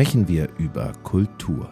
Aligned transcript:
sprechen 0.00 0.28
wir 0.28 0.48
über 0.56 0.92
Kultur. 1.02 1.68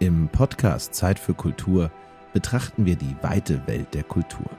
Im 0.00 0.28
Podcast 0.30 0.94
Zeit 0.94 1.16
für 1.16 1.32
Kultur 1.32 1.88
betrachten 2.32 2.86
wir 2.86 2.96
die 2.96 3.14
weite 3.22 3.64
Welt 3.68 3.94
der 3.94 4.02
Kultur. 4.02 4.50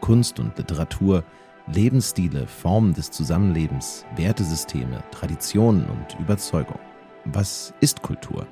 Kunst 0.00 0.38
und 0.40 0.56
Literatur, 0.56 1.24
Lebensstile, 1.72 2.46
Formen 2.46 2.94
des 2.94 3.10
Zusammenlebens, 3.10 4.06
Wertesysteme, 4.16 5.02
Traditionen 5.10 5.86
und 5.86 6.18
Überzeugung. 6.18 6.78
Was 7.24 7.74
ist 7.80 8.02
Kultur? 8.02 8.46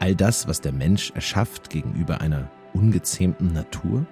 All 0.00 0.14
das, 0.16 0.48
was 0.48 0.60
der 0.60 0.72
Mensch 0.72 1.12
erschafft 1.12 1.70
gegenüber 1.70 2.20
einer 2.20 2.50
ungezähmten 2.72 3.52
Natur? 3.52 4.04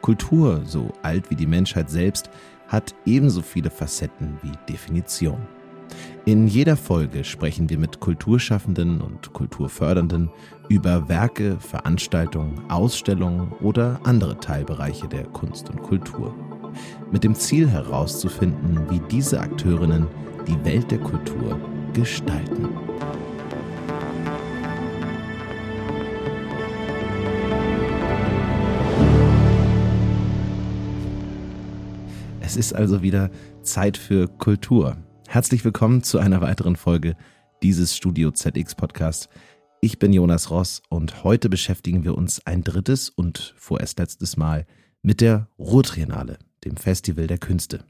Kultur, 0.00 0.62
so 0.64 0.92
alt 1.02 1.30
wie 1.30 1.36
die 1.36 1.46
Menschheit 1.46 1.90
selbst, 1.90 2.30
hat 2.68 2.94
ebenso 3.04 3.42
viele 3.42 3.70
Facetten 3.70 4.38
wie 4.42 4.52
Definitionen. 4.68 5.46
In 6.26 6.46
jeder 6.46 6.76
Folge 6.76 7.24
sprechen 7.24 7.70
wir 7.70 7.78
mit 7.78 8.00
Kulturschaffenden 8.00 9.00
und 9.00 9.32
Kulturfördernden 9.32 10.30
über 10.68 11.08
Werke, 11.08 11.58
Veranstaltungen, 11.58 12.60
Ausstellungen 12.70 13.52
oder 13.60 14.00
andere 14.04 14.38
Teilbereiche 14.38 15.08
der 15.08 15.24
Kunst 15.24 15.70
und 15.70 15.82
Kultur. 15.82 16.34
Mit 17.10 17.24
dem 17.24 17.34
Ziel 17.34 17.68
herauszufinden, 17.68 18.78
wie 18.90 19.00
diese 19.10 19.40
Akteurinnen 19.40 20.06
die 20.46 20.64
Welt 20.64 20.90
der 20.90 21.00
Kultur 21.00 21.58
gestalten. 21.94 22.68
Es 32.40 32.56
ist 32.56 32.74
also 32.74 33.02
wieder 33.02 33.30
Zeit 33.62 33.96
für 33.96 34.26
Kultur. 34.26 34.96
Herzlich 35.32 35.64
willkommen 35.64 36.02
zu 36.02 36.18
einer 36.18 36.40
weiteren 36.40 36.74
Folge 36.74 37.16
dieses 37.62 37.96
Studio 37.96 38.32
ZX 38.32 38.74
Podcast. 38.74 39.28
Ich 39.80 40.00
bin 40.00 40.12
Jonas 40.12 40.50
Ross 40.50 40.82
und 40.88 41.22
heute 41.22 41.48
beschäftigen 41.48 42.02
wir 42.02 42.18
uns 42.18 42.44
ein 42.46 42.64
drittes 42.64 43.10
und 43.10 43.54
vorerst 43.56 44.00
letztes 44.00 44.36
Mal 44.36 44.66
mit 45.02 45.20
der 45.20 45.46
Ruhrtriennale, 45.56 46.40
dem 46.64 46.76
Festival 46.76 47.28
der 47.28 47.38
Künste. 47.38 47.84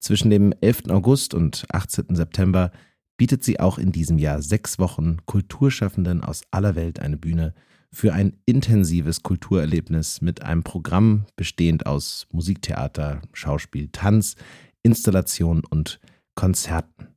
Zwischen 0.00 0.30
dem 0.30 0.52
11. 0.60 0.90
August 0.90 1.32
und 1.32 1.64
18. 1.70 2.16
September 2.16 2.72
bietet 3.16 3.44
sie 3.44 3.60
auch 3.60 3.78
in 3.78 3.92
diesem 3.92 4.18
Jahr 4.18 4.42
sechs 4.42 4.80
Wochen 4.80 5.18
Kulturschaffenden 5.26 6.24
aus 6.24 6.42
aller 6.50 6.74
Welt 6.74 6.98
eine 6.98 7.18
Bühne 7.18 7.54
für 7.92 8.12
ein 8.14 8.36
intensives 8.46 9.22
Kulturerlebnis 9.22 10.22
mit 10.22 10.42
einem 10.42 10.64
Programm 10.64 11.26
bestehend 11.36 11.86
aus 11.86 12.26
Musiktheater, 12.32 13.22
Schauspiel, 13.32 13.90
Tanz, 13.92 14.34
Installation 14.82 15.62
und 15.64 16.00
Konzerten. 16.38 17.08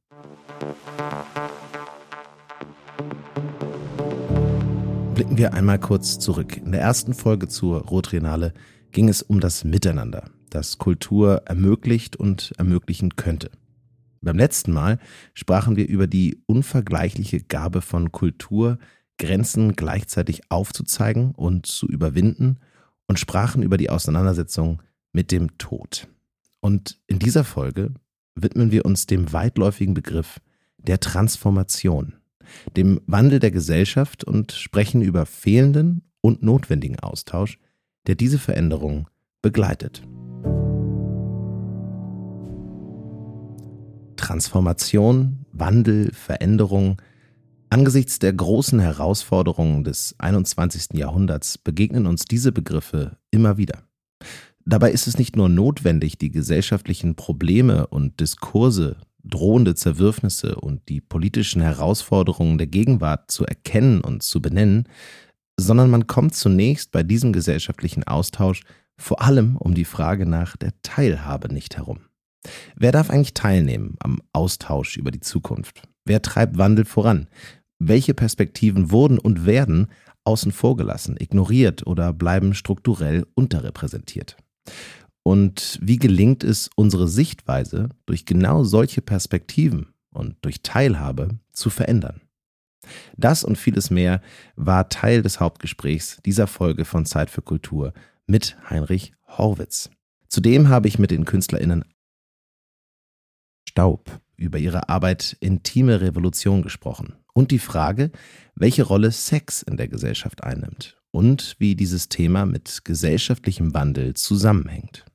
Blicken 5.13 5.37
wir 5.37 5.53
einmal 5.53 5.77
kurz 5.77 6.17
zurück. 6.17 6.57
In 6.57 6.71
der 6.71 6.81
ersten 6.81 7.13
Folge 7.13 7.47
zur 7.47 7.81
Rotrinale 7.81 8.55
ging 8.91 9.09
es 9.09 9.21
um 9.21 9.39
das 9.39 9.63
Miteinander, 9.63 10.31
das 10.49 10.79
Kultur 10.79 11.43
ermöglicht 11.45 12.15
und 12.15 12.53
ermöglichen 12.57 13.15
könnte. 13.15 13.51
Beim 14.21 14.37
letzten 14.37 14.71
Mal 14.71 14.97
sprachen 15.35 15.75
wir 15.75 15.87
über 15.87 16.07
die 16.07 16.41
unvergleichliche 16.47 17.41
Gabe 17.41 17.81
von 17.81 18.11
Kultur, 18.11 18.79
Grenzen 19.19 19.75
gleichzeitig 19.75 20.49
aufzuzeigen 20.49 21.35
und 21.35 21.67
zu 21.67 21.87
überwinden 21.87 22.57
und 23.07 23.19
sprachen 23.19 23.61
über 23.61 23.77
die 23.77 23.91
Auseinandersetzung 23.91 24.81
mit 25.13 25.31
dem 25.31 25.59
Tod. 25.59 26.07
Und 26.59 26.99
in 27.05 27.19
dieser 27.19 27.43
Folge 27.43 27.93
widmen 28.35 28.71
wir 28.71 28.85
uns 28.85 29.05
dem 29.05 29.33
weitläufigen 29.33 29.93
Begriff 29.93 30.39
der 30.77 30.99
Transformation, 30.99 32.15
dem 32.75 33.01
Wandel 33.07 33.39
der 33.39 33.51
Gesellschaft 33.51 34.23
und 34.23 34.51
sprechen 34.51 35.01
über 35.01 35.25
fehlenden 35.25 36.03
und 36.21 36.43
notwendigen 36.43 36.99
Austausch, 36.99 37.59
der 38.07 38.15
diese 38.15 38.39
Veränderung 38.39 39.07
begleitet. 39.41 40.03
Transformation, 44.15 45.45
Wandel, 45.51 46.11
Veränderung. 46.13 47.01
Angesichts 47.69 48.19
der 48.19 48.33
großen 48.33 48.79
Herausforderungen 48.79 49.83
des 49.83 50.15
21. 50.19 50.93
Jahrhunderts 50.93 51.57
begegnen 51.57 52.05
uns 52.05 52.25
diese 52.25 52.51
Begriffe 52.51 53.17
immer 53.31 53.57
wieder. 53.57 53.83
Dabei 54.65 54.91
ist 54.91 55.07
es 55.07 55.17
nicht 55.17 55.35
nur 55.35 55.49
notwendig, 55.49 56.17
die 56.17 56.31
gesellschaftlichen 56.31 57.15
Probleme 57.15 57.87
und 57.87 58.19
Diskurse, 58.19 58.97
drohende 59.23 59.75
Zerwürfnisse 59.75 60.55
und 60.55 60.87
die 60.89 61.01
politischen 61.01 61.61
Herausforderungen 61.61 62.57
der 62.57 62.67
Gegenwart 62.67 63.31
zu 63.31 63.45
erkennen 63.45 64.01
und 64.01 64.23
zu 64.23 64.41
benennen, 64.41 64.87
sondern 65.59 65.89
man 65.89 66.07
kommt 66.07 66.35
zunächst 66.35 66.91
bei 66.91 67.03
diesem 67.03 67.33
gesellschaftlichen 67.33 68.03
Austausch 68.03 68.61
vor 68.97 69.21
allem 69.21 69.57
um 69.57 69.73
die 69.73 69.85
Frage 69.85 70.25
nach 70.25 70.57
der 70.57 70.73
Teilhabe 70.83 71.53
nicht 71.53 71.77
herum. 71.77 71.99
Wer 72.75 72.91
darf 72.91 73.09
eigentlich 73.09 73.33
teilnehmen 73.33 73.95
am 73.99 74.21
Austausch 74.33 74.97
über 74.97 75.11
die 75.11 75.19
Zukunft? 75.19 75.83
Wer 76.05 76.21
treibt 76.21 76.57
Wandel 76.57 76.85
voran? 76.85 77.27
Welche 77.79 78.13
Perspektiven 78.13 78.91
wurden 78.91 79.19
und 79.19 79.45
werden 79.45 79.87
außen 80.23 80.51
vor 80.51 80.75
gelassen, 80.77 81.15
ignoriert 81.19 81.85
oder 81.85 82.13
bleiben 82.13 82.53
strukturell 82.53 83.25
unterrepräsentiert? 83.33 84.37
Und 85.23 85.79
wie 85.81 85.97
gelingt 85.97 86.43
es, 86.43 86.69
unsere 86.75 87.07
Sichtweise 87.07 87.89
durch 88.05 88.25
genau 88.25 88.63
solche 88.63 89.01
Perspektiven 89.01 89.93
und 90.09 90.35
durch 90.41 90.61
Teilhabe 90.63 91.39
zu 91.53 91.69
verändern? 91.69 92.21
Das 93.15 93.43
und 93.43 93.57
vieles 93.57 93.91
mehr 93.91 94.21
war 94.55 94.89
Teil 94.89 95.21
des 95.21 95.39
Hauptgesprächs 95.39 96.19
dieser 96.25 96.47
Folge 96.47 96.85
von 96.85 97.05
Zeit 97.05 97.29
für 97.29 97.43
Kultur 97.43 97.93
mit 98.25 98.57
Heinrich 98.69 99.13
Horwitz. 99.27 99.91
Zudem 100.27 100.69
habe 100.69 100.87
ich 100.87 100.97
mit 100.97 101.11
den 101.11 101.25
KünstlerInnen 101.25 101.85
Staub 103.67 104.19
über 104.37 104.57
ihre 104.57 104.89
Arbeit 104.89 105.37
Intime 105.39 106.01
Revolution 106.01 106.63
gesprochen 106.63 107.15
und 107.33 107.51
die 107.51 107.59
Frage, 107.59 108.11
welche 108.55 108.83
Rolle 108.83 109.11
Sex 109.11 109.61
in 109.61 109.77
der 109.77 109.87
Gesellschaft 109.87 110.43
einnimmt 110.43 111.00
und 111.11 111.55
wie 111.59 111.75
dieses 111.75 112.09
Thema 112.09 112.45
mit 112.45 112.81
gesellschaftlichem 112.83 113.73
Wandel 113.73 114.13
zusammenhängt. 114.15 115.05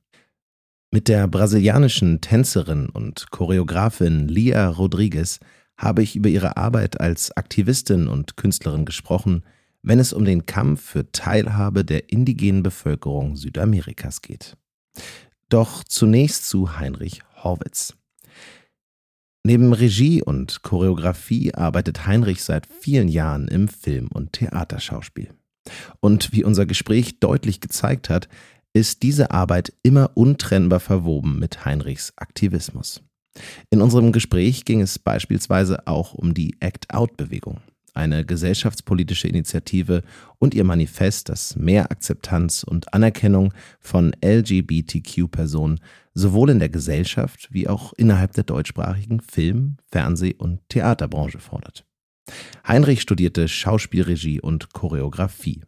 Mit 0.91 1.09
der 1.09 1.27
brasilianischen 1.27 2.21
Tänzerin 2.21 2.87
und 2.87 3.29
Choreografin 3.31 4.27
Lia 4.27 4.69
Rodriguez 4.69 5.39
habe 5.77 6.01
ich 6.01 6.15
über 6.15 6.29
ihre 6.29 6.57
Arbeit 6.57 7.01
als 7.01 7.35
Aktivistin 7.35 8.07
und 8.07 8.37
Künstlerin 8.37 8.85
gesprochen, 8.85 9.43
wenn 9.83 9.99
es 9.99 10.13
um 10.13 10.25
den 10.25 10.45
Kampf 10.45 10.81
für 10.81 11.11
Teilhabe 11.11 11.85
der 11.85 12.09
indigenen 12.11 12.63
Bevölkerung 12.63 13.35
Südamerikas 13.35 14.21
geht. 14.21 14.57
Doch 15.49 15.83
zunächst 15.83 16.47
zu 16.47 16.77
Heinrich 16.77 17.21
Horwitz. 17.43 17.93
Neben 19.43 19.71
Regie 19.71 20.21
und 20.21 20.61
Choreografie 20.61 21.53
arbeitet 21.53 22.05
Heinrich 22.05 22.43
seit 22.43 22.67
vielen 22.67 23.07
Jahren 23.07 23.47
im 23.47 23.69
Film- 23.69 24.09
und 24.11 24.33
Theaterschauspiel. 24.33 25.36
Und 25.99 26.31
wie 26.33 26.43
unser 26.43 26.65
Gespräch 26.65 27.19
deutlich 27.19 27.61
gezeigt 27.61 28.09
hat, 28.09 28.27
ist 28.73 29.03
diese 29.03 29.31
Arbeit 29.31 29.73
immer 29.83 30.11
untrennbar 30.15 30.79
verwoben 30.79 31.39
mit 31.39 31.65
Heinrichs 31.65 32.13
Aktivismus. 32.15 33.01
In 33.69 33.81
unserem 33.81 34.11
Gespräch 34.11 34.65
ging 34.65 34.81
es 34.81 34.99
beispielsweise 34.99 35.87
auch 35.87 36.13
um 36.13 36.33
die 36.33 36.55
Act-Out-Bewegung, 36.59 37.61
eine 37.93 38.25
gesellschaftspolitische 38.25 39.27
Initiative 39.27 40.03
und 40.39 40.53
ihr 40.53 40.63
Manifest, 40.63 41.29
das 41.29 41.55
mehr 41.55 41.91
Akzeptanz 41.91 42.63
und 42.63 42.93
Anerkennung 42.93 43.53
von 43.79 44.13
LGBTQ-Personen 44.23 45.79
sowohl 46.13 46.51
in 46.51 46.59
der 46.59 46.69
Gesellschaft 46.69 47.47
wie 47.51 47.67
auch 47.67 47.93
innerhalb 47.93 48.33
der 48.33 48.43
deutschsprachigen 48.43 49.21
Film-, 49.21 49.77
Fernseh- 49.91 50.35
und 50.35 50.59
Theaterbranche 50.69 51.39
fordert. 51.39 51.86
Heinrich 52.67 53.01
studierte 53.01 53.47
Schauspielregie 53.47 54.41
und 54.41 54.73
Choreografie, 54.73 55.63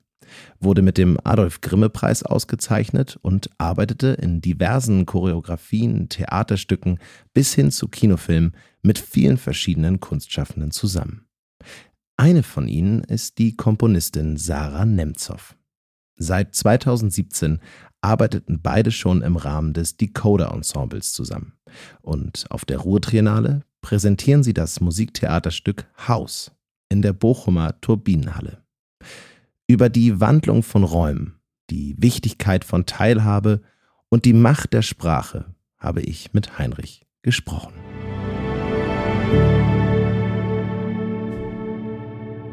wurde 0.59 0.81
mit 0.81 0.97
dem 0.97 1.17
Adolf 1.23 1.61
Grimme 1.61 1.89
Preis 1.89 2.23
ausgezeichnet 2.23 3.17
und 3.21 3.49
arbeitete 3.57 4.07
in 4.09 4.41
diversen 4.41 5.05
Choreografien, 5.05 6.09
Theaterstücken 6.09 6.99
bis 7.33 7.53
hin 7.53 7.71
zu 7.71 7.87
Kinofilmen 7.87 8.55
mit 8.81 8.99
vielen 8.99 9.37
verschiedenen 9.37 9.99
Kunstschaffenden 9.99 10.71
zusammen. 10.71 11.25
Eine 12.17 12.43
von 12.43 12.67
ihnen 12.67 13.03
ist 13.03 13.37
die 13.37 13.55
Komponistin 13.55 14.35
Sarah 14.35 14.85
Nemtsov. 14.85 15.55
Seit 16.17 16.53
2017 16.53 17.59
arbeiteten 18.01 18.61
beide 18.61 18.91
schon 18.91 19.21
im 19.21 19.37
Rahmen 19.37 19.73
des 19.73 19.95
Decoder 19.95 20.51
Ensembles 20.51 21.13
zusammen. 21.13 21.53
Und 22.01 22.45
auf 22.49 22.65
der 22.65 22.79
Ruhrtriennale 22.79 23.63
präsentieren 23.81 24.43
sie 24.43 24.53
das 24.53 24.81
Musiktheaterstück 24.81 25.85
Haus 26.07 26.51
in 26.89 27.01
der 27.01 27.13
Bochumer 27.13 27.79
Turbinenhalle. 27.81 28.63
Über 29.67 29.89
die 29.89 30.19
Wandlung 30.19 30.63
von 30.63 30.83
Räumen, 30.83 31.39
die 31.69 31.95
Wichtigkeit 31.99 32.65
von 32.65 32.85
Teilhabe 32.85 33.61
und 34.09 34.25
die 34.25 34.33
Macht 34.33 34.73
der 34.73 34.81
Sprache 34.81 35.53
habe 35.77 36.01
ich 36.01 36.33
mit 36.33 36.57
Heinrich 36.57 37.05
gesprochen. 37.21 37.73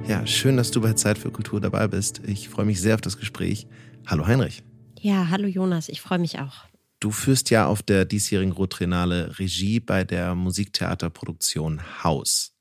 Ja, 0.07 0.25
schön, 0.25 0.57
dass 0.57 0.71
du 0.71 0.81
bei 0.81 0.93
Zeit 0.93 1.19
für 1.19 1.33
Kultur 1.33 1.61
dabei 1.61 1.89
bist. 1.89 2.21
Ich 2.27 2.49
freue 2.49 2.67
mich 2.67 2.81
sehr 2.81 2.95
auf 2.95 3.01
das 3.01 3.19
Gespräch. 3.19 3.67
Hallo 4.07 4.27
Heinrich. 4.27 4.63
Ja, 5.01 5.29
hallo 5.31 5.49
Jonas, 5.49 5.89
ich 5.89 6.01
freue 6.01 6.19
mich 6.19 6.39
auch. 6.39 6.67
Du 7.07 7.13
führst 7.13 7.51
ja 7.51 7.69
auf 7.69 7.85
der 7.85 8.05
diesjährigen 8.05 8.51
Rotrenale 8.51 9.39
Regie 9.39 9.79
bei 9.79 10.03
der 10.03 10.35
Musiktheaterproduktion 10.35 11.81
Haus. 12.03 12.57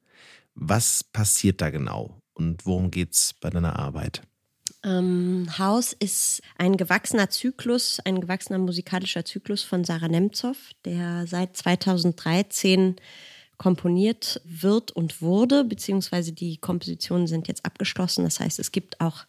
Was 0.54 1.04
passiert 1.04 1.62
da 1.62 1.72
genau 1.72 2.22
und 2.36 2.64
worum 2.64 2.92
geht 2.92 3.14
es 3.14 3.34
bei 3.34 3.50
deiner 3.50 3.80
Arbeit? 3.80 4.22
Ähm, 4.84 5.48
Haus 5.58 5.94
ist 5.94 6.44
ein 6.60 6.78
gewachsener 6.78 7.32
Zyklus, 7.32 8.00
ein 8.06 8.22
gewachsener 8.22 8.60
musikalischer 8.60 9.26
Zyklus 9.26 9.64
von 9.64 9.84
Sarah 9.84 10.10
Nemtsov, 10.10 10.58
der 10.86 11.26
seit 11.26 11.58
2013 11.58 12.98
komponiert 13.58 14.42
wird 14.46 14.92
und 14.92 15.24
wurde, 15.24 15.64
beziehungsweise 15.64 16.34
die 16.34 16.58
Kompositionen 16.58 17.26
sind 17.26 17.48
jetzt 17.48 17.66
abgeschlossen. 17.66 18.26
Das 18.26 18.40
heißt, 18.40 18.60
es 18.60 18.72
gibt 18.72 19.02
auch 19.02 19.26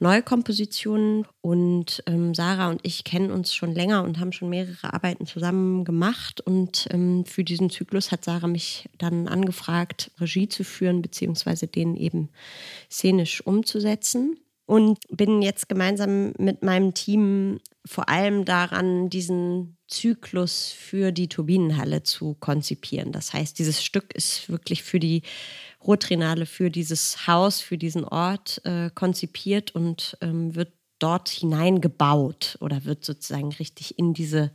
neue 0.00 0.22
Kompositionen 0.22 1.26
und 1.40 2.02
ähm, 2.06 2.34
Sarah 2.34 2.70
und 2.70 2.80
ich 2.84 3.04
kennen 3.04 3.30
uns 3.30 3.54
schon 3.54 3.74
länger 3.74 4.04
und 4.04 4.18
haben 4.18 4.32
schon 4.32 4.48
mehrere 4.48 4.92
Arbeiten 4.92 5.26
zusammen 5.26 5.84
gemacht. 5.84 6.40
Und 6.40 6.86
ähm, 6.90 7.24
für 7.24 7.44
diesen 7.44 7.70
Zyklus 7.70 8.12
hat 8.12 8.24
Sarah 8.24 8.46
mich 8.46 8.88
dann 8.98 9.28
angefragt, 9.28 10.10
Regie 10.20 10.48
zu 10.48 10.64
führen, 10.64 11.02
beziehungsweise 11.02 11.66
den 11.66 11.96
eben 11.96 12.28
szenisch 12.90 13.44
umzusetzen 13.44 14.38
und 14.68 14.98
bin 15.08 15.40
jetzt 15.40 15.70
gemeinsam 15.70 16.34
mit 16.36 16.62
meinem 16.62 16.92
Team 16.92 17.58
vor 17.86 18.10
allem 18.10 18.44
daran, 18.44 19.08
diesen 19.08 19.78
Zyklus 19.86 20.72
für 20.72 21.10
die 21.10 21.30
Turbinenhalle 21.30 22.02
zu 22.02 22.34
konzipieren. 22.34 23.10
Das 23.10 23.32
heißt, 23.32 23.58
dieses 23.58 23.82
Stück 23.82 24.12
ist 24.14 24.50
wirklich 24.50 24.82
für 24.82 25.00
die 25.00 25.22
Ruhrtrinale, 25.82 26.44
für 26.44 26.70
dieses 26.70 27.26
Haus, 27.26 27.62
für 27.62 27.78
diesen 27.78 28.04
Ort 28.04 28.60
äh, 28.64 28.90
konzipiert 28.94 29.74
und 29.74 30.18
ähm, 30.20 30.54
wird 30.54 30.74
dort 30.98 31.30
hineingebaut 31.30 32.58
oder 32.60 32.84
wird 32.84 33.06
sozusagen 33.06 33.52
richtig 33.52 33.98
in 33.98 34.12
diese 34.12 34.50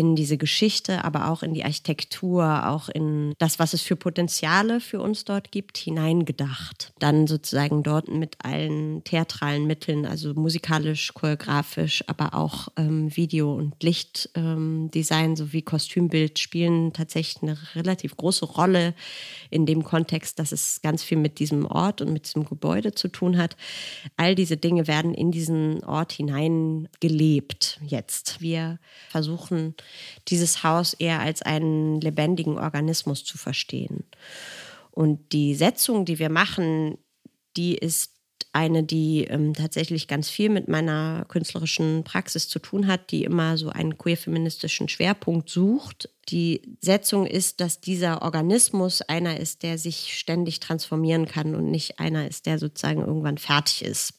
in 0.00 0.16
diese 0.16 0.38
Geschichte, 0.38 1.04
aber 1.04 1.28
auch 1.28 1.42
in 1.42 1.52
die 1.52 1.62
Architektur, 1.62 2.66
auch 2.70 2.88
in 2.88 3.34
das, 3.36 3.58
was 3.58 3.74
es 3.74 3.82
für 3.82 3.96
Potenziale 3.96 4.80
für 4.80 4.98
uns 4.98 5.26
dort 5.26 5.52
gibt, 5.52 5.76
hineingedacht. 5.76 6.94
Dann 7.00 7.26
sozusagen 7.26 7.82
dort 7.82 8.08
mit 8.08 8.38
allen 8.42 9.04
theatralen 9.04 9.66
Mitteln, 9.66 10.06
also 10.06 10.32
musikalisch, 10.32 11.12
choreografisch, 11.12 12.02
aber 12.06 12.32
auch 12.32 12.68
ähm, 12.78 13.14
Video- 13.14 13.52
und 13.52 13.82
Lichtdesign 13.82 15.30
ähm, 15.30 15.36
sowie 15.36 15.60
Kostümbild 15.60 16.38
spielen 16.38 16.94
tatsächlich 16.94 17.42
eine 17.42 17.58
relativ 17.74 18.16
große 18.16 18.46
Rolle 18.46 18.94
in 19.50 19.66
dem 19.66 19.84
Kontext, 19.84 20.38
dass 20.38 20.50
es 20.50 20.80
ganz 20.80 21.02
viel 21.02 21.18
mit 21.18 21.38
diesem 21.38 21.66
Ort 21.66 22.00
und 22.00 22.10
mit 22.10 22.24
diesem 22.24 22.46
Gebäude 22.46 22.94
zu 22.94 23.08
tun 23.08 23.36
hat. 23.36 23.54
All 24.16 24.34
diese 24.34 24.56
Dinge 24.56 24.86
werden 24.86 25.12
in 25.12 25.30
diesen 25.30 25.84
Ort 25.84 26.12
hineingelebt 26.12 27.80
jetzt. 27.86 28.40
Wir 28.40 28.78
versuchen 29.10 29.74
dieses 30.28 30.62
Haus 30.62 30.94
eher 30.94 31.20
als 31.20 31.42
einen 31.42 32.00
lebendigen 32.00 32.58
Organismus 32.58 33.24
zu 33.24 33.38
verstehen. 33.38 34.04
Und 34.90 35.32
die 35.32 35.54
Setzung, 35.54 36.04
die 36.04 36.18
wir 36.18 36.30
machen, 36.30 36.98
die 37.56 37.74
ist 37.74 38.12
eine, 38.52 38.82
die 38.82 39.24
ähm, 39.24 39.54
tatsächlich 39.54 40.08
ganz 40.08 40.28
viel 40.28 40.48
mit 40.48 40.66
meiner 40.66 41.24
künstlerischen 41.28 42.02
Praxis 42.04 42.48
zu 42.48 42.58
tun 42.58 42.86
hat, 42.86 43.12
die 43.12 43.24
immer 43.24 43.56
so 43.56 43.70
einen 43.70 43.96
queer-feministischen 43.96 44.88
Schwerpunkt 44.88 45.48
sucht. 45.48 46.10
Die 46.30 46.76
Setzung 46.80 47.26
ist, 47.26 47.60
dass 47.60 47.80
dieser 47.80 48.22
Organismus 48.22 49.02
einer 49.02 49.40
ist, 49.40 49.64
der 49.64 49.78
sich 49.78 50.16
ständig 50.16 50.60
transformieren 50.60 51.26
kann 51.26 51.56
und 51.56 51.70
nicht 51.70 51.98
einer 51.98 52.28
ist, 52.28 52.46
der 52.46 52.58
sozusagen 52.60 53.00
irgendwann 53.00 53.36
fertig 53.38 53.84
ist. 53.84 54.14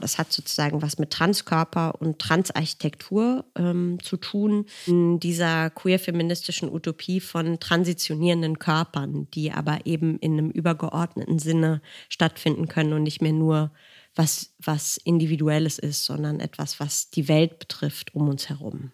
Das 0.00 0.18
hat 0.18 0.30
sozusagen 0.30 0.82
was 0.82 0.98
mit 0.98 1.10
Transkörper 1.10 2.00
und 2.00 2.18
Transarchitektur 2.18 3.46
ähm, 3.56 3.98
zu 4.02 4.18
tun, 4.18 4.66
in 4.86 5.20
dieser 5.20 5.70
queer-feministischen 5.70 6.70
Utopie 6.70 7.20
von 7.20 7.58
transitionierenden 7.60 8.58
Körpern, 8.58 9.28
die 9.32 9.50
aber 9.50 9.86
eben 9.86 10.18
in 10.18 10.32
einem 10.34 10.50
übergeordneten 10.50 11.38
Sinne 11.38 11.80
stattfinden 12.10 12.68
können 12.68 12.92
und 12.92 13.04
nicht 13.04 13.22
mehr 13.22 13.32
nur 13.32 13.72
was, 14.14 14.52
was 14.62 14.98
Individuelles 14.98 15.78
ist, 15.78 16.04
sondern 16.04 16.40
etwas, 16.40 16.78
was 16.78 17.08
die 17.08 17.26
Welt 17.28 17.58
betrifft 17.58 18.14
um 18.14 18.28
uns 18.28 18.50
herum. 18.50 18.92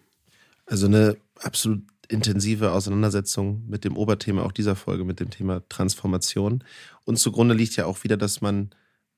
Also 0.65 0.85
eine 0.85 1.17
absolut 1.35 1.83
intensive 2.11 2.71
Auseinandersetzung 2.71 3.63
mit 3.67 3.83
dem 3.83 3.97
Oberthema 3.97 4.43
auch 4.43 4.51
dieser 4.51 4.75
Folge, 4.75 5.05
mit 5.05 5.19
dem 5.19 5.29
Thema 5.29 5.67
Transformation. 5.69 6.63
Und 7.05 7.17
zugrunde 7.17 7.55
liegt 7.55 7.75
ja 7.75 7.85
auch 7.85 8.03
wieder, 8.03 8.17
dass 8.17 8.41
man 8.41 8.71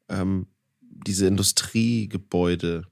ähm, 0.10 0.48
diese 0.82 1.28
Industriegebäude 1.28 2.84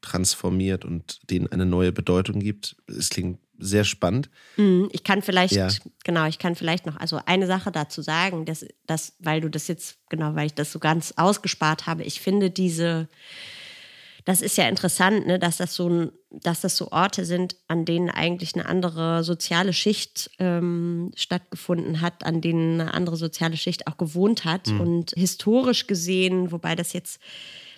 transformiert 0.00 0.84
und 0.84 1.18
denen 1.30 1.48
eine 1.48 1.66
neue 1.66 1.92
Bedeutung 1.92 2.40
gibt. 2.40 2.76
Es 2.86 3.10
klingt 3.10 3.40
sehr 3.58 3.84
spannend. 3.84 4.30
Mhm, 4.56 4.88
ich 4.92 5.02
kann 5.02 5.22
vielleicht, 5.22 5.54
ja. 5.54 5.68
genau, 6.04 6.26
ich 6.26 6.38
kann 6.38 6.54
vielleicht 6.54 6.86
noch, 6.86 6.96
also 6.96 7.20
eine 7.26 7.46
Sache 7.46 7.72
dazu 7.72 8.02
sagen, 8.02 8.44
dass, 8.44 8.64
dass, 8.86 9.14
weil 9.18 9.40
du 9.40 9.50
das 9.50 9.66
jetzt, 9.66 9.98
genau, 10.08 10.36
weil 10.36 10.46
ich 10.46 10.54
das 10.54 10.70
so 10.70 10.78
ganz 10.78 11.14
ausgespart 11.16 11.86
habe, 11.86 12.04
ich 12.04 12.20
finde 12.20 12.50
diese, 12.50 13.08
das 14.28 14.42
ist 14.42 14.58
ja 14.58 14.68
interessant, 14.68 15.26
ne, 15.26 15.38
dass 15.38 15.56
das 15.56 15.74
so 15.74 16.12
dass 16.30 16.60
das 16.60 16.76
so 16.76 16.92
Orte 16.92 17.24
sind, 17.24 17.56
an 17.66 17.86
denen 17.86 18.10
eigentlich 18.10 18.54
eine 18.54 18.66
andere 18.66 19.24
soziale 19.24 19.72
Schicht 19.72 20.30
ähm, 20.38 21.10
stattgefunden 21.16 22.02
hat, 22.02 22.26
an 22.26 22.42
denen 22.42 22.78
eine 22.78 22.92
andere 22.92 23.16
soziale 23.16 23.56
Schicht 23.56 23.86
auch 23.86 23.96
gewohnt 23.96 24.44
hat. 24.44 24.66
Mhm. 24.68 24.80
Und 24.82 25.12
historisch 25.16 25.86
gesehen, 25.86 26.52
wobei 26.52 26.74
das 26.74 26.92
jetzt 26.92 27.22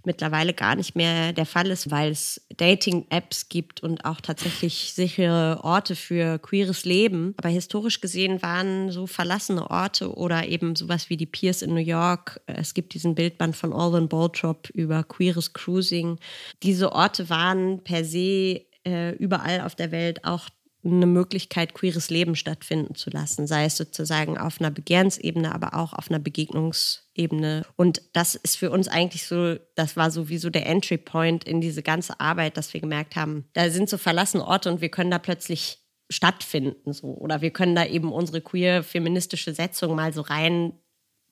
mittlerweile 0.04 0.54
gar 0.54 0.76
nicht 0.76 0.96
mehr 0.96 1.32
der 1.32 1.46
Fall 1.46 1.68
ist, 1.68 1.90
weil 1.90 2.10
es 2.10 2.46
Dating-Apps 2.56 3.48
gibt 3.48 3.82
und 3.82 4.04
auch 4.04 4.20
tatsächlich 4.20 4.92
sichere 4.94 5.60
Orte 5.62 5.96
für 5.96 6.38
queeres 6.38 6.84
Leben. 6.84 7.34
Aber 7.36 7.48
historisch 7.48 8.00
gesehen 8.00 8.42
waren 8.42 8.90
so 8.90 9.06
verlassene 9.06 9.70
Orte 9.70 10.14
oder 10.14 10.46
eben 10.46 10.76
sowas 10.76 11.10
wie 11.10 11.16
die 11.16 11.26
Piers 11.26 11.62
in 11.62 11.74
New 11.74 11.80
York. 11.80 12.40
Es 12.46 12.74
gibt 12.74 12.94
diesen 12.94 13.14
Bildband 13.14 13.56
von 13.56 13.72
Alvin 13.72 14.08
Baltrop 14.08 14.70
über 14.70 15.04
queeres 15.04 15.52
Cruising. 15.52 16.18
Diese 16.62 16.92
Orte 16.92 17.28
waren 17.28 17.82
per 17.84 18.04
se 18.04 18.62
äh, 18.86 19.14
überall 19.16 19.60
auf 19.60 19.74
der 19.74 19.92
Welt 19.92 20.24
auch 20.24 20.48
eine 20.84 21.06
Möglichkeit, 21.06 21.74
queeres 21.74 22.08
Leben 22.08 22.36
stattfinden 22.36 22.94
zu 22.94 23.10
lassen, 23.10 23.46
sei 23.46 23.66
es 23.66 23.76
sozusagen 23.76 24.38
auf 24.38 24.60
einer 24.60 24.70
Begehrensebene, 24.70 25.54
aber 25.54 25.74
auch 25.74 25.92
auf 25.92 26.10
einer 26.10 26.18
Begegnungsebene. 26.18 27.66
Und 27.76 28.02
das 28.14 28.34
ist 28.34 28.56
für 28.56 28.70
uns 28.70 28.88
eigentlich 28.88 29.26
so, 29.26 29.56
das 29.74 29.96
war 29.96 30.10
sowieso 30.10 30.48
der 30.48 30.66
Entry 30.66 30.96
Point 30.96 31.44
in 31.44 31.60
diese 31.60 31.82
ganze 31.82 32.18
Arbeit, 32.18 32.56
dass 32.56 32.72
wir 32.72 32.80
gemerkt 32.80 33.16
haben, 33.16 33.44
da 33.52 33.68
sind 33.70 33.90
so 33.90 33.98
verlassene 33.98 34.46
Orte 34.46 34.70
und 34.72 34.80
wir 34.80 34.88
können 34.88 35.10
da 35.10 35.18
plötzlich 35.18 35.78
stattfinden 36.08 36.92
so 36.92 37.14
oder 37.14 37.40
wir 37.40 37.50
können 37.50 37.76
da 37.76 37.86
eben 37.86 38.12
unsere 38.12 38.40
queer 38.40 38.82
feministische 38.82 39.54
Setzung 39.54 39.94
mal 39.94 40.12
so 40.12 40.22
rein 40.22 40.72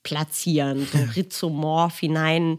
platzieren, 0.05 0.87
so 0.87 0.99
rhizomorph 1.17 1.99
hinein 1.99 2.59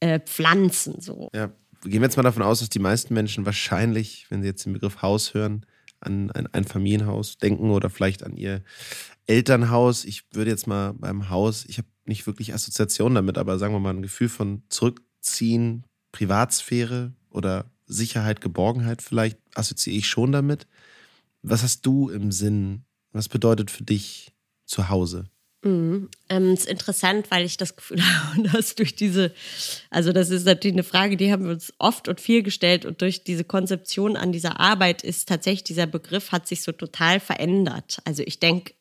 äh, 0.00 0.20
pflanzen 0.20 1.00
so. 1.00 1.28
Ja, 1.34 1.52
gehen 1.82 2.00
wir 2.00 2.02
jetzt 2.02 2.16
mal 2.16 2.22
davon 2.22 2.42
aus, 2.42 2.60
dass 2.60 2.70
die 2.70 2.78
meisten 2.78 3.12
Menschen 3.12 3.44
wahrscheinlich, 3.44 4.26
wenn 4.30 4.42
sie 4.42 4.48
jetzt 4.48 4.64
den 4.64 4.72
Begriff 4.72 5.02
Haus 5.02 5.34
hören, 5.34 5.66
an 6.00 6.30
ein, 6.30 6.64
Familienhaus 6.64 7.38
denken 7.38 7.70
oder 7.70 7.90
vielleicht 7.90 8.22
an 8.22 8.36
ihr 8.36 8.62
Elternhaus. 9.26 10.04
Ich 10.04 10.24
würde 10.32 10.50
jetzt 10.50 10.66
mal 10.66 10.92
beim 10.94 11.30
Haus, 11.30 11.64
ich 11.66 11.78
habe 11.78 11.88
nicht 12.04 12.26
wirklich 12.26 12.54
Assoziationen 12.54 13.14
damit, 13.14 13.38
aber 13.38 13.58
sagen 13.58 13.74
wir 13.74 13.80
mal 13.80 13.94
ein 13.94 14.02
Gefühl 14.02 14.28
von 14.28 14.62
Zurückziehen, 14.68 15.84
Privatsphäre 16.12 17.12
oder 17.30 17.70
Sicherheit, 17.86 18.40
Geborgenheit 18.40 19.02
vielleicht 19.02 19.38
assoziiere 19.54 19.98
ich 19.98 20.08
schon 20.08 20.32
damit. 20.32 20.66
Was 21.42 21.62
hast 21.62 21.86
du 21.86 22.08
im 22.10 22.32
Sinn? 22.32 22.84
Was 23.12 23.28
bedeutet 23.28 23.70
für 23.70 23.84
dich 23.84 24.32
zu 24.64 24.88
Hause? 24.88 25.24
Mhm. 25.62 26.08
Ähm, 26.30 26.54
ist 26.54 26.66
interessant, 26.66 27.30
weil 27.30 27.44
ich 27.44 27.56
das 27.56 27.76
Gefühl 27.76 28.00
habe, 28.02 28.48
dass 28.48 28.74
durch 28.74 28.96
diese, 28.96 29.32
also 29.90 30.12
das 30.12 30.30
ist 30.30 30.46
natürlich 30.46 30.74
eine 30.74 30.84
Frage, 30.84 31.16
die 31.16 31.30
haben 31.32 31.44
wir 31.44 31.52
uns 31.52 31.72
oft 31.78 32.08
und 32.08 32.20
viel 32.20 32.42
gestellt 32.42 32.86
und 32.86 33.02
durch 33.02 33.24
diese 33.24 33.44
Konzeption 33.44 34.16
an 34.16 34.32
dieser 34.32 34.58
Arbeit 34.58 35.02
ist 35.02 35.28
tatsächlich 35.28 35.64
dieser 35.64 35.86
Begriff 35.86 36.32
hat 36.32 36.48
sich 36.48 36.62
so 36.62 36.72
total 36.72 37.20
verändert. 37.20 37.98
Also 38.04 38.22
ich 38.24 38.40
denke 38.40 38.72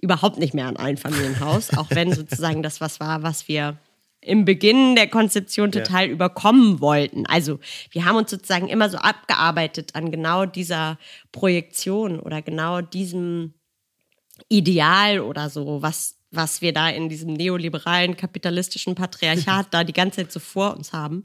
überhaupt 0.00 0.38
nicht 0.38 0.54
mehr 0.54 0.66
an 0.66 0.76
ein 0.76 0.96
Familienhaus, 0.96 1.76
auch 1.76 1.90
wenn 1.90 2.12
sozusagen 2.14 2.62
das 2.62 2.80
was 2.80 3.00
war, 3.00 3.22
was 3.22 3.48
wir 3.48 3.78
im 4.20 4.44
Beginn 4.44 4.94
der 4.94 5.08
Konzeption 5.08 5.72
total 5.72 6.06
ja. 6.06 6.12
überkommen 6.12 6.80
wollten. 6.80 7.26
Also 7.26 7.58
wir 7.90 8.04
haben 8.04 8.14
uns 8.14 8.30
sozusagen 8.30 8.68
immer 8.68 8.88
so 8.88 8.98
abgearbeitet 8.98 9.96
an 9.96 10.12
genau 10.12 10.46
dieser 10.46 10.96
Projektion 11.32 12.20
oder 12.20 12.40
genau 12.40 12.80
diesem 12.80 13.54
Ideal 14.52 15.20
oder 15.20 15.50
so, 15.50 15.82
was, 15.82 16.16
was 16.30 16.60
wir 16.60 16.72
da 16.72 16.88
in 16.88 17.08
diesem 17.08 17.32
neoliberalen 17.32 18.16
kapitalistischen 18.16 18.94
Patriarchat 18.94 19.68
da 19.70 19.84
die 19.84 19.92
ganze 19.92 20.16
Zeit 20.16 20.32
so 20.32 20.40
vor 20.40 20.76
uns 20.76 20.92
haben. 20.92 21.24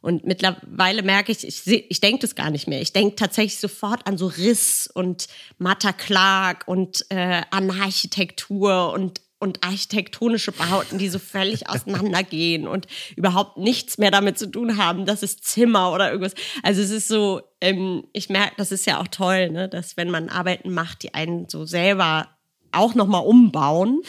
Und 0.00 0.24
mittlerweile 0.24 1.02
merke 1.02 1.32
ich, 1.32 1.46
ich, 1.46 1.66
ich 1.66 2.00
denke 2.00 2.20
das 2.20 2.34
gar 2.34 2.50
nicht 2.50 2.68
mehr. 2.68 2.82
Ich 2.82 2.92
denke 2.92 3.16
tatsächlich 3.16 3.58
sofort 3.58 4.06
an 4.06 4.18
so 4.18 4.26
Riss 4.26 4.86
und 4.92 5.28
Matta 5.56 5.92
Clark 5.92 6.64
und 6.66 7.06
äh, 7.10 7.40
an 7.50 7.70
Architektur 7.70 8.92
und 8.92 9.22
und 9.44 9.62
architektonische 9.62 10.52
Bauten, 10.52 10.98
die 10.98 11.08
so 11.08 11.18
völlig 11.18 11.68
auseinandergehen 11.68 12.66
und 12.66 12.86
überhaupt 13.14 13.58
nichts 13.58 13.98
mehr 13.98 14.10
damit 14.10 14.38
zu 14.38 14.50
tun 14.50 14.78
haben, 14.78 15.04
das 15.06 15.22
ist 15.22 15.44
Zimmer 15.44 15.92
oder 15.92 16.10
irgendwas. 16.10 16.34
Also 16.62 16.80
es 16.80 16.90
ist 16.90 17.08
so, 17.08 17.42
ähm, 17.60 18.04
ich 18.12 18.30
merke, 18.30 18.54
das 18.56 18.72
ist 18.72 18.86
ja 18.86 19.00
auch 19.00 19.08
toll, 19.08 19.50
ne, 19.50 19.68
dass 19.68 19.96
wenn 19.96 20.10
man 20.10 20.30
Arbeiten 20.30 20.72
macht, 20.72 21.02
die 21.02 21.12
einen 21.14 21.48
so 21.48 21.66
selber 21.66 22.33
auch 22.74 22.94
nochmal 22.94 23.24
umbauen, 23.24 24.02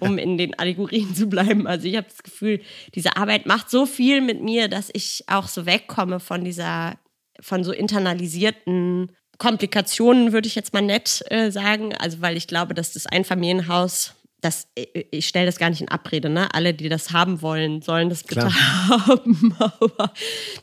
um 0.00 0.18
in 0.18 0.38
den 0.38 0.58
Allegorien 0.58 1.14
zu 1.14 1.26
bleiben. 1.26 1.66
Also 1.66 1.86
ich 1.86 1.96
habe 1.96 2.08
das 2.08 2.22
Gefühl, 2.22 2.60
diese 2.94 3.16
Arbeit 3.16 3.46
macht 3.46 3.70
so 3.70 3.86
viel 3.86 4.20
mit 4.20 4.42
mir, 4.42 4.68
dass 4.68 4.90
ich 4.92 5.24
auch 5.26 5.48
so 5.48 5.66
wegkomme 5.66 6.20
von 6.20 6.44
dieser, 6.44 6.98
von 7.40 7.64
so 7.64 7.72
internalisierten 7.72 9.12
Komplikationen, 9.38 10.32
würde 10.32 10.48
ich 10.48 10.54
jetzt 10.54 10.74
mal 10.74 10.82
nett 10.82 11.24
äh, 11.28 11.50
sagen. 11.50 11.94
Also 11.96 12.20
weil 12.20 12.36
ich 12.36 12.46
glaube, 12.46 12.74
dass 12.74 12.92
das 12.92 13.06
Einfamilienhaus 13.06 14.14
das, 14.40 14.68
ich 14.74 15.28
stelle 15.28 15.46
das 15.46 15.58
gar 15.58 15.70
nicht 15.70 15.80
in 15.80 15.88
Abrede, 15.88 16.28
ne? 16.28 16.52
Alle, 16.54 16.72
die 16.74 16.88
das 16.88 17.12
haben 17.12 17.42
wollen, 17.42 17.82
sollen 17.82 18.08
das 18.08 18.22
bitte 18.24 18.40
Klar. 18.40 19.08
haben. 19.08 19.54
Aber 19.58 20.12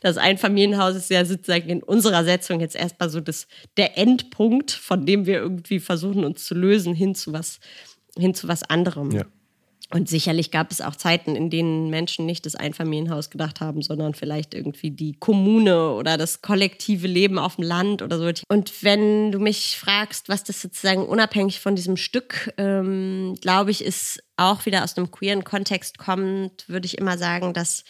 das 0.00 0.16
Einfamilienhaus 0.16 0.96
ist 0.96 1.10
ja 1.10 1.24
sozusagen 1.24 1.68
in 1.68 1.82
unserer 1.82 2.24
Setzung 2.24 2.60
jetzt 2.60 2.76
erstmal 2.76 3.08
so 3.08 3.20
das, 3.20 3.46
der 3.76 3.96
Endpunkt, 3.96 4.72
von 4.72 5.06
dem 5.06 5.26
wir 5.26 5.36
irgendwie 5.36 5.80
versuchen, 5.80 6.24
uns 6.24 6.44
zu 6.44 6.54
lösen, 6.54 6.94
hin 6.94 7.14
zu 7.14 7.32
was, 7.32 7.60
hin 8.16 8.34
zu 8.34 8.48
was 8.48 8.62
anderem. 8.64 9.10
Ja. 9.12 9.24
Und 9.90 10.08
sicherlich 10.08 10.50
gab 10.50 10.70
es 10.70 10.82
auch 10.82 10.96
Zeiten, 10.96 11.34
in 11.34 11.48
denen 11.48 11.88
Menschen 11.88 12.26
nicht 12.26 12.44
das 12.44 12.54
Einfamilienhaus 12.54 13.30
gedacht 13.30 13.60
haben, 13.60 13.80
sondern 13.80 14.12
vielleicht 14.12 14.52
irgendwie 14.52 14.90
die 14.90 15.14
Kommune 15.14 15.92
oder 15.92 16.18
das 16.18 16.42
kollektive 16.42 17.06
Leben 17.06 17.38
auf 17.38 17.56
dem 17.56 17.64
Land 17.64 18.02
oder 18.02 18.18
so. 18.18 18.30
Und 18.48 18.82
wenn 18.82 19.32
du 19.32 19.38
mich 19.38 19.78
fragst, 19.78 20.28
was 20.28 20.44
das 20.44 20.60
sozusagen 20.60 21.06
unabhängig 21.06 21.60
von 21.60 21.74
diesem 21.74 21.96
Stück, 21.96 22.52
ähm, 22.58 23.36
glaube 23.40 23.70
ich, 23.70 23.82
ist 23.82 24.22
auch 24.36 24.66
wieder 24.66 24.84
aus 24.84 24.96
einem 24.96 25.10
queeren 25.10 25.44
Kontext 25.44 25.96
kommt, 25.96 26.68
würde 26.68 26.84
ich 26.84 26.98
immer 26.98 27.16
sagen, 27.16 27.54
dass 27.54 27.84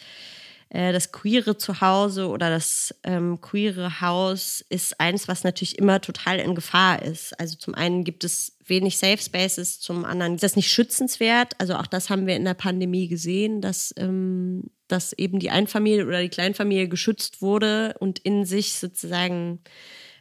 äh, 0.69 0.93
das 0.93 1.11
queere 1.11 1.57
Zuhause 1.57 2.27
oder 2.27 2.49
das 2.49 2.93
ähm, 3.03 3.41
queere 3.41 4.01
Haus 4.01 4.63
ist 4.69 4.99
eins, 4.99 5.27
was 5.27 5.43
natürlich 5.43 5.79
immer 5.79 5.99
total 5.99 6.39
in 6.39 6.53
Gefahr 6.53 7.01
ist. 7.01 7.39
Also 7.39 7.57
zum 7.57 7.73
einen 7.73 8.03
gibt 8.03 8.23
es 8.23 8.57
wenig 8.65 8.97
Safe 8.97 9.17
Spaces, 9.17 9.79
zum 9.79 10.05
anderen 10.05 10.35
ist 10.35 10.43
das 10.43 10.55
nicht 10.55 10.71
schützenswert. 10.71 11.53
Also 11.57 11.75
auch 11.75 11.87
das 11.87 12.09
haben 12.09 12.27
wir 12.27 12.35
in 12.35 12.45
der 12.45 12.53
Pandemie 12.53 13.07
gesehen, 13.07 13.61
dass, 13.61 13.93
ähm, 13.97 14.69
dass 14.87 15.13
eben 15.13 15.39
die 15.39 15.49
Einfamilie 15.49 16.05
oder 16.05 16.21
die 16.21 16.29
Kleinfamilie 16.29 16.87
geschützt 16.87 17.41
wurde 17.41 17.95
und 17.99 18.19
in 18.19 18.45
sich 18.45 18.73
sozusagen 18.73 19.61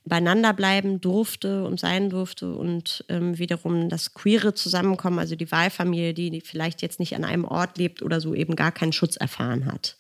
beieinander 0.09 0.53
bleiben 0.53 1.01
durfte 1.01 1.65
und 1.65 1.79
sein 1.81 2.11
durfte 2.11 2.55
und 2.55 3.05
ähm, 3.09 3.39
wiederum 3.39 3.89
das 3.89 4.15
queere 4.15 4.55
Zusammenkommen, 4.55 5.19
also 5.19 5.37
die 5.37 5.51
Wahlfamilie, 5.51 6.15
die 6.15 6.41
vielleicht 6.41 6.83
jetzt 6.83 7.01
nicht 7.01 7.15
an 7.15 7.25
einem 7.25 7.45
Ort 7.45 7.79
lebt 7.79 8.03
oder 8.03 8.21
so, 8.21 8.35
eben 8.35 8.57
gar 8.57 8.73
keinen 8.73 8.93
Schutz 8.93 9.17
erfahren 9.17 9.67
hat. 9.67 9.97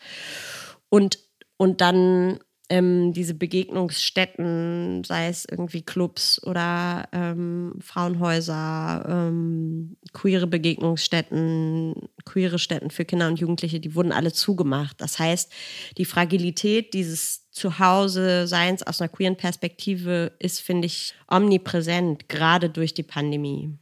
Und, 0.88 1.19
und 1.57 1.81
dann 1.81 2.38
ähm, 2.71 3.12
diese 3.12 3.35
Begegnungsstätten, 3.35 5.03
sei 5.05 5.29
es 5.29 5.47
irgendwie 5.50 5.83
Clubs 5.83 6.43
oder 6.45 7.09
ähm, 7.12 7.75
Frauenhäuser, 7.81 9.05
ähm, 9.09 9.97
queere 10.12 10.47
Begegnungsstätten, 10.47 11.95
queere 12.25 12.59
Stätten 12.59 12.91
für 12.91 13.05
Kinder 13.05 13.29
und 13.29 13.41
Jugendliche, 13.41 13.81
die 13.81 13.95
wurden 13.95 14.12
alle 14.12 14.33
zugemacht. 14.33 15.00
Das 15.00 15.19
heißt, 15.19 15.50
die 15.97 16.05
Fragilität 16.05 16.93
dieses 16.93 17.48
Zuhause-Seins 17.59 18.83
aus 18.83 19.00
einer 19.00 19.09
queeren 19.09 19.37
Perspektive 19.37 20.33
ist, 20.38 20.61
finde 20.61 20.87
ich, 20.87 21.15
omnipräsent, 21.29 22.29
gerade 22.29 22.71
durch 22.71 22.95
die 22.95 23.03
Pandemie. 23.03 23.75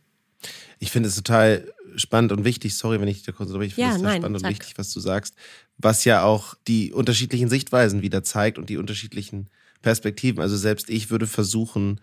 Ich 0.78 0.90
finde 0.90 1.09
es 1.09 1.16
total 1.16 1.73
spannend 1.97 2.33
und 2.33 2.45
wichtig, 2.45 2.76
sorry, 2.76 3.00
wenn 3.00 3.09
ich 3.09 3.23
da 3.23 3.33
kurz, 3.33 3.50
aber 3.50 3.64
ich 3.64 3.75
finde 3.75 3.90
ja, 3.90 3.97
es 3.97 4.02
nein, 4.02 4.21
spannend 4.21 4.40
sag. 4.40 4.50
und 4.50 4.59
wichtig, 4.59 4.78
was 4.78 4.92
du 4.92 5.00
sagst, 5.00 5.35
was 5.78 6.04
ja 6.04 6.23
auch 6.23 6.54
die 6.66 6.92
unterschiedlichen 6.92 7.49
Sichtweisen 7.49 8.02
wieder 8.02 8.23
zeigt 8.23 8.59
und 8.59 8.68
die 8.68 8.76
unterschiedlichen 8.76 9.49
Perspektiven. 9.83 10.42
Also 10.42 10.56
selbst 10.56 10.90
ich 10.90 11.11
würde 11.11 11.26
versuchen, 11.26 12.00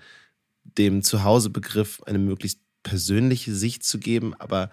dem 0.63 1.03
Zuhausebegriff 1.03 2.01
eine 2.03 2.19
möglichst 2.19 2.59
persönliche 2.83 3.53
Sicht 3.53 3.83
zu 3.83 3.99
geben, 3.99 4.33
aber 4.39 4.69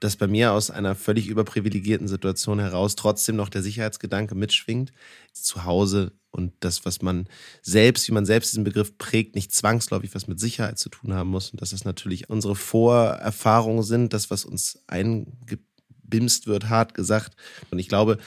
dass 0.00 0.16
bei 0.16 0.26
mir 0.26 0.52
aus 0.52 0.70
einer 0.70 0.94
völlig 0.94 1.26
überprivilegierten 1.26 2.08
Situation 2.08 2.58
heraus 2.58 2.94
trotzdem 2.94 3.36
noch 3.36 3.48
der 3.48 3.62
Sicherheitsgedanke 3.62 4.34
mitschwingt. 4.34 4.92
Zuhause 5.32 6.12
und 6.38 6.54
das, 6.60 6.86
was 6.86 7.02
man 7.02 7.28
selbst, 7.60 8.08
wie 8.08 8.12
man 8.12 8.24
selbst 8.24 8.52
diesen 8.52 8.64
Begriff 8.64 8.96
prägt, 8.96 9.34
nicht 9.34 9.52
zwangsläufig 9.52 10.14
was 10.14 10.28
mit 10.28 10.40
Sicherheit 10.40 10.78
zu 10.78 10.88
tun 10.88 11.12
haben 11.12 11.28
muss. 11.28 11.50
Und 11.50 11.60
dass 11.60 11.72
es 11.72 11.84
natürlich 11.84 12.30
unsere 12.30 12.54
Vorerfahrungen 12.54 13.82
sind, 13.82 14.14
das, 14.14 14.30
was 14.30 14.46
uns 14.46 14.78
eingebimst 14.86 16.46
wird, 16.46 16.68
hart 16.68 16.94
gesagt. 16.94 17.36
Und 17.70 17.80
ich 17.80 17.88
glaube, 17.88 18.18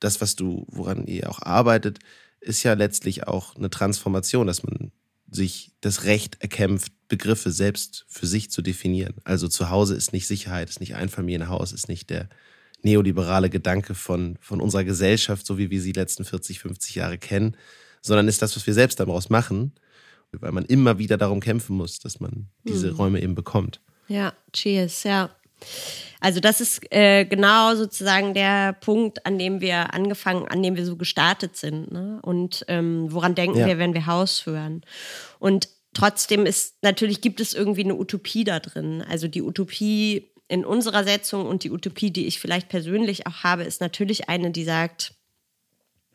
das, 0.00 0.20
was 0.20 0.34
du, 0.34 0.66
woran 0.68 1.06
ihr 1.06 1.30
auch 1.30 1.40
arbeitet, 1.40 2.00
ist 2.40 2.64
ja 2.64 2.74
letztlich 2.74 3.28
auch 3.28 3.54
eine 3.54 3.70
Transformation, 3.70 4.48
dass 4.48 4.64
man 4.64 4.90
sich 5.30 5.72
das 5.80 6.02
Recht 6.04 6.42
erkämpft, 6.42 6.92
Begriffe 7.08 7.52
selbst 7.52 8.04
für 8.08 8.26
sich 8.26 8.50
zu 8.50 8.60
definieren. 8.60 9.14
Also 9.24 9.46
zu 9.46 9.70
Hause 9.70 9.94
ist 9.94 10.12
nicht 10.12 10.26
Sicherheit, 10.26 10.68
ist 10.68 10.80
nicht 10.80 10.96
Einfamilienhaus, 10.96 11.72
ist 11.72 11.88
nicht 11.88 12.10
der 12.10 12.28
neoliberale 12.84 13.50
Gedanke 13.50 13.94
von, 13.94 14.36
von 14.40 14.60
unserer 14.60 14.84
Gesellschaft, 14.84 15.46
so 15.46 15.58
wie 15.58 15.70
wir 15.70 15.80
sie 15.80 15.92
die 15.92 16.00
letzten 16.00 16.24
40, 16.24 16.60
50 16.60 16.94
Jahre 16.94 17.18
kennen, 17.18 17.56
sondern 18.00 18.28
ist 18.28 18.42
das, 18.42 18.56
was 18.56 18.66
wir 18.66 18.74
selbst 18.74 19.00
daraus 19.00 19.30
machen, 19.30 19.72
weil 20.32 20.52
man 20.52 20.64
immer 20.64 20.98
wieder 20.98 21.16
darum 21.16 21.40
kämpfen 21.40 21.76
muss, 21.76 21.98
dass 21.98 22.20
man 22.20 22.48
diese 22.64 22.90
mhm. 22.90 22.96
Räume 22.96 23.22
eben 23.22 23.34
bekommt. 23.34 23.80
Ja, 24.08 24.32
cheers, 24.52 25.04
ja. 25.04 25.30
Also 26.20 26.40
das 26.40 26.60
ist 26.60 26.80
äh, 26.92 27.24
genau 27.24 27.74
sozusagen 27.74 28.34
der 28.34 28.72
Punkt, 28.72 29.26
an 29.26 29.38
dem 29.38 29.60
wir 29.60 29.92
angefangen, 29.92 30.46
an 30.48 30.62
dem 30.62 30.76
wir 30.76 30.86
so 30.86 30.96
gestartet 30.96 31.56
sind. 31.56 31.90
Ne? 31.92 32.20
Und 32.22 32.64
ähm, 32.68 33.06
woran 33.10 33.34
denken 33.34 33.58
ja. 33.58 33.66
wir, 33.66 33.78
wenn 33.78 33.94
wir 33.94 34.06
Haus 34.06 34.46
hören? 34.46 34.82
Und 35.38 35.68
trotzdem 35.94 36.46
ist 36.46 36.76
natürlich 36.82 37.20
gibt 37.20 37.40
es 37.40 37.54
irgendwie 37.54 37.84
eine 37.84 37.96
Utopie 37.96 38.44
da 38.44 38.60
drin. 38.60 39.02
Also 39.08 39.28
die 39.28 39.42
Utopie 39.42 40.31
in 40.48 40.64
unserer 40.64 41.04
Setzung 41.04 41.46
und 41.46 41.64
die 41.64 41.70
Utopie, 41.70 42.10
die 42.10 42.26
ich 42.26 42.40
vielleicht 42.40 42.68
persönlich 42.68 43.26
auch 43.26 43.42
habe, 43.42 43.62
ist 43.64 43.80
natürlich 43.80 44.28
eine, 44.28 44.50
die 44.50 44.64
sagt, 44.64 45.14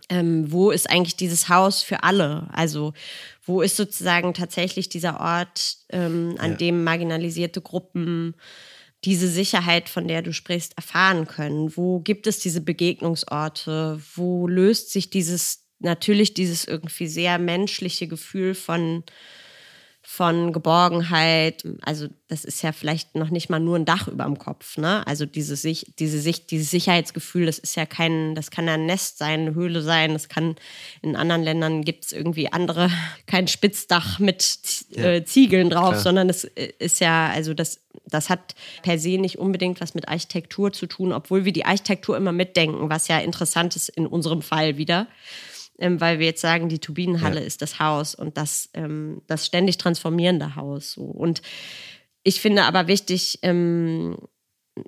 ähm, 0.09 0.51
wo 0.51 0.71
ist 0.71 0.89
eigentlich 0.89 1.15
dieses 1.15 1.49
Haus 1.49 1.81
für 1.83 2.03
alle? 2.03 2.47
Also 2.51 2.93
wo 3.45 3.61
ist 3.61 3.75
sozusagen 3.75 4.33
tatsächlich 4.33 4.89
dieser 4.89 5.19
Ort, 5.19 5.77
ähm, 5.89 6.35
an 6.37 6.51
ja. 6.51 6.57
dem 6.57 6.83
marginalisierte 6.83 7.61
Gruppen 7.61 8.35
diese 9.03 9.27
Sicherheit, 9.27 9.89
von 9.89 10.07
der 10.07 10.21
du 10.21 10.33
sprichst, 10.33 10.77
erfahren 10.77 11.27
können? 11.27 11.75
Wo 11.75 11.99
gibt 11.99 12.27
es 12.27 12.39
diese 12.39 12.61
Begegnungsorte? 12.61 14.01
Wo 14.15 14.47
löst 14.47 14.91
sich 14.91 15.09
dieses, 15.09 15.65
natürlich 15.79 16.33
dieses 16.33 16.65
irgendwie 16.65 17.07
sehr 17.07 17.37
menschliche 17.37 18.07
Gefühl 18.07 18.55
von, 18.55 19.03
von 20.09 20.53
Geborgenheit. 20.53 21.65
Also 21.81 22.07
das 22.29 22.45
ist 22.45 22.61
ja 22.61 22.71
vielleicht 22.71 23.15
noch 23.15 23.29
nicht 23.29 23.49
mal 23.49 23.59
nur 23.59 23.75
ein 23.75 23.83
Dach 23.83 24.07
über 24.07 24.23
dem 24.23 24.39
Kopf. 24.39 24.77
Ne? 24.77 25.05
Also 25.05 25.25
diese 25.25 25.57
Sicht, 25.57 25.99
diese 25.99 26.21
Sicht, 26.21 26.49
dieses 26.49 26.71
Sicherheitsgefühl, 26.71 27.45
das 27.45 27.59
ist 27.59 27.75
ja 27.75 27.85
kein, 27.85 28.33
das 28.33 28.49
kann 28.49 28.69
ein 28.69 28.85
Nest 28.85 29.17
sein, 29.17 29.41
eine 29.41 29.53
Höhle 29.53 29.81
sein. 29.81 30.13
Das 30.13 30.29
kann 30.29 30.55
in 31.01 31.17
anderen 31.17 31.43
Ländern 31.43 31.83
gibt 31.83 32.05
es 32.05 32.13
irgendwie 32.13 32.51
andere, 32.53 32.89
kein 33.27 33.49
Spitzdach 33.49 34.17
mit 34.17 34.85
äh, 34.95 35.25
Ziegeln 35.25 35.69
drauf, 35.69 35.89
Klar. 35.89 36.01
sondern 36.01 36.29
es 36.29 36.45
äh, 36.45 36.71
ist 36.79 37.01
ja, 37.01 37.27
also 37.27 37.53
das, 37.53 37.81
das 38.05 38.29
hat 38.29 38.55
per 38.83 38.97
se 38.97 39.17
nicht 39.17 39.37
unbedingt 39.37 39.81
was 39.81 39.93
mit 39.93 40.07
Architektur 40.07 40.71
zu 40.71 40.85
tun, 40.87 41.11
obwohl 41.11 41.43
wir 41.43 41.51
die 41.51 41.65
Architektur 41.65 42.15
immer 42.15 42.31
mitdenken, 42.31 42.89
was 42.89 43.09
ja 43.09 43.19
interessant 43.19 43.75
ist 43.75 43.89
in 43.89 44.07
unserem 44.07 44.41
Fall 44.41 44.77
wieder 44.77 45.07
ähm, 45.77 46.01
weil 46.01 46.19
wir 46.19 46.25
jetzt 46.27 46.41
sagen, 46.41 46.69
die 46.69 46.79
Turbinenhalle 46.79 47.39
ja. 47.39 47.45
ist 47.45 47.61
das 47.61 47.79
Haus 47.79 48.15
und 48.15 48.37
das, 48.37 48.69
ähm, 48.73 49.21
das 49.27 49.45
ständig 49.45 49.77
transformierende 49.77 50.55
Haus. 50.55 50.93
So. 50.93 51.03
Und 51.03 51.41
ich 52.23 52.41
finde 52.41 52.63
aber 52.63 52.87
wichtig, 52.87 53.39
ähm, 53.41 54.17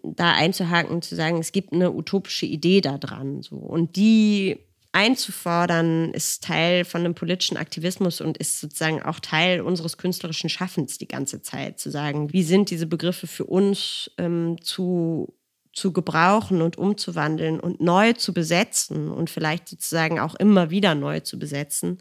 da 0.03 0.33
einzuhaken 0.33 0.93
und 0.93 1.03
zu 1.03 1.15
sagen, 1.15 1.37
es 1.37 1.51
gibt 1.51 1.73
eine 1.73 1.91
utopische 1.91 2.45
Idee 2.45 2.81
da 2.81 2.97
dran. 2.97 3.41
So. 3.41 3.55
Und 3.55 3.95
die 3.95 4.57
einzufordern, 4.91 6.11
ist 6.13 6.43
Teil 6.43 6.83
von 6.83 7.01
einem 7.01 7.13
politischen 7.13 7.57
Aktivismus 7.57 8.21
und 8.21 8.37
ist 8.37 8.59
sozusagen 8.59 9.01
auch 9.03 9.19
Teil 9.19 9.61
unseres 9.61 9.97
künstlerischen 9.97 10.49
Schaffens 10.49 10.97
die 10.97 11.07
ganze 11.07 11.41
Zeit. 11.41 11.79
Zu 11.79 11.91
sagen, 11.91 12.33
wie 12.33 12.43
sind 12.43 12.71
diese 12.71 12.87
Begriffe 12.87 13.27
für 13.27 13.45
uns 13.45 14.09
ähm, 14.17 14.57
zu 14.61 15.33
zu 15.79 15.93
gebrauchen 15.93 16.61
und 16.61 16.77
umzuwandeln 16.77 17.59
und 17.59 17.79
neu 17.79 18.13
zu 18.13 18.33
besetzen 18.33 19.09
und 19.09 19.29
vielleicht 19.29 19.69
sozusagen 19.69 20.19
auch 20.19 20.35
immer 20.35 20.69
wieder 20.69 20.93
neu 20.93 21.21
zu 21.21 21.39
besetzen. 21.39 21.99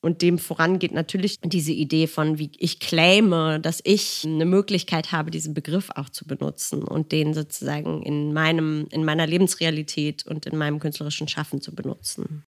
Und 0.00 0.22
dem 0.22 0.38
vorangeht 0.38 0.92
natürlich 0.92 1.38
diese 1.42 1.72
Idee 1.72 2.06
von, 2.06 2.38
wie 2.38 2.52
ich 2.56 2.78
claime, 2.80 3.60
dass 3.60 3.80
ich 3.84 4.24
eine 4.24 4.46
Möglichkeit 4.46 5.12
habe, 5.12 5.30
diesen 5.30 5.54
Begriff 5.54 5.90
auch 5.94 6.08
zu 6.08 6.24
benutzen 6.24 6.84
und 6.84 7.12
den 7.12 7.34
sozusagen 7.34 8.02
in 8.02 8.32
meinem, 8.32 8.86
in 8.90 9.04
meiner 9.04 9.26
Lebensrealität 9.26 10.24
und 10.26 10.46
in 10.46 10.56
meinem 10.56 10.78
künstlerischen 10.78 11.28
Schaffen 11.28 11.60
zu 11.60 11.74
benutzen. 11.74 12.44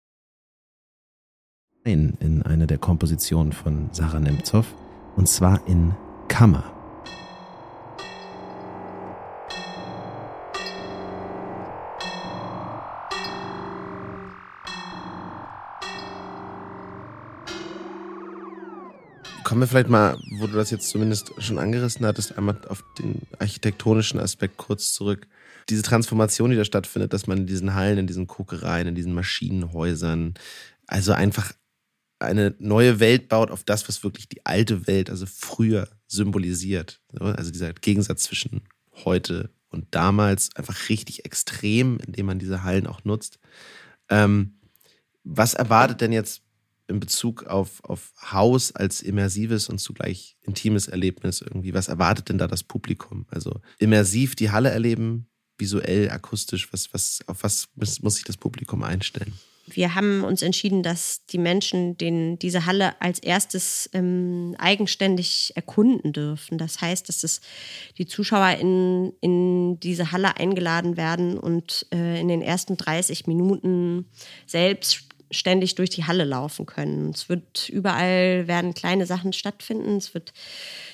In, 1.84 2.14
in 2.20 2.42
eine 2.42 2.66
der 2.66 2.78
Kompositionen 2.78 3.52
von 3.52 3.90
Sarah 3.92 4.20
Nemtsov, 4.20 4.74
und 5.14 5.28
zwar 5.28 5.66
in 5.68 5.94
Kammer. 6.26 6.75
Kommen 19.46 19.60
wir 19.60 19.68
vielleicht 19.68 19.88
mal, 19.88 20.18
wo 20.40 20.48
du 20.48 20.54
das 20.54 20.72
jetzt 20.72 20.88
zumindest 20.88 21.30
schon 21.38 21.60
angerissen 21.60 22.04
hattest, 22.04 22.36
einmal 22.36 22.58
auf 22.66 22.82
den 22.98 23.22
architektonischen 23.38 24.18
Aspekt 24.18 24.56
kurz 24.56 24.92
zurück. 24.92 25.28
Diese 25.68 25.82
Transformation, 25.82 26.50
die 26.50 26.56
da 26.56 26.64
stattfindet, 26.64 27.12
dass 27.12 27.28
man 27.28 27.38
in 27.38 27.46
diesen 27.46 27.74
Hallen, 27.74 27.98
in 27.98 28.08
diesen 28.08 28.26
Kokereien, 28.26 28.88
in 28.88 28.96
diesen 28.96 29.14
Maschinenhäusern, 29.14 30.34
also 30.88 31.12
einfach 31.12 31.52
eine 32.18 32.56
neue 32.58 32.98
Welt 32.98 33.28
baut 33.28 33.52
auf 33.52 33.62
das, 33.62 33.88
was 33.88 34.02
wirklich 34.02 34.28
die 34.28 34.44
alte 34.44 34.88
Welt, 34.88 35.10
also 35.10 35.26
früher 35.26 35.86
symbolisiert. 36.08 37.00
Also 37.16 37.52
dieser 37.52 37.72
Gegensatz 37.72 38.24
zwischen 38.24 38.62
heute 39.04 39.50
und 39.70 39.86
damals 39.92 40.50
einfach 40.56 40.88
richtig 40.88 41.24
extrem, 41.24 42.00
indem 42.04 42.26
man 42.26 42.40
diese 42.40 42.64
Hallen 42.64 42.88
auch 42.88 43.04
nutzt. 43.04 43.38
Ähm, 44.08 44.58
was 45.22 45.54
erwartet 45.54 46.00
denn 46.00 46.10
jetzt 46.10 46.42
in 46.88 47.00
Bezug 47.00 47.44
auf, 47.44 47.82
auf 47.84 48.12
Haus 48.30 48.72
als 48.72 49.02
immersives 49.02 49.68
und 49.68 49.78
zugleich 49.78 50.36
intimes 50.42 50.88
Erlebnis 50.88 51.40
irgendwie? 51.40 51.74
Was 51.74 51.88
erwartet 51.88 52.28
denn 52.28 52.38
da 52.38 52.46
das 52.46 52.62
Publikum? 52.62 53.26
Also 53.28 53.60
immersiv 53.78 54.36
die 54.36 54.50
Halle 54.50 54.70
erleben, 54.70 55.28
visuell, 55.58 56.10
akustisch, 56.10 56.72
was, 56.72 56.92
was, 56.92 57.20
auf 57.26 57.42
was 57.42 57.68
muss, 57.74 58.14
sich 58.14 58.24
das 58.24 58.36
Publikum 58.36 58.82
einstellen? 58.82 59.32
Wir 59.68 59.96
haben 59.96 60.22
uns 60.22 60.42
entschieden, 60.42 60.84
dass 60.84 61.26
die 61.26 61.38
Menschen 61.38 61.98
den, 61.98 62.38
diese 62.38 62.66
Halle 62.66 63.00
als 63.00 63.18
erstes 63.18 63.90
ähm, 63.92 64.54
eigenständig 64.58 65.52
erkunden 65.56 66.12
dürfen. 66.12 66.56
Das 66.56 66.80
heißt, 66.80 67.08
dass 67.08 67.24
es 67.24 67.40
die 67.98 68.06
Zuschauer 68.06 68.58
in, 68.60 69.12
in 69.20 69.80
diese 69.80 70.12
Halle 70.12 70.36
eingeladen 70.36 70.96
werden 70.96 71.36
und 71.36 71.84
äh, 71.92 72.20
in 72.20 72.28
den 72.28 72.42
ersten 72.42 72.76
30 72.76 73.26
Minuten 73.26 74.06
selbst 74.46 75.06
ständig 75.30 75.74
durch 75.74 75.90
die 75.90 76.04
Halle 76.04 76.24
laufen 76.24 76.66
können. 76.66 77.10
Es 77.10 77.28
wird 77.28 77.68
überall 77.68 78.46
werden 78.46 78.74
kleine 78.74 79.06
Sachen 79.06 79.32
stattfinden. 79.32 79.96
Es 79.96 80.14
wird 80.14 80.32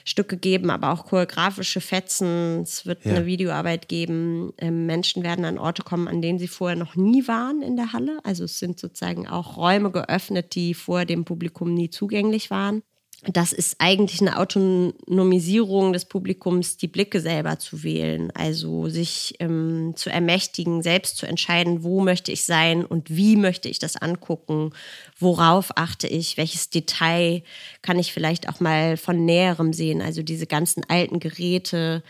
Stücke 0.04 0.36
geben, 0.36 0.70
aber 0.70 0.92
auch 0.92 1.06
choreografische 1.06 1.80
Fetzen. 1.80 2.62
Es 2.62 2.86
wird 2.86 3.04
ja. 3.04 3.14
eine 3.14 3.26
Videoarbeit 3.26 3.88
geben. 3.88 4.52
Ähm, 4.58 4.86
Menschen 4.86 5.22
werden 5.22 5.44
an 5.44 5.58
Orte 5.58 5.82
kommen, 5.82 6.08
an 6.08 6.22
denen 6.22 6.38
sie 6.38 6.48
vorher 6.48 6.76
noch 6.76 6.96
nie 6.96 7.26
waren 7.28 7.62
in 7.62 7.76
der 7.76 7.92
Halle. 7.92 8.18
Also 8.24 8.44
es 8.44 8.58
sind 8.58 8.78
sozusagen 8.78 9.28
auch 9.28 9.56
Räume 9.56 9.90
geöffnet, 9.90 10.54
die 10.54 10.74
vor 10.74 11.04
dem 11.04 11.24
Publikum 11.24 11.74
nie 11.74 11.90
zugänglich 11.90 12.50
waren 12.50 12.82
das 13.24 13.52
ist 13.52 13.76
eigentlich 13.78 14.20
eine 14.20 14.36
Autonomisierung 14.36 15.92
des 15.92 16.06
Publikums, 16.06 16.76
die 16.76 16.88
Blicke 16.88 17.20
selber 17.20 17.56
zu 17.60 17.84
wählen, 17.84 18.32
also 18.34 18.88
sich 18.88 19.36
ähm, 19.38 19.92
zu 19.94 20.10
ermächtigen, 20.10 20.82
selbst 20.82 21.18
zu 21.18 21.26
entscheiden, 21.26 21.84
wo 21.84 22.00
möchte 22.00 22.32
ich 22.32 22.44
sein 22.44 22.84
und 22.84 23.14
wie 23.14 23.36
möchte 23.36 23.68
ich 23.68 23.78
das 23.78 23.94
angucken, 23.94 24.72
worauf 25.20 25.76
achte 25.76 26.08
ich, 26.08 26.36
welches 26.36 26.70
Detail 26.70 27.44
kann 27.80 28.00
ich 28.00 28.12
vielleicht 28.12 28.48
auch 28.48 28.58
mal 28.58 28.96
von 28.96 29.24
näherem 29.24 29.72
sehen, 29.72 30.02
also 30.02 30.22
diese 30.24 30.48
ganzen 30.48 30.82
alten 30.88 31.20
Geräte. 31.20 32.02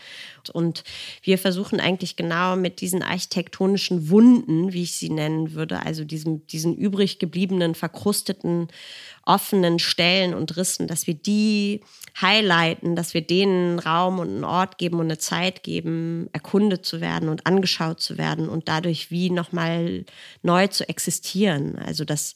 Und 0.51 0.83
wir 1.21 1.37
versuchen 1.37 1.79
eigentlich 1.79 2.15
genau 2.15 2.55
mit 2.55 2.81
diesen 2.81 3.03
architektonischen 3.03 4.09
Wunden, 4.09 4.73
wie 4.73 4.81
ich 4.81 4.95
sie 4.95 5.11
nennen 5.11 5.53
würde, 5.53 5.85
also 5.85 6.03
diesem, 6.03 6.47
diesen 6.47 6.75
übrig 6.75 7.19
gebliebenen, 7.19 7.75
verkrusteten 7.75 8.67
offenen 9.25 9.79
Stellen 9.79 10.33
und 10.33 10.57
Rissen, 10.57 10.87
dass 10.87 11.07
wir 11.07 11.13
die 11.13 11.81
highlighten, 12.21 12.95
dass 12.95 13.13
wir 13.13 13.21
denen 13.21 13.79
Raum 13.79 14.19
und 14.19 14.29
einen 14.29 14.43
Ort 14.43 14.77
geben 14.77 14.99
und 14.99 15.05
eine 15.05 15.17
Zeit 15.17 15.63
geben, 15.63 16.29
erkundet 16.33 16.85
zu 16.85 17.01
werden 17.01 17.29
und 17.29 17.47
angeschaut 17.47 18.01
zu 18.01 18.17
werden 18.17 18.49
und 18.49 18.67
dadurch 18.67 19.11
wie 19.11 19.29
nochmal 19.29 20.05
neu 20.41 20.67
zu 20.67 20.87
existieren. 20.87 21.77
Also 21.77 22.05
das 22.05 22.35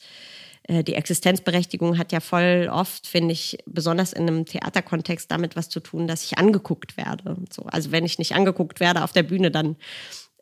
äh, 0.67 0.83
die 0.83 0.95
Existenzberechtigung 0.95 1.97
hat 1.97 2.11
ja 2.11 2.19
voll 2.19 2.69
oft, 2.71 3.07
finde 3.07 3.33
ich, 3.33 3.57
besonders 3.65 4.13
in 4.13 4.23
einem 4.23 4.45
Theaterkontext 4.45 5.31
damit 5.31 5.55
was 5.55 5.69
zu 5.69 5.79
tun, 5.79 6.07
dass 6.07 6.23
ich 6.23 6.37
angeguckt 6.37 6.97
werde. 6.97 7.37
So, 7.51 7.63
also 7.63 7.91
wenn 7.91 8.05
ich 8.05 8.19
nicht 8.19 8.35
angeguckt 8.35 8.79
werde 8.79 9.03
auf 9.03 9.13
der 9.13 9.23
Bühne, 9.23 9.49
dann, 9.49 9.77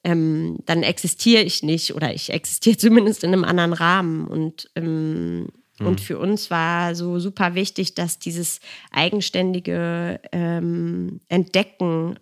ähm, 0.03 0.58
dann 0.65 0.84
existiere 0.84 1.43
ich 1.43 1.63
nicht 1.63 1.95
oder 1.95 2.13
ich 2.13 2.31
existiere 2.31 2.77
zumindest 2.77 3.23
in 3.23 3.34
einem 3.34 3.43
anderen 3.43 3.73
Rahmen. 3.73 4.27
Und 4.27 4.69
ähm, 4.75 5.47
und 5.79 5.99
mhm. 5.99 6.03
für 6.03 6.19
uns 6.19 6.49
war 6.49 6.95
so 6.95 7.19
super 7.19 7.53
wichtig, 7.55 7.95
dass 7.95 8.19
dieses 8.19 8.59
eigenständige 8.91 10.21
ähm, 10.31 11.19
Entdecken 11.27 12.17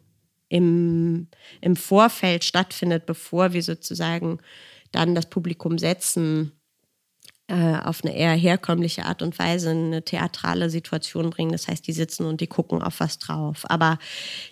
im, 0.49 1.27
im 1.61 1.75
Vorfeld 1.75 2.43
stattfindet, 2.43 3.05
bevor 3.05 3.53
wir 3.53 3.61
sozusagen 3.61 4.39
dann 4.91 5.15
das 5.15 5.29
Publikum 5.29 5.77
setzen 5.77 6.51
äh, 7.47 7.75
auf 7.75 8.03
eine 8.03 8.15
eher 8.15 8.31
herkömmliche 8.31 9.05
Art 9.05 9.21
und 9.21 9.37
Weise 9.37 9.71
eine 9.71 10.03
theatrale 10.03 10.69
Situation 10.69 11.29
bringen. 11.29 11.51
Das 11.51 11.67
heißt, 11.67 11.85
die 11.85 11.91
sitzen 11.91 12.25
und 12.25 12.39
die 12.39 12.47
gucken 12.47 12.81
auf 12.81 13.01
was 13.01 13.19
drauf. 13.19 13.65
Aber 13.69 13.99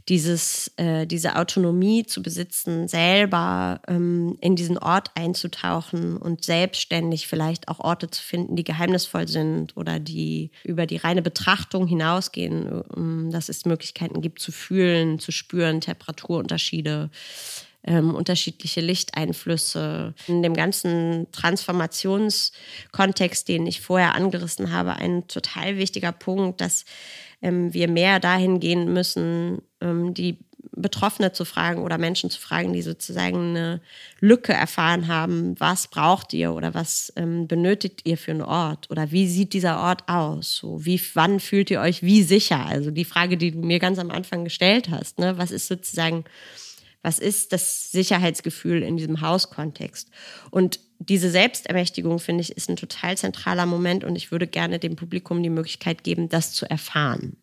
dieses, 0.09 0.73
äh, 0.75 1.07
diese 1.07 1.37
Autonomie 1.37 2.05
zu 2.05 2.21
besitzen, 2.21 2.89
selber 2.89 3.81
ähm, 3.87 4.37
in 4.41 4.57
diesen 4.57 4.77
Ort 4.77 5.11
einzutauchen 5.15 6.17
und 6.17 6.43
selbstständig 6.43 7.27
vielleicht 7.27 7.69
auch 7.69 7.79
Orte 7.79 8.11
zu 8.11 8.21
finden, 8.21 8.57
die 8.57 8.65
geheimnisvoll 8.65 9.27
sind 9.29 9.77
oder 9.77 9.99
die 9.99 10.51
über 10.65 10.85
die 10.85 10.97
reine 10.97 11.21
Betrachtung 11.21 11.87
hinausgehen, 11.87 12.83
ähm, 12.97 13.29
dass 13.31 13.47
es 13.47 13.65
Möglichkeiten 13.65 14.21
gibt 14.21 14.39
zu 14.39 14.51
fühlen, 14.51 15.17
zu 15.17 15.31
spüren, 15.31 15.79
Temperaturunterschiede 15.79 17.09
ähm, 17.83 18.15
unterschiedliche 18.15 18.81
Lichteinflüsse. 18.81 20.13
In 20.27 20.43
dem 20.43 20.53
ganzen 20.53 21.27
Transformationskontext, 21.31 23.47
den 23.47 23.65
ich 23.67 23.81
vorher 23.81 24.15
angerissen 24.15 24.71
habe, 24.71 24.93
ein 24.93 25.27
total 25.27 25.77
wichtiger 25.77 26.11
Punkt, 26.11 26.59
dass 26.61 26.85
ähm, 27.41 27.73
wir 27.73 27.87
mehr 27.87 28.19
dahin 28.19 28.59
gehen 28.59 28.93
müssen, 28.93 29.61
ähm, 29.81 30.13
die 30.13 30.37
Betroffene 30.73 31.33
zu 31.33 31.43
fragen 31.43 31.81
oder 31.81 31.97
Menschen 31.97 32.29
zu 32.29 32.39
fragen, 32.39 32.73
die 32.73 32.81
sozusagen 32.81 33.49
eine 33.49 33.81
Lücke 34.19 34.53
erfahren 34.53 35.07
haben, 35.07 35.59
was 35.59 35.87
braucht 35.87 36.33
ihr 36.33 36.53
oder 36.53 36.73
was 36.73 37.11
ähm, 37.15 37.47
benötigt 37.47 38.01
ihr 38.05 38.17
für 38.17 38.31
einen 38.31 38.41
Ort 38.41 38.89
oder 38.89 39.11
wie 39.11 39.27
sieht 39.27 39.53
dieser 39.53 39.79
Ort 39.79 40.07
aus? 40.07 40.57
So, 40.57 40.85
wie, 40.85 41.01
wann 41.13 41.39
fühlt 41.39 41.71
ihr 41.71 41.81
euch 41.81 42.03
wie 42.03 42.23
sicher? 42.23 42.65
Also 42.65 42.91
die 42.91 43.05
Frage, 43.05 43.37
die 43.37 43.51
du 43.51 43.59
mir 43.59 43.79
ganz 43.79 43.99
am 43.99 44.11
Anfang 44.11 44.43
gestellt 44.43 44.89
hast, 44.89 45.19
ne? 45.19 45.37
was 45.37 45.51
ist 45.51 45.67
sozusagen 45.67 46.25
was 47.03 47.19
ist 47.19 47.51
das 47.51 47.91
Sicherheitsgefühl 47.91 48.83
in 48.83 48.97
diesem 48.97 49.21
Hauskontext? 49.21 50.09
Und 50.51 50.79
diese 50.99 51.31
Selbstermächtigung, 51.31 52.19
finde 52.19 52.41
ich, 52.41 52.55
ist 52.55 52.69
ein 52.69 52.75
total 52.75 53.17
zentraler 53.17 53.65
Moment 53.65 54.03
und 54.03 54.15
ich 54.15 54.31
würde 54.31 54.47
gerne 54.47 54.77
dem 54.77 54.95
Publikum 54.95 55.41
die 55.41 55.49
Möglichkeit 55.49 56.03
geben, 56.03 56.29
das 56.29 56.53
zu 56.53 56.69
erfahren. 56.69 57.37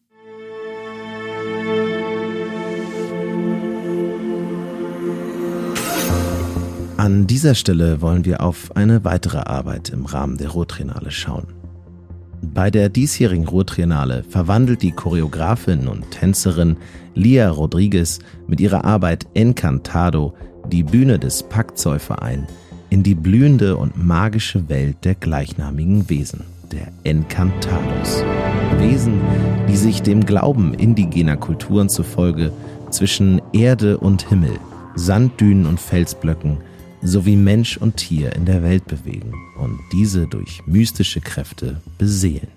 An 6.97 7.29
dieser 7.29 7.55
Stelle 7.55 8.01
wollen 8.01 8.25
wir 8.25 8.40
auf 8.40 8.75
eine 8.77 9.05
weitere 9.05 9.38
Arbeit 9.38 9.90
im 9.90 10.05
Rahmen 10.05 10.37
der 10.37 10.49
Ruhrtriennale 10.51 11.12
schauen. 11.12 11.58
Bei 12.42 12.70
der 12.70 12.88
diesjährigen 12.88 13.48
Ruhrtriennale 13.48 14.24
verwandelt 14.29 14.83
die 14.83 14.92
Choreografin 14.92 15.88
und 15.88 16.11
Tänzerin 16.11 16.77
Lia 17.14 17.51
Rodriguez 17.51 18.20
mit 18.46 18.61
ihrer 18.61 18.85
Arbeit 18.85 19.27
Encantado 19.35 20.35
die 20.70 20.83
Bühne 20.83 21.18
des 21.18 21.42
Packzollverein 21.42 22.46
in 22.90 23.03
die 23.03 23.14
blühende 23.14 23.77
und 23.77 24.03
magische 24.03 24.68
Welt 24.68 25.05
der 25.05 25.14
gleichnamigen 25.14 26.09
Wesen, 26.09 26.44
der 26.70 26.88
Encantados. 27.05 28.22
Wesen, 28.79 29.20
die 29.68 29.77
sich 29.77 30.03
dem 30.03 30.24
Glauben 30.24 30.74
indigener 30.74 31.37
Kulturen 31.37 31.88
zufolge 31.88 32.53
zwischen 32.90 33.42
Erde 33.53 33.98
und 33.98 34.29
Himmel, 34.29 34.59
Sanddünen 34.94 35.66
und 35.66 35.81
Felsblöcken 35.81 36.59
sowie 37.03 37.37
Mensch 37.37 37.77
und 37.77 37.97
Tier 37.97 38.35
in 38.35 38.45
der 38.45 38.63
Welt 38.63 38.87
bewegen 38.87 39.33
und 39.59 39.79
diese 39.93 40.27
durch 40.27 40.63
mystische 40.67 41.21
Kräfte 41.21 41.81
beseelen. 41.99 42.49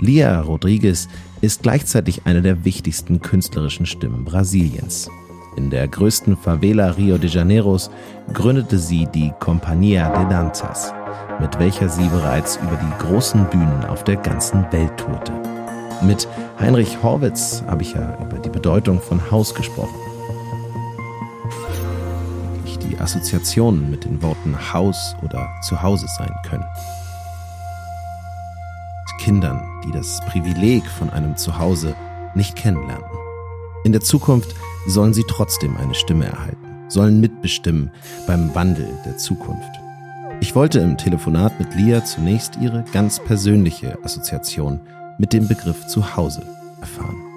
Lia 0.00 0.40
Rodriguez 0.40 1.08
ist 1.40 1.62
gleichzeitig 1.62 2.22
eine 2.24 2.42
der 2.42 2.64
wichtigsten 2.64 3.20
künstlerischen 3.20 3.86
Stimmen 3.86 4.24
Brasiliens. 4.24 5.08
in 5.58 5.70
der 5.70 5.88
größten 5.88 6.36
Favela 6.36 6.90
Rio 6.96 7.18
de 7.18 7.28
Janeiros, 7.28 7.90
gründete 8.32 8.78
sie 8.78 9.06
die 9.12 9.32
Compañía 9.40 10.08
de 10.16 10.28
Danzas, 10.30 10.94
mit 11.40 11.58
welcher 11.58 11.88
sie 11.88 12.08
bereits 12.08 12.56
über 12.62 12.76
die 12.76 13.04
großen 13.04 13.44
Bühnen 13.50 13.84
auf 13.84 14.04
der 14.04 14.16
ganzen 14.16 14.64
Welt 14.70 14.96
tourte. 14.96 15.32
Mit 16.00 16.28
Heinrich 16.60 17.02
Horwitz 17.02 17.64
habe 17.66 17.82
ich 17.82 17.92
ja 17.94 18.16
über 18.22 18.38
die 18.38 18.50
Bedeutung 18.50 19.00
von 19.00 19.30
Haus 19.32 19.52
gesprochen. 19.52 20.07
Die 22.88 22.98
Assoziationen 22.98 23.90
mit 23.90 24.04
den 24.04 24.22
Worten 24.22 24.72
Haus 24.72 25.14
oder 25.22 25.48
Zuhause 25.62 26.06
sein 26.16 26.34
können. 26.48 26.64
Kindern, 29.18 29.60
die 29.84 29.92
das 29.92 30.20
Privileg 30.26 30.86
von 30.86 31.10
einem 31.10 31.36
Zuhause 31.36 31.94
nicht 32.34 32.56
kennenlernten. 32.56 33.18
In 33.84 33.92
der 33.92 34.00
Zukunft 34.00 34.54
sollen 34.86 35.12
sie 35.12 35.24
trotzdem 35.28 35.76
eine 35.76 35.94
Stimme 35.94 36.24
erhalten, 36.24 36.88
sollen 36.88 37.20
mitbestimmen 37.20 37.90
beim 38.26 38.54
Wandel 38.54 38.88
der 39.04 39.18
Zukunft. 39.18 39.70
Ich 40.40 40.54
wollte 40.54 40.78
im 40.78 40.96
Telefonat 40.96 41.58
mit 41.58 41.74
Lia 41.74 42.04
zunächst 42.06 42.56
ihre 42.58 42.84
ganz 42.92 43.20
persönliche 43.22 43.98
Assoziation 44.02 44.80
mit 45.18 45.34
dem 45.34 45.46
Begriff 45.46 45.86
Zuhause 45.88 46.42
erfahren. 46.80 47.27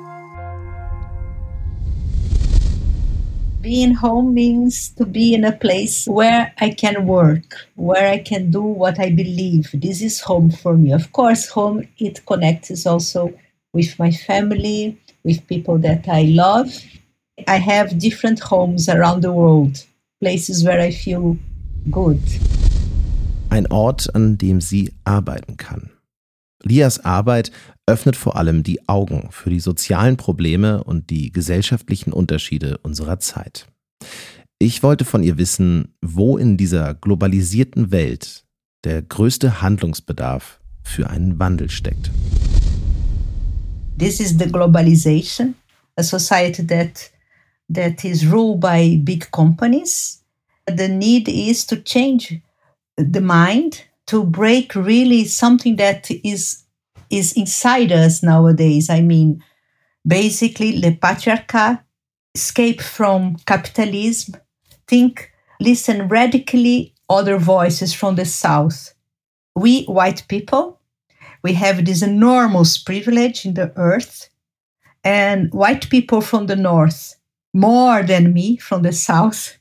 Being 3.62 3.94
home 3.94 4.34
means 4.34 4.90
to 4.90 5.06
be 5.06 5.34
in 5.34 5.44
a 5.44 5.52
place 5.52 6.08
where 6.08 6.54
I 6.60 6.72
can 6.72 7.06
work, 7.06 7.56
where 7.76 8.08
I 8.08 8.18
can 8.18 8.50
do 8.50 8.62
what 8.62 9.00
I 9.00 9.12
believe. 9.12 9.70
This 9.74 10.02
is 10.02 10.20
home 10.20 10.50
for 10.50 10.76
me. 10.76 10.92
Of 10.92 11.12
course, 11.12 11.48
home 11.48 11.88
it 12.00 12.26
connects 12.26 12.86
also 12.86 13.34
with 13.74 13.98
my 14.00 14.12
family, 14.12 15.00
with 15.24 15.46
people 15.48 15.78
that 15.80 16.08
I 16.08 16.24
love. 16.24 16.74
I 17.48 17.58
have 17.58 18.00
different 18.00 18.40
homes 18.40 18.90
around 18.90 19.22
the 19.22 19.32
world, 19.32 19.86
places 20.20 20.64
where 20.64 20.82
I 20.82 20.92
feel 20.92 21.38
good. 21.92 22.20
Ein 23.50 23.68
Ort, 23.72 24.08
an 24.16 24.38
dem 24.38 24.62
sie 24.62 24.92
arbeiten 25.04 25.58
kann. 25.58 25.91
Lias 26.64 27.00
Arbeit 27.00 27.52
öffnet 27.86 28.16
vor 28.16 28.36
allem 28.36 28.64
die 28.64 28.88
Augen 28.88 29.30
für 29.32 29.50
die 29.50 29.60
sozialen 29.60 30.18
Probleme 30.18 30.84
und 30.84 31.10
die 31.10 31.32
gesellschaftlichen 31.32 32.14
Unterschiede 32.14 32.78
unserer 32.80 33.20
Zeit. 33.20 33.68
Ich 34.60 34.84
wollte 34.84 35.06
von 35.06 35.24
ihr 35.24 35.38
wissen, 35.38 35.96
wo 36.02 36.38
in 36.38 36.58
dieser 36.58 36.94
globalisierten 36.94 37.92
Welt 37.92 38.46
der 38.84 39.02
größte 39.02 39.62
Handlungsbedarf 39.62 40.60
für 40.84 41.10
einen 41.10 41.40
Wandel 41.40 41.70
steckt. 41.70 42.12
This 43.98 44.20
is 44.20 44.38
the 44.38 44.46
globalization, 44.46 45.56
a 45.96 46.04
society 46.04 46.66
that 46.68 47.12
that 47.74 48.04
is 48.04 48.26
ruled 48.26 48.60
by 48.60 48.98
big 48.98 49.32
companies. 49.32 50.24
The 50.68 50.88
need 50.88 51.28
is 51.28 51.66
to 51.68 51.76
change 51.78 52.42
the 52.98 53.22
mind 53.22 53.86
to 54.08 54.24
break 54.24 54.76
really 54.76 55.26
something 55.26 55.76
that 55.78 56.10
is 56.24 56.64
is 57.10 57.34
inside 57.34 57.92
us 57.92 58.24
nowadays. 58.24 58.90
I 58.90 59.02
mean, 59.02 59.44
basically, 60.08 60.80
the 60.80 60.96
patriarchy, 60.96 61.82
escape 62.34 62.82
from 62.82 63.36
capitalism, 63.46 64.36
think, 64.88 65.32
listen 65.60 66.08
radically 66.08 66.96
other 67.10 67.38
voices 67.38 67.94
from 67.94 68.16
the 68.16 68.26
South. 68.26 68.94
We 69.56 69.84
white 69.84 70.26
people, 70.30 70.80
we 71.44 71.54
have 71.54 71.84
this 71.84 72.02
enormous 72.02 72.78
privilege 72.78 73.46
in 73.46 73.56
the 73.56 73.74
earth, 73.76 74.30
and 75.04 75.52
white 75.54 75.90
people 75.90 76.22
from 76.22 76.48
the 76.48 76.56
North, 76.56 77.16
more 77.54 78.04
than 78.04 78.34
me 78.34 78.56
from 78.58 78.84
the 78.84 78.94
South. 78.94 79.58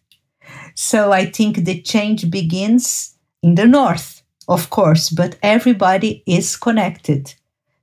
So 0.74 1.12
I 1.12 1.26
think 1.26 1.64
the 1.64 1.82
change 1.82 2.30
begins 2.30 3.16
in 3.42 3.56
the 3.56 3.66
North, 3.66 4.19
of 4.50 4.68
course, 4.68 5.08
but 5.08 5.38
everybody 5.42 6.22
is 6.26 6.56
connected. 6.56 7.34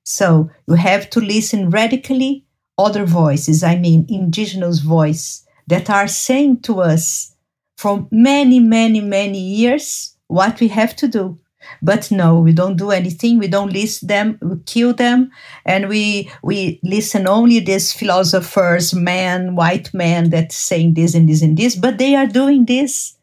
So 0.03 0.51
you 0.67 0.75
have 0.75 1.09
to 1.11 1.19
listen 1.21 1.69
radically 1.69 2.45
other 2.77 3.05
voices, 3.05 3.63
I 3.63 3.77
mean 3.77 4.05
indigenous 4.09 4.79
voice, 4.79 5.47
that 5.67 5.89
are 5.89 6.07
saying 6.07 6.61
to 6.61 6.81
us 6.81 7.35
for 7.77 8.07
many, 8.11 8.59
many, 8.59 9.01
many 9.01 9.39
years 9.39 10.15
what 10.27 10.59
we 10.59 10.67
have 10.67 10.95
to 10.97 11.07
do. 11.07 11.39
But 11.81 12.11
no, 12.11 12.39
we 12.39 12.53
don't 12.53 12.77
do 12.77 12.91
anything. 12.91 13.39
We 13.39 13.47
don't 13.47 13.73
listen 13.73 14.07
them. 14.07 14.37
We 14.41 14.57
kill 14.65 14.93
them, 14.93 15.31
and 15.65 15.89
we 15.89 16.31
we 16.41 16.79
listen 16.83 17.27
only 17.27 17.59
these 17.59 17.91
philosophers, 17.91 18.93
man, 18.93 19.55
white 19.55 19.93
man, 19.93 20.29
that 20.29 20.51
saying 20.51 20.93
this 20.93 21.13
and 21.15 21.27
this 21.27 21.41
and 21.41 21.57
this. 21.57 21.75
But 21.75 21.97
they 21.97 22.15
are 22.15 22.27
doing 22.27 22.65
this. 22.65 23.17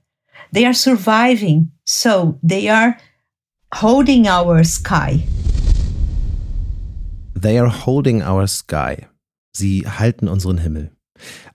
They 0.52 0.66
are 0.66 0.74
surviving. 0.74 1.70
So 1.84 2.38
they 2.42 2.68
are 2.68 2.98
holding 3.82 4.28
our 4.28 4.62
sky. 4.62 5.26
They 7.34 7.58
are 7.58 7.68
holding 7.68 8.22
our 8.22 8.46
sky. 8.46 9.08
Sie 9.52 9.82
halten 9.86 10.28
unseren 10.28 10.58
Himmel. 10.58 10.92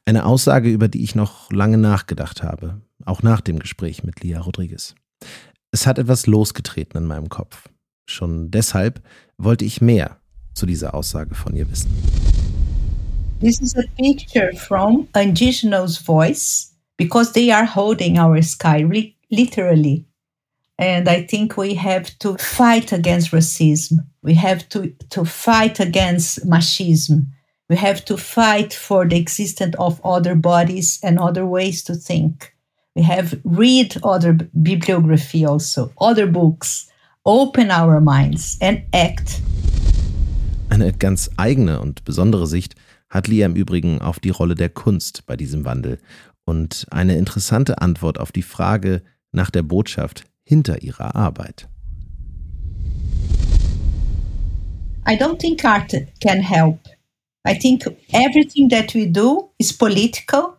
Eine 0.05 0.25
Aussage, 0.25 0.69
über 0.69 0.89
die 0.89 1.03
ich 1.03 1.15
noch 1.15 1.49
lange 1.51 1.77
nachgedacht 1.77 2.43
habe, 2.43 2.81
auch 3.05 3.23
nach 3.23 3.39
dem 3.39 3.59
Gespräch 3.59 4.03
mit 4.03 4.21
Lia 4.21 4.41
Rodriguez. 4.41 4.95
Es 5.71 5.87
hat 5.87 5.97
etwas 5.97 6.27
losgetreten 6.27 6.97
in 6.97 7.05
meinem 7.05 7.29
Kopf. 7.29 7.69
Schon 8.05 8.51
deshalb 8.51 9.01
wollte 9.37 9.63
ich 9.63 9.79
mehr 9.79 10.17
zu 10.53 10.65
dieser 10.65 10.93
Aussage 10.95 11.35
von 11.35 11.55
ihr 11.55 11.69
wissen. 11.71 11.89
This 13.39 13.61
is 13.61 13.77
a 13.77 13.83
picture 13.95 14.53
from 14.55 15.07
indigenous 15.15 15.97
voice 15.97 16.75
because 16.97 17.31
they 17.31 17.49
are 17.51 17.65
holding 17.65 18.19
our 18.19 18.41
sky 18.41 18.85
literally. 19.29 20.08
And 20.79 21.09
I 21.09 21.23
think 21.23 21.57
we 21.57 21.73
have 21.73 22.17
to 22.19 22.37
fight 22.37 22.93
against 22.93 23.31
racism. 23.31 23.97
We 24.21 24.33
have 24.35 24.69
to, 24.69 24.93
to 25.09 25.25
fight 25.25 25.81
against 25.81 26.47
machismo. 26.47 27.25
We 27.67 27.75
have 27.75 28.05
to 28.05 28.15
fight 28.15 28.73
for 28.73 29.05
the 29.05 29.17
existence 29.17 29.75
of 29.77 29.99
other 30.05 30.35
bodies 30.35 30.97
and 31.03 31.19
other 31.19 31.45
ways 31.45 31.83
to 31.83 31.95
think. 31.95 32.55
We 32.95 33.03
have 33.03 33.37
read 33.43 33.97
other 34.03 34.33
bibliography 34.33 35.45
also, 35.45 35.91
other 35.99 36.25
books, 36.25 36.89
open 37.25 37.71
our 37.71 37.99
minds 37.99 38.57
and 38.61 38.83
act. 38.93 39.41
Eine 40.69 40.93
ganz 40.93 41.29
eigene 41.35 41.81
und 41.81 42.05
besondere 42.05 42.47
Sicht 42.47 42.75
hat 43.09 43.27
Lia 43.27 43.45
im 43.45 43.55
Übrigen 43.55 44.01
auf 44.01 44.21
die 44.21 44.29
Rolle 44.29 44.55
der 44.55 44.69
Kunst 44.69 45.25
bei 45.25 45.35
diesem 45.35 45.65
Wandel 45.65 45.99
und 46.45 46.87
eine 46.89 47.17
interessante 47.17 47.81
Antwort 47.81 48.17
auf 48.17 48.31
die 48.31 48.43
Frage 48.43 49.01
nach 49.33 49.49
der 49.49 49.63
Botschaft 49.63 50.23
hinter 50.49 50.77
ihrer 50.81 51.15
Arbeit. 51.15 51.67
I 55.05 55.15
don't 55.15 55.39
think 55.39 55.63
art 55.63 55.93
can 56.19 56.41
help. 56.41 56.79
I 57.45 57.53
think 57.53 57.83
everything 58.13 58.69
that 58.69 58.93
we 58.93 59.05
do 59.05 59.49
is 59.59 59.71
political 59.71 60.57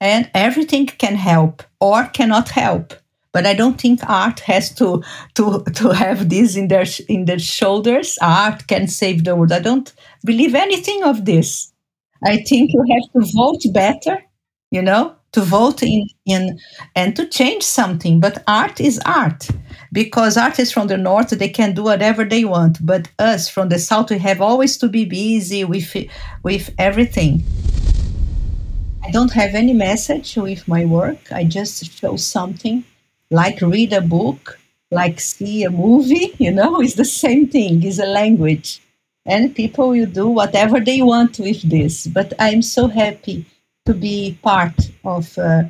and 0.00 0.30
everything 0.34 0.86
can 0.86 1.16
help 1.16 1.62
or 1.80 2.04
cannot 2.12 2.50
help. 2.50 2.94
But 3.32 3.46
I 3.46 3.54
don't 3.54 3.80
think 3.80 4.00
art 4.08 4.40
has 4.40 4.74
to 4.74 5.02
to 5.34 5.64
to 5.74 5.92
have 5.92 6.28
this 6.28 6.56
in 6.56 6.68
their 6.68 6.86
in 7.08 7.24
their 7.24 7.38
shoulders. 7.38 8.18
Art 8.20 8.66
can 8.66 8.88
save 8.88 9.24
the 9.24 9.34
world. 9.34 9.52
I 9.52 9.60
don't 9.60 9.92
believe 10.24 10.54
anything 10.54 11.02
of 11.04 11.24
this. 11.24 11.72
I 12.24 12.36
think 12.36 12.70
you 12.72 12.84
have 12.92 13.06
to 13.14 13.32
vote 13.34 13.62
better, 13.72 14.22
you 14.70 14.82
know, 14.82 15.16
to 15.32 15.40
vote 15.40 15.82
in, 15.82 16.06
in 16.26 16.58
and 16.94 17.16
to 17.16 17.26
change 17.26 17.62
something. 17.62 18.20
But 18.20 18.42
art 18.46 18.80
is 18.80 19.00
art 19.04 19.48
because 19.92 20.36
artists 20.36 20.72
from 20.72 20.88
the 20.88 20.98
north 20.98 21.30
they 21.30 21.48
can 21.48 21.74
do 21.74 21.84
whatever 21.84 22.24
they 22.24 22.44
want. 22.44 22.84
But 22.84 23.08
us 23.18 23.48
from 23.48 23.68
the 23.68 23.78
south 23.78 24.10
we 24.10 24.18
have 24.18 24.40
always 24.40 24.76
to 24.78 24.88
be 24.88 25.04
busy 25.04 25.64
with 25.64 25.96
with 26.42 26.70
everything. 26.78 27.42
I 29.04 29.10
don't 29.10 29.32
have 29.32 29.54
any 29.54 29.72
message 29.72 30.36
with 30.36 30.68
my 30.68 30.84
work. 30.84 31.32
I 31.32 31.44
just 31.44 31.90
show 31.90 32.16
something 32.16 32.84
like 33.30 33.60
read 33.60 33.92
a 33.92 34.00
book, 34.00 34.60
like 34.90 35.18
see 35.18 35.64
a 35.64 35.70
movie, 35.70 36.34
you 36.38 36.52
know, 36.52 36.80
it's 36.80 36.94
the 36.94 37.04
same 37.04 37.48
thing, 37.48 37.82
it's 37.82 37.98
a 37.98 38.06
language. 38.06 38.80
And 39.24 39.54
people 39.54 39.90
will 39.90 40.06
do 40.06 40.28
whatever 40.28 40.80
they 40.80 41.00
want 41.00 41.38
with 41.38 41.62
this. 41.68 42.06
But 42.08 42.32
I'm 42.40 42.60
so 42.60 42.88
happy 42.88 43.46
to 43.86 43.94
be 43.94 44.38
part 44.42 44.90
of 45.04 45.36
uh, 45.38 45.64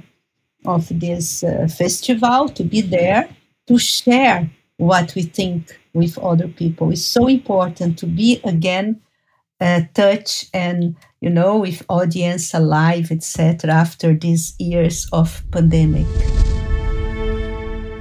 of 0.64 0.88
this 1.00 1.42
uh, 1.42 1.66
festival, 1.68 2.48
to 2.48 2.64
be 2.64 2.80
there, 2.80 3.28
to 3.66 3.78
share 3.78 4.48
what 4.76 5.14
we 5.14 5.22
think 5.22 5.78
with 5.92 6.18
other 6.18 6.48
people. 6.48 6.90
It's 6.90 7.04
so 7.04 7.26
important 7.26 7.98
to 7.98 8.06
be 8.06 8.40
again 8.44 9.00
uh, 9.60 9.82
touch 9.94 10.46
and 10.52 10.96
you 11.20 11.30
know 11.30 11.58
with 11.58 11.84
audience 11.88 12.54
alive, 12.54 13.10
etc. 13.10 13.70
After 13.72 14.14
these 14.14 14.54
years 14.58 15.08
of 15.12 15.42
pandemic. 15.50 16.06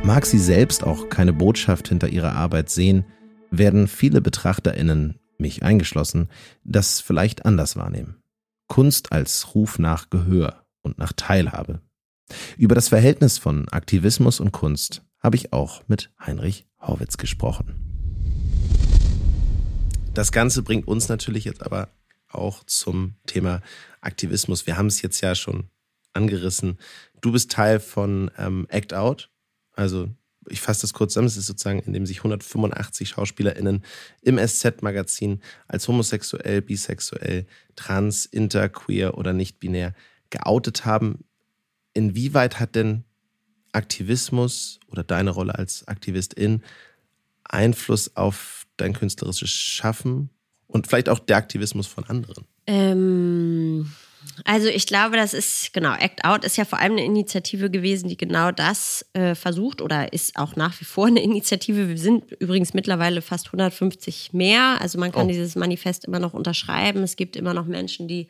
Mag 0.04 0.26
sie 0.26 0.40
selbst 0.40 0.84
auch 0.84 1.10
keine 1.10 1.32
Botschaft 1.32 1.90
hinter 1.90 2.10
ihrer 2.10 2.34
Arbeit 2.34 2.72
sehen, 2.72 3.06
werden 3.52 3.88
viele 3.88 4.20
BetrachterInnen, 4.20 5.20
mich 5.38 5.62
eingeschlossen, 5.62 6.28
das 6.64 7.02
vielleicht 7.02 7.46
anders 7.46 7.76
wahrnehmen. 7.76 8.21
Kunst 8.72 9.12
als 9.12 9.54
Ruf 9.54 9.80
nach 9.80 10.10
Gehör, 10.10 10.66
und 10.82 10.98
nach 10.98 11.12
Teilhabe. 11.12 11.82
Über 12.56 12.74
das 12.74 12.88
Verhältnis 12.88 13.38
von 13.38 13.68
Aktivismus 13.68 14.40
und 14.40 14.54
Kunst 14.54 15.04
habe 15.20 15.36
ich 15.36 15.52
auch 15.52 15.84
mit 15.90 16.10
Heinrich 16.26 16.66
Horwitz 16.80 17.18
gesprochen. 17.18 17.76
Das 20.14 20.32
Ganze 20.32 20.64
bringt 20.64 20.88
uns 20.88 21.10
natürlich 21.10 21.44
jetzt 21.44 21.64
aber 21.64 21.90
auch 22.30 22.64
zum 22.64 23.16
Thema 23.26 23.62
Aktivismus. 24.00 24.66
Wir 24.66 24.78
haben 24.78 24.88
es 24.88 25.02
jetzt 25.02 25.20
ja 25.20 25.36
schon 25.36 25.70
angerissen. 26.14 26.80
Du 27.20 27.34
bist 27.34 27.52
Teil 27.52 27.82
von 27.82 28.32
ähm, 28.38 28.68
Act 28.70 28.94
Out, 28.94 29.30
also 29.74 30.10
ich 30.50 30.62
fasse 30.62 30.82
das 30.82 30.94
kurz 30.94 31.14
zusammen, 31.14 31.28
es 31.28 31.38
ist 31.38 31.46
sozusagen, 31.46 31.80
in 31.80 31.94
dem 31.94 32.06
sich 32.06 32.18
185 32.18 33.10
SchauspielerInnen 33.10 33.84
im 34.22 34.38
SZ-Magazin 34.38 35.42
als 35.68 35.88
homosexuell, 35.88 36.62
bisexuell, 36.62 37.46
trans, 37.76 38.26
inter, 38.26 38.70
queer 38.70 39.18
oder 39.18 39.34
nicht 39.34 39.60
binär 39.60 39.94
geoutet 40.30 40.86
haben. 40.86 41.24
Inwieweit 41.94 42.60
hat 42.60 42.76
denn 42.76 43.04
Aktivismus 43.72 44.80
oder 44.88 45.04
deine 45.04 45.32
Rolle 45.32 45.56
als 45.56 45.88
Aktivistin 45.88 46.64
Einfluss 47.44 48.16
auf 48.16 48.66
dein 48.78 48.94
künstlerisches 48.94 49.52
Schaffen 49.52 50.30
und 50.68 50.88
vielleicht 50.88 51.10
auch 51.10 51.20
der 51.20 51.38
Aktivismus 51.38 51.88
von 51.88 52.06
anderen? 52.06 52.46
Ähm, 52.68 53.92
also 54.46 54.68
ich 54.68 54.88
glaube, 54.88 55.18
das 55.18 55.34
ist, 55.34 55.74
genau, 55.74 55.94
Act 55.94 56.24
Out 56.24 56.46
ist 56.46 56.58
ja 56.58 56.66
vor 56.66 56.80
allem 56.80 56.94
eine 56.94 57.06
Initiative 57.06 57.70
gewesen, 57.70 58.10
die 58.10 58.18
genau 58.18 58.52
das 58.52 59.06
äh, 59.14 59.36
versucht 59.36 59.82
oder 59.82 60.14
ist 60.14 60.36
auch 60.38 60.56
nach 60.56 60.80
wie 60.80 60.86
vor 60.86 61.08
eine 61.08 61.22
Initiative. 61.24 61.90
Wir 61.90 61.98
sind 61.98 62.32
übrigens 62.40 62.74
mittlerweile 62.74 63.22
fast 63.22 63.48
150 63.48 64.34
mehr. 64.34 64.78
Also 64.82 65.00
man 65.00 65.12
kann 65.12 65.26
oh. 65.26 65.30
dieses 65.30 65.56
Manifest 65.56 66.06
immer 66.06 66.20
noch 66.20 66.34
unterschreiben. 66.34 67.04
Es 67.04 67.16
gibt 67.16 67.36
immer 67.36 67.54
noch 67.54 67.66
Menschen, 67.66 68.08
die 68.08 68.28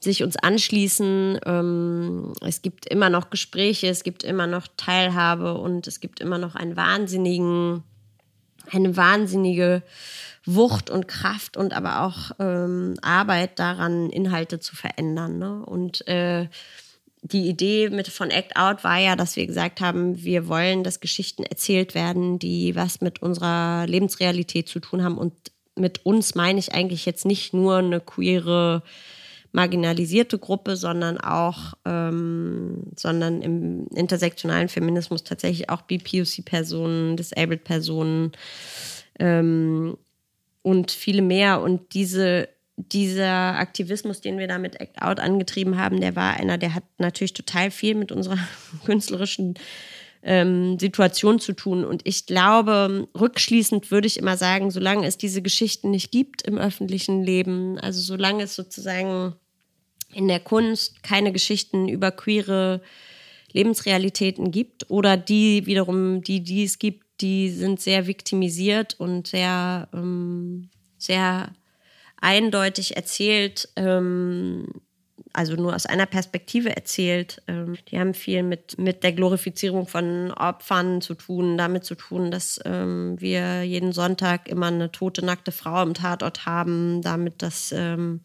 sich 0.00 0.22
uns 0.22 0.36
anschließen. 0.36 1.40
Ähm, 1.46 2.32
es 2.40 2.62
gibt 2.62 2.86
immer 2.86 3.08
noch 3.08 3.30
Gespräche, 3.30 3.88
es 3.88 4.02
gibt 4.02 4.24
immer 4.24 4.46
noch 4.46 4.66
Teilhabe 4.76 5.54
und 5.54 5.86
es 5.86 6.00
gibt 6.00 6.20
immer 6.20 6.38
noch 6.38 6.54
einen 6.54 6.76
wahnsinnigen, 6.76 7.84
eine 8.72 8.96
wahnsinnige 8.96 9.82
Wucht 10.44 10.90
und 10.90 11.06
Kraft 11.06 11.56
und 11.56 11.72
aber 11.72 12.02
auch 12.02 12.32
ähm, 12.38 12.94
Arbeit 13.02 13.58
daran, 13.58 14.10
Inhalte 14.10 14.58
zu 14.58 14.74
verändern. 14.74 15.38
Ne? 15.38 15.64
Und 15.64 16.06
äh, 16.08 16.48
die 17.22 17.48
Idee 17.48 17.88
mit 17.88 18.08
von 18.08 18.30
Act 18.30 18.56
Out 18.56 18.82
war 18.82 18.98
ja, 18.98 19.14
dass 19.14 19.36
wir 19.36 19.46
gesagt 19.46 19.80
haben, 19.80 20.24
wir 20.24 20.48
wollen, 20.48 20.82
dass 20.82 20.98
Geschichten 20.98 21.44
erzählt 21.44 21.94
werden, 21.94 22.40
die 22.40 22.74
was 22.74 23.00
mit 23.00 23.22
unserer 23.22 23.86
Lebensrealität 23.86 24.68
zu 24.68 24.80
tun 24.80 25.04
haben. 25.04 25.16
Und 25.16 25.32
mit 25.76 26.04
uns 26.04 26.34
meine 26.34 26.58
ich 26.58 26.74
eigentlich 26.74 27.06
jetzt 27.06 27.24
nicht 27.24 27.54
nur 27.54 27.76
eine 27.76 28.00
queere 28.00 28.82
marginalisierte 29.52 30.38
Gruppe, 30.38 30.76
sondern 30.76 31.18
auch, 31.18 31.74
ähm, 31.84 32.84
sondern 32.96 33.42
im 33.42 33.86
intersektionalen 33.94 34.68
Feminismus 34.68 35.24
tatsächlich 35.24 35.68
auch 35.68 35.82
BPOC-Personen, 35.82 37.16
Disabled-Personen 37.16 38.32
ähm, 39.18 39.98
und 40.62 40.90
viele 40.90 41.22
mehr. 41.22 41.60
Und 41.60 41.92
diese, 41.92 42.48
dieser 42.76 43.58
Aktivismus, 43.58 44.22
den 44.22 44.38
wir 44.38 44.48
da 44.48 44.58
mit 44.58 44.80
Act 44.80 45.02
Out 45.02 45.20
angetrieben 45.20 45.76
haben, 45.76 46.00
der 46.00 46.16
war 46.16 46.34
einer, 46.34 46.56
der 46.56 46.74
hat 46.74 46.84
natürlich 46.96 47.34
total 47.34 47.70
viel 47.70 47.94
mit 47.94 48.10
unserer 48.10 48.38
künstlerischen 48.86 49.54
ähm, 50.22 50.78
Situation 50.78 51.40
zu 51.40 51.52
tun. 51.52 51.84
Und 51.84 52.02
ich 52.04 52.24
glaube, 52.24 53.08
rückschließend 53.18 53.90
würde 53.90 54.06
ich 54.06 54.18
immer 54.18 54.38
sagen, 54.38 54.70
solange 54.70 55.06
es 55.06 55.18
diese 55.18 55.42
Geschichten 55.42 55.90
nicht 55.90 56.10
gibt 56.10 56.42
im 56.42 56.56
öffentlichen 56.56 57.22
Leben, 57.22 57.78
also 57.78 58.00
solange 58.00 58.44
es 58.44 58.54
sozusagen 58.54 59.34
in 60.12 60.28
der 60.28 60.40
Kunst 60.40 61.02
keine 61.02 61.32
Geschichten 61.32 61.88
über 61.88 62.10
queere 62.10 62.80
Lebensrealitäten 63.52 64.50
gibt 64.50 64.90
oder 64.90 65.16
die 65.16 65.66
wiederum, 65.66 66.22
die, 66.22 66.42
die 66.42 66.64
es 66.64 66.78
gibt, 66.78 67.04
die 67.20 67.50
sind 67.50 67.80
sehr 67.80 68.06
viktimisiert 68.06 68.98
und 68.98 69.28
sehr, 69.28 69.88
ähm, 69.92 70.70
sehr 70.98 71.52
eindeutig 72.20 72.96
erzählt, 72.96 73.68
ähm, 73.76 74.66
also 75.32 75.54
nur 75.54 75.74
aus 75.74 75.86
einer 75.86 76.06
Perspektive 76.06 76.74
erzählt. 76.74 77.42
Ähm, 77.46 77.76
die 77.88 77.98
haben 77.98 78.14
viel 78.14 78.42
mit, 78.42 78.78
mit 78.78 79.02
der 79.02 79.12
Glorifizierung 79.12 79.86
von 79.86 80.30
Opfern 80.32 81.00
zu 81.00 81.14
tun, 81.14 81.56
damit 81.56 81.84
zu 81.84 81.94
tun, 81.94 82.30
dass 82.30 82.60
ähm, 82.64 83.16
wir 83.18 83.62
jeden 83.62 83.92
Sonntag 83.92 84.48
immer 84.48 84.66
eine 84.66 84.92
tote, 84.92 85.24
nackte 85.24 85.52
Frau 85.52 85.82
im 85.82 85.94
Tatort 85.94 86.44
haben, 86.44 87.02
damit, 87.02 87.42
dass 87.42 87.72
ähm, 87.72 88.20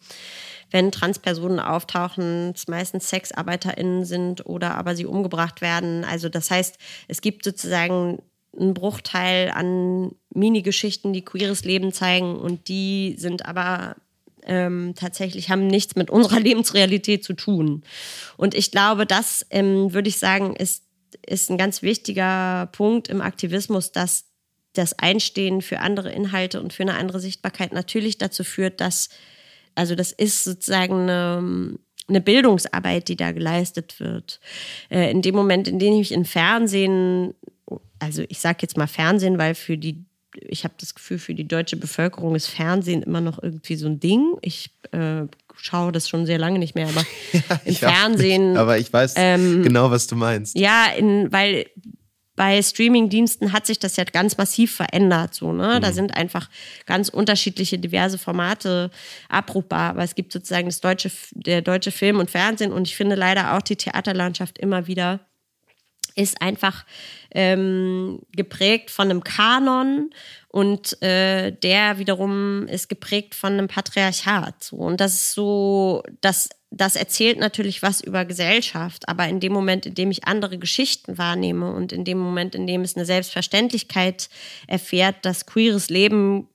wenn 0.72 0.92
Transpersonen 0.92 1.60
auftauchen, 1.60 2.52
es 2.56 2.68
meistens 2.68 3.10
SexarbeiterInnen 3.10 4.06
sind 4.06 4.46
oder 4.46 4.76
aber 4.76 4.96
sie 4.96 5.06
umgebracht 5.06 5.62
werden. 5.62 6.04
Also 6.04 6.30
das 6.30 6.52
heißt, 6.52 6.78
es 7.08 7.22
gibt 7.22 7.44
sozusagen 7.44 8.22
einen 8.58 8.74
Bruchteil 8.74 9.52
an 9.52 10.12
Mini-Geschichten, 10.34 11.14
die 11.14 11.24
queeres 11.24 11.64
Leben 11.64 11.94
zeigen 11.94 12.36
und 12.36 12.68
die 12.68 13.16
sind 13.18 13.46
aber 13.46 13.96
ähm, 14.48 14.94
tatsächlich 14.96 15.50
haben 15.50 15.68
nichts 15.68 15.96
mit 15.96 16.10
unserer 16.10 16.40
Lebensrealität 16.42 17.24
zu 17.24 17.34
tun. 17.34 17.84
Und 18.38 18.56
ich 18.56 18.72
glaube, 18.72 19.06
das 19.06 19.46
ähm, 19.50 19.94
würde 19.94 20.10
ich 20.10 20.18
sagen, 20.18 20.56
ist, 20.56 20.84
ist 21.26 21.50
ein 21.50 21.58
ganz 21.58 21.82
wichtiger 21.82 22.70
Punkt 22.72 23.10
im 23.10 23.22
Aktivismus, 23.22 23.92
dass 23.92 24.26
das 24.74 24.98
Einstehen 25.00 25.62
für 25.62 25.80
andere 25.80 26.12
Inhalte 26.12 26.62
und 26.62 26.72
für 26.72 26.84
eine 26.84 26.96
andere 26.96 27.20
Sichtbarkeit 27.20 27.74
natürlich 27.74 28.18
dazu 28.18 28.44
führt, 28.44 28.80
dass 28.80 29.10
also 29.78 29.96
das 29.96 30.12
ist 30.12 30.44
sozusagen 30.44 31.10
eine, 31.10 31.78
eine 32.08 32.22
Bildungsarbeit, 32.22 33.08
die 33.08 33.16
da 33.16 33.32
geleistet 33.32 34.00
wird. 34.00 34.40
Äh, 34.90 35.12
in 35.12 35.22
dem 35.22 35.36
Moment, 35.36 35.68
in 35.68 35.80
dem 35.80 35.94
ich 35.94 36.12
im 36.12 36.26
Fernsehen, 36.26 37.34
also 38.00 38.24
ich 38.28 38.40
sage 38.40 38.60
jetzt 38.62 38.78
mal 38.78 38.88
Fernsehen, 38.88 39.38
weil 39.38 39.56
für 39.56 39.78
die 39.78 40.04
ich 40.50 40.64
habe 40.64 40.76
das 40.80 40.94
Gefühl, 40.94 41.18
für 41.18 41.34
die 41.34 41.48
deutsche 41.48 41.78
Bevölkerung 41.78 42.36
ist 42.36 42.48
Fernsehen 42.48 43.02
immer 43.02 43.22
noch 43.22 43.42
irgendwie 43.42 43.76
so 43.76 43.88
ein 43.88 44.00
Ding. 44.00 44.36
Ich 44.42 44.70
äh, 44.92 45.24
schaue 45.56 45.92
das 45.92 46.08
schon 46.08 46.26
sehr 46.26 46.38
lange 46.38 46.60
nicht 46.60 46.76
mehr, 46.76 46.88
aber 46.88 47.04
ja, 47.50 47.62
im 47.66 47.76
Fernsehen. 47.76 48.58
Aber 48.58 48.78
ich 48.78 48.92
weiß 48.92 49.14
ähm, 49.18 49.64
genau, 49.64 49.90
was 49.90 50.08
du 50.08 50.16
meinst. 50.16 50.58
Ja, 50.58 50.88
in, 50.96 51.32
weil 51.32 51.66
bei 52.38 52.62
Streamingdiensten 52.62 53.52
hat 53.52 53.66
sich 53.66 53.80
das 53.80 53.98
ja 53.98 54.04
ganz 54.06 54.38
massiv 54.38 54.74
verändert. 54.76 55.34
So, 55.34 55.52
ne? 55.52 55.76
Mhm. 55.76 55.82
Da 55.82 55.92
sind 55.92 56.16
einfach 56.16 56.50
ganz 56.86 57.10
unterschiedliche, 57.10 57.80
diverse 57.80 58.18
Formate 58.18 58.92
abrufbar. 59.28 59.90
Aber 59.90 60.04
es 60.04 60.16
gibt 60.16 60.32
sozusagen 60.32 60.68
das 60.68 60.80
deutsche, 60.80 61.12
der 61.32 61.62
deutsche 61.62 61.92
Film 61.92 62.20
und 62.20 62.32
Fernsehen 62.32 62.72
und 62.72 62.88
ich 62.88 62.96
finde 62.96 63.16
leider 63.16 63.58
auch 63.58 63.62
die 63.62 63.76
Theaterlandschaft 63.76 64.60
immer 64.60 64.88
wieder 64.88 65.20
ist 66.18 66.42
einfach 66.42 66.86
ähm, 67.32 68.20
geprägt 68.36 68.90
von 68.90 69.10
einem 69.10 69.24
Kanon 69.24 70.10
und 70.50 71.02
äh, 71.04 71.52
der 71.52 72.00
wiederum 72.00 72.68
ist 72.68 72.90
geprägt 72.90 73.36
von 73.36 73.54
einem 73.54 73.68
Patriarchat. 73.68 74.64
So. 74.64 74.78
Und 74.78 75.00
das 75.00 75.14
ist 75.14 75.34
so, 75.34 76.04
das, 76.22 76.50
das 76.72 76.96
erzählt 76.96 77.38
natürlich 77.38 77.84
was 77.84 78.02
über 78.02 78.26
Gesellschaft, 78.26 79.08
aber 79.08 79.28
in 79.28 79.40
dem 79.40 79.54
Moment, 79.54 79.86
in 79.86 79.94
dem 79.94 80.10
ich 80.10 80.26
andere 80.26 80.58
Geschichten 80.58 81.18
wahrnehme 81.18 81.72
und 81.72 81.94
in 81.94 82.04
dem 82.04 82.18
Moment, 82.18 82.56
in 82.56 82.66
dem 82.66 82.82
es 82.82 82.96
eine 82.96 83.06
Selbstverständlichkeit 83.06 84.30
erfährt, 84.66 85.18
dass 85.24 85.46
queeres 85.46 85.90
Leben 85.90 86.48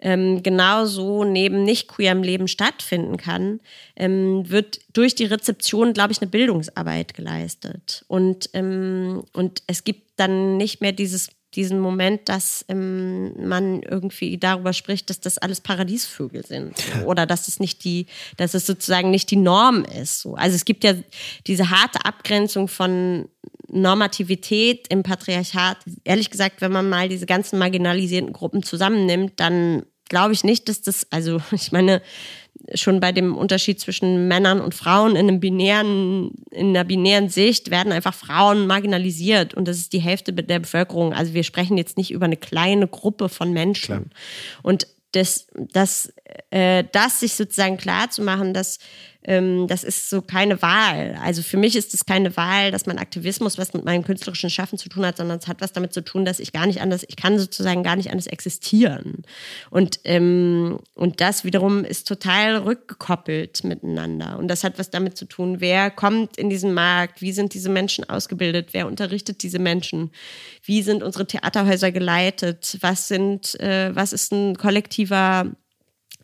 ähm, 0.00 0.42
genauso 0.42 1.24
neben 1.24 1.62
nicht 1.62 1.88
queerem 1.88 2.22
Leben 2.22 2.48
stattfinden 2.48 3.16
kann, 3.16 3.60
ähm, 3.96 4.48
wird 4.48 4.80
durch 4.92 5.14
die 5.14 5.26
Rezeption, 5.26 5.92
glaube 5.92 6.12
ich, 6.12 6.20
eine 6.20 6.30
Bildungsarbeit 6.30 7.14
geleistet. 7.14 8.04
Und, 8.08 8.50
ähm, 8.52 9.24
und 9.32 9.62
es 9.66 9.84
gibt 9.84 10.18
dann 10.18 10.56
nicht 10.56 10.80
mehr 10.80 10.92
dieses 10.92 11.30
diesen 11.54 11.80
Moment, 11.80 12.28
dass 12.28 12.64
ähm, 12.68 13.48
man 13.48 13.82
irgendwie 13.82 14.38
darüber 14.38 14.72
spricht, 14.72 15.10
dass 15.10 15.20
das 15.20 15.38
alles 15.38 15.60
Paradiesvögel 15.60 16.46
sind 16.46 16.74
oder 17.06 17.26
dass 17.26 17.48
es 17.48 17.58
nicht 17.58 17.84
die, 17.84 18.06
dass 18.36 18.54
es 18.54 18.66
sozusagen 18.66 19.10
nicht 19.10 19.30
die 19.30 19.36
Norm 19.36 19.84
ist. 19.84 20.20
So. 20.20 20.34
Also 20.34 20.54
es 20.54 20.64
gibt 20.64 20.84
ja 20.84 20.94
diese 21.46 21.70
harte 21.70 22.04
Abgrenzung 22.04 22.68
von 22.68 23.28
Normativität 23.68 24.86
im 24.88 25.02
Patriarchat. 25.02 25.78
Ehrlich 26.04 26.30
gesagt, 26.30 26.60
wenn 26.60 26.72
man 26.72 26.88
mal 26.88 27.08
diese 27.08 27.26
ganzen 27.26 27.58
marginalisierten 27.58 28.32
Gruppen 28.32 28.62
zusammennimmt, 28.62 29.34
dann 29.36 29.84
glaube 30.08 30.32
ich 30.34 30.44
nicht, 30.44 30.68
dass 30.68 30.82
das, 30.82 31.06
also 31.10 31.40
ich 31.52 31.72
meine, 31.72 32.02
schon 32.74 33.00
bei 33.00 33.12
dem 33.12 33.36
Unterschied 33.36 33.80
zwischen 33.80 34.28
Männern 34.28 34.60
und 34.60 34.74
Frauen 34.74 35.12
in 35.12 35.28
einem 35.28 35.40
binären, 35.40 36.32
in 36.50 36.70
einer 36.70 36.84
binären 36.84 37.28
Sicht 37.28 37.70
werden 37.70 37.92
einfach 37.92 38.14
Frauen 38.14 38.66
marginalisiert 38.66 39.54
und 39.54 39.66
das 39.68 39.78
ist 39.78 39.92
die 39.92 40.00
Hälfte 40.00 40.32
der 40.32 40.58
Bevölkerung. 40.58 41.12
Also 41.12 41.34
wir 41.34 41.44
sprechen 41.44 41.76
jetzt 41.76 41.96
nicht 41.96 42.10
über 42.10 42.26
eine 42.26 42.36
kleine 42.36 42.86
Gruppe 42.86 43.28
von 43.28 43.52
Menschen. 43.52 43.86
Klar. 43.86 44.02
Und 44.62 44.86
das, 45.12 45.48
das 45.72 46.12
äh, 46.50 46.84
das 46.92 47.20
sich 47.20 47.34
sozusagen 47.34 47.76
klar 47.76 48.10
zu 48.10 48.22
machen, 48.22 48.54
dass 48.54 48.78
ähm, 49.22 49.66
das 49.68 49.84
ist 49.84 50.08
so 50.08 50.22
keine 50.22 50.62
Wahl. 50.62 51.18
Also 51.22 51.42
für 51.42 51.58
mich 51.58 51.76
ist 51.76 51.92
es 51.92 52.06
keine 52.06 52.36
Wahl, 52.36 52.70
dass 52.70 52.86
mein 52.86 52.98
Aktivismus 52.98 53.58
was 53.58 53.74
mit 53.74 53.84
meinem 53.84 54.02
künstlerischen 54.02 54.48
Schaffen 54.48 54.78
zu 54.78 54.88
tun 54.88 55.04
hat, 55.04 55.18
sondern 55.18 55.38
es 55.38 55.46
hat 55.46 55.60
was 55.60 55.72
damit 55.72 55.92
zu 55.92 56.02
tun, 56.02 56.24
dass 56.24 56.40
ich 56.40 56.52
gar 56.52 56.66
nicht 56.66 56.80
anders, 56.80 57.04
ich 57.06 57.16
kann 57.16 57.38
sozusagen 57.38 57.82
gar 57.82 57.96
nicht 57.96 58.10
anders 58.10 58.26
existieren. 58.26 59.22
Und, 59.68 60.00
ähm, 60.04 60.78
und 60.94 61.20
das 61.20 61.44
wiederum 61.44 61.84
ist 61.84 62.08
total 62.08 62.56
rückgekoppelt 62.58 63.62
miteinander. 63.64 64.38
Und 64.38 64.48
das 64.48 64.64
hat 64.64 64.78
was 64.78 64.90
damit 64.90 65.18
zu 65.18 65.26
tun, 65.26 65.60
wer 65.60 65.90
kommt 65.90 66.38
in 66.38 66.48
diesen 66.48 66.72
Markt, 66.72 67.20
wie 67.20 67.32
sind 67.32 67.52
diese 67.52 67.68
Menschen 67.68 68.08
ausgebildet, 68.08 68.70
wer 68.72 68.86
unterrichtet 68.86 69.42
diese 69.42 69.58
Menschen, 69.58 70.10
wie 70.64 70.82
sind 70.82 71.02
unsere 71.02 71.26
Theaterhäuser 71.26 71.92
geleitet, 71.92 72.78
was 72.80 73.08
sind, 73.08 73.58
äh, 73.60 73.94
was 73.94 74.14
ist 74.14 74.32
ein 74.32 74.56
kollektiver 74.56 75.46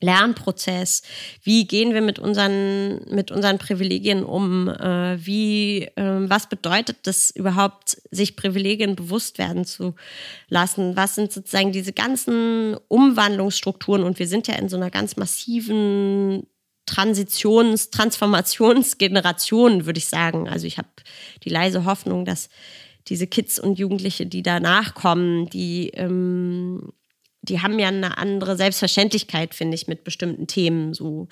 Lernprozess. 0.00 1.02
Wie 1.42 1.66
gehen 1.66 1.94
wir 1.94 2.02
mit 2.02 2.18
unseren, 2.18 3.04
mit 3.10 3.30
unseren 3.30 3.58
Privilegien 3.58 4.24
um? 4.24 4.68
Äh, 4.68 5.18
wie, 5.24 5.84
äh, 5.96 6.28
was 6.28 6.48
bedeutet 6.48 6.98
das 7.04 7.30
überhaupt, 7.30 7.96
sich 8.10 8.36
Privilegien 8.36 8.96
bewusst 8.96 9.38
werden 9.38 9.64
zu 9.64 9.94
lassen? 10.48 10.96
Was 10.96 11.14
sind 11.14 11.32
sozusagen 11.32 11.72
diese 11.72 11.92
ganzen 11.92 12.76
Umwandlungsstrukturen? 12.88 14.02
Und 14.02 14.18
wir 14.18 14.28
sind 14.28 14.48
ja 14.48 14.54
in 14.56 14.68
so 14.68 14.76
einer 14.76 14.90
ganz 14.90 15.16
massiven 15.16 16.46
Transitions-, 16.86 17.90
Transformationsgeneration, 17.90 19.86
würde 19.86 19.98
ich 19.98 20.06
sagen. 20.06 20.48
Also 20.48 20.66
ich 20.66 20.78
habe 20.78 20.88
die 21.42 21.48
leise 21.50 21.84
Hoffnung, 21.84 22.24
dass 22.24 22.48
diese 23.08 23.26
Kids 23.26 23.58
und 23.58 23.78
Jugendliche, 23.78 24.26
die 24.26 24.42
danach 24.42 24.94
kommen, 24.94 25.48
die 25.48 25.90
ähm, 25.94 26.92
die 27.48 27.62
haben 27.62 27.78
ja 27.78 27.88
eine 27.88 28.18
andere 28.18 28.56
Selbstverständlichkeit, 28.56 29.54
finde 29.54 29.74
ich, 29.74 29.88
mit 29.88 30.04
bestimmten 30.04 30.46
Themen 30.46 30.94
so. 30.94 31.28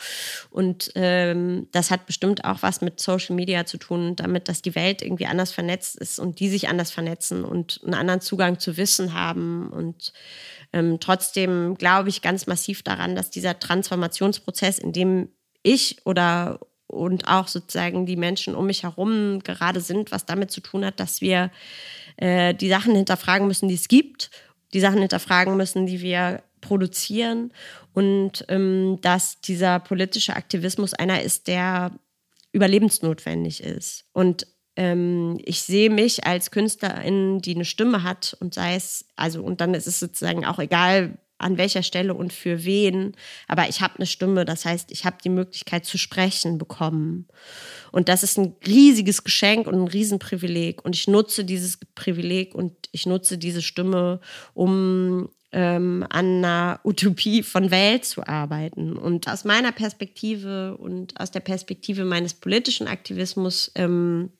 Und 0.50 0.92
ähm, 0.94 1.68
das 1.72 1.90
hat 1.90 2.06
bestimmt 2.06 2.44
auch 2.44 2.62
was 2.62 2.80
mit 2.80 3.00
Social 3.00 3.36
Media 3.36 3.66
zu 3.66 3.78
tun, 3.78 4.16
damit, 4.16 4.48
dass 4.48 4.62
die 4.62 4.74
Welt 4.74 5.02
irgendwie 5.02 5.26
anders 5.26 5.52
vernetzt 5.52 5.96
ist 5.96 6.18
und 6.18 6.40
die 6.40 6.48
sich 6.48 6.68
anders 6.68 6.90
vernetzen 6.90 7.44
und 7.44 7.80
einen 7.84 7.94
anderen 7.94 8.20
Zugang 8.20 8.58
zu 8.58 8.76
Wissen 8.76 9.14
haben. 9.14 9.68
Und 9.70 10.12
ähm, 10.72 10.98
trotzdem 11.00 11.76
glaube 11.76 12.08
ich 12.08 12.22
ganz 12.22 12.46
massiv 12.46 12.82
daran, 12.82 13.14
dass 13.14 13.30
dieser 13.30 13.58
Transformationsprozess, 13.58 14.78
in 14.78 14.92
dem 14.92 15.28
ich 15.62 15.98
oder 16.04 16.60
und 16.86 17.28
auch 17.28 17.48
sozusagen 17.48 18.06
die 18.06 18.16
Menschen 18.16 18.54
um 18.54 18.66
mich 18.66 18.84
herum 18.84 19.40
gerade 19.42 19.80
sind, 19.80 20.12
was 20.12 20.26
damit 20.26 20.50
zu 20.50 20.60
tun 20.60 20.84
hat, 20.84 21.00
dass 21.00 21.20
wir 21.20 21.50
äh, 22.16 22.54
die 22.54 22.68
Sachen 22.68 22.94
hinterfragen 22.94 23.46
müssen, 23.48 23.68
die 23.68 23.74
es 23.74 23.88
gibt 23.88 24.30
die 24.74 24.80
Sachen 24.80 24.98
hinterfragen 24.98 25.56
müssen, 25.56 25.86
die 25.86 26.02
wir 26.02 26.42
produzieren 26.60 27.52
und 27.92 28.44
ähm, 28.48 28.98
dass 29.00 29.40
dieser 29.40 29.78
politische 29.78 30.34
Aktivismus 30.34 30.92
einer 30.92 31.22
ist, 31.22 31.46
der 31.46 31.92
überlebensnotwendig 32.52 33.62
ist. 33.62 34.04
Und 34.12 34.46
ähm, 34.76 35.38
ich 35.44 35.62
sehe 35.62 35.90
mich 35.90 36.26
als 36.26 36.50
Künstlerin, 36.50 37.40
die 37.40 37.54
eine 37.54 37.64
Stimme 37.64 38.02
hat 38.02 38.36
und 38.40 38.54
sei 38.54 38.74
es, 38.74 39.06
also 39.16 39.42
und 39.42 39.60
dann 39.60 39.74
ist 39.74 39.86
es 39.86 40.00
sozusagen 40.00 40.44
auch 40.44 40.58
egal, 40.58 41.18
an 41.38 41.58
welcher 41.58 41.82
Stelle 41.82 42.14
und 42.14 42.32
für 42.32 42.64
wen. 42.64 43.12
Aber 43.48 43.68
ich 43.68 43.80
habe 43.80 43.96
eine 43.96 44.06
Stimme, 44.06 44.44
das 44.44 44.64
heißt, 44.64 44.90
ich 44.90 45.04
habe 45.04 45.16
die 45.22 45.28
Möglichkeit 45.28 45.84
zu 45.84 45.98
sprechen 45.98 46.58
bekommen. 46.58 47.28
Und 47.94 48.08
das 48.08 48.24
ist 48.24 48.38
ein 48.38 48.56
riesiges 48.66 49.22
Geschenk 49.22 49.68
und 49.68 49.74
ein 49.74 49.86
Riesenprivileg. 49.86 50.84
Und 50.84 50.96
ich 50.96 51.06
nutze 51.06 51.44
dieses 51.44 51.78
Privileg 51.94 52.52
und 52.52 52.72
ich 52.90 53.06
nutze 53.06 53.38
diese 53.38 53.62
Stimme, 53.62 54.20
um 54.52 55.28
ähm, 55.52 56.04
an 56.10 56.38
einer 56.44 56.80
Utopie 56.82 57.44
von 57.44 57.70
Welt 57.70 58.04
zu 58.04 58.26
arbeiten. 58.26 58.96
Und 58.96 59.28
aus 59.28 59.44
meiner 59.44 59.70
Perspektive 59.70 60.76
und 60.76 61.20
aus 61.20 61.30
der 61.30 61.38
Perspektive 61.38 62.04
meines 62.04 62.34
politischen 62.34 62.88
Aktivismus 62.88 63.70
ähm, 63.76 64.30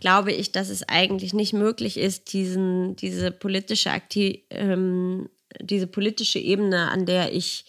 glaube 0.00 0.30
ich, 0.30 0.52
dass 0.52 0.68
es 0.68 0.86
eigentlich 0.86 1.32
nicht 1.32 1.54
möglich 1.54 1.96
ist, 1.96 2.34
diesen, 2.34 2.96
diese 2.96 3.30
politische 3.30 3.92
Akti 3.92 4.44
ähm, 4.50 5.30
diese 5.58 5.86
politische 5.86 6.38
Ebene, 6.38 6.90
an 6.90 7.06
der 7.06 7.32
ich 7.32 7.64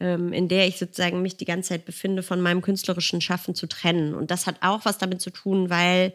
ähm, 0.00 0.32
in 0.32 0.48
der 0.48 0.66
ich 0.66 0.78
sozusagen 0.78 1.22
mich 1.22 1.36
die 1.36 1.44
ganze 1.44 1.70
Zeit 1.70 1.84
befinde, 1.84 2.22
von 2.22 2.40
meinem 2.40 2.62
künstlerischen 2.62 3.20
Schaffen 3.20 3.54
zu 3.54 3.66
trennen. 3.66 4.14
Und 4.14 4.30
das 4.30 4.46
hat 4.46 4.56
auch 4.60 4.84
was 4.84 4.98
damit 4.98 5.20
zu 5.20 5.30
tun, 5.30 5.70
weil 5.70 6.12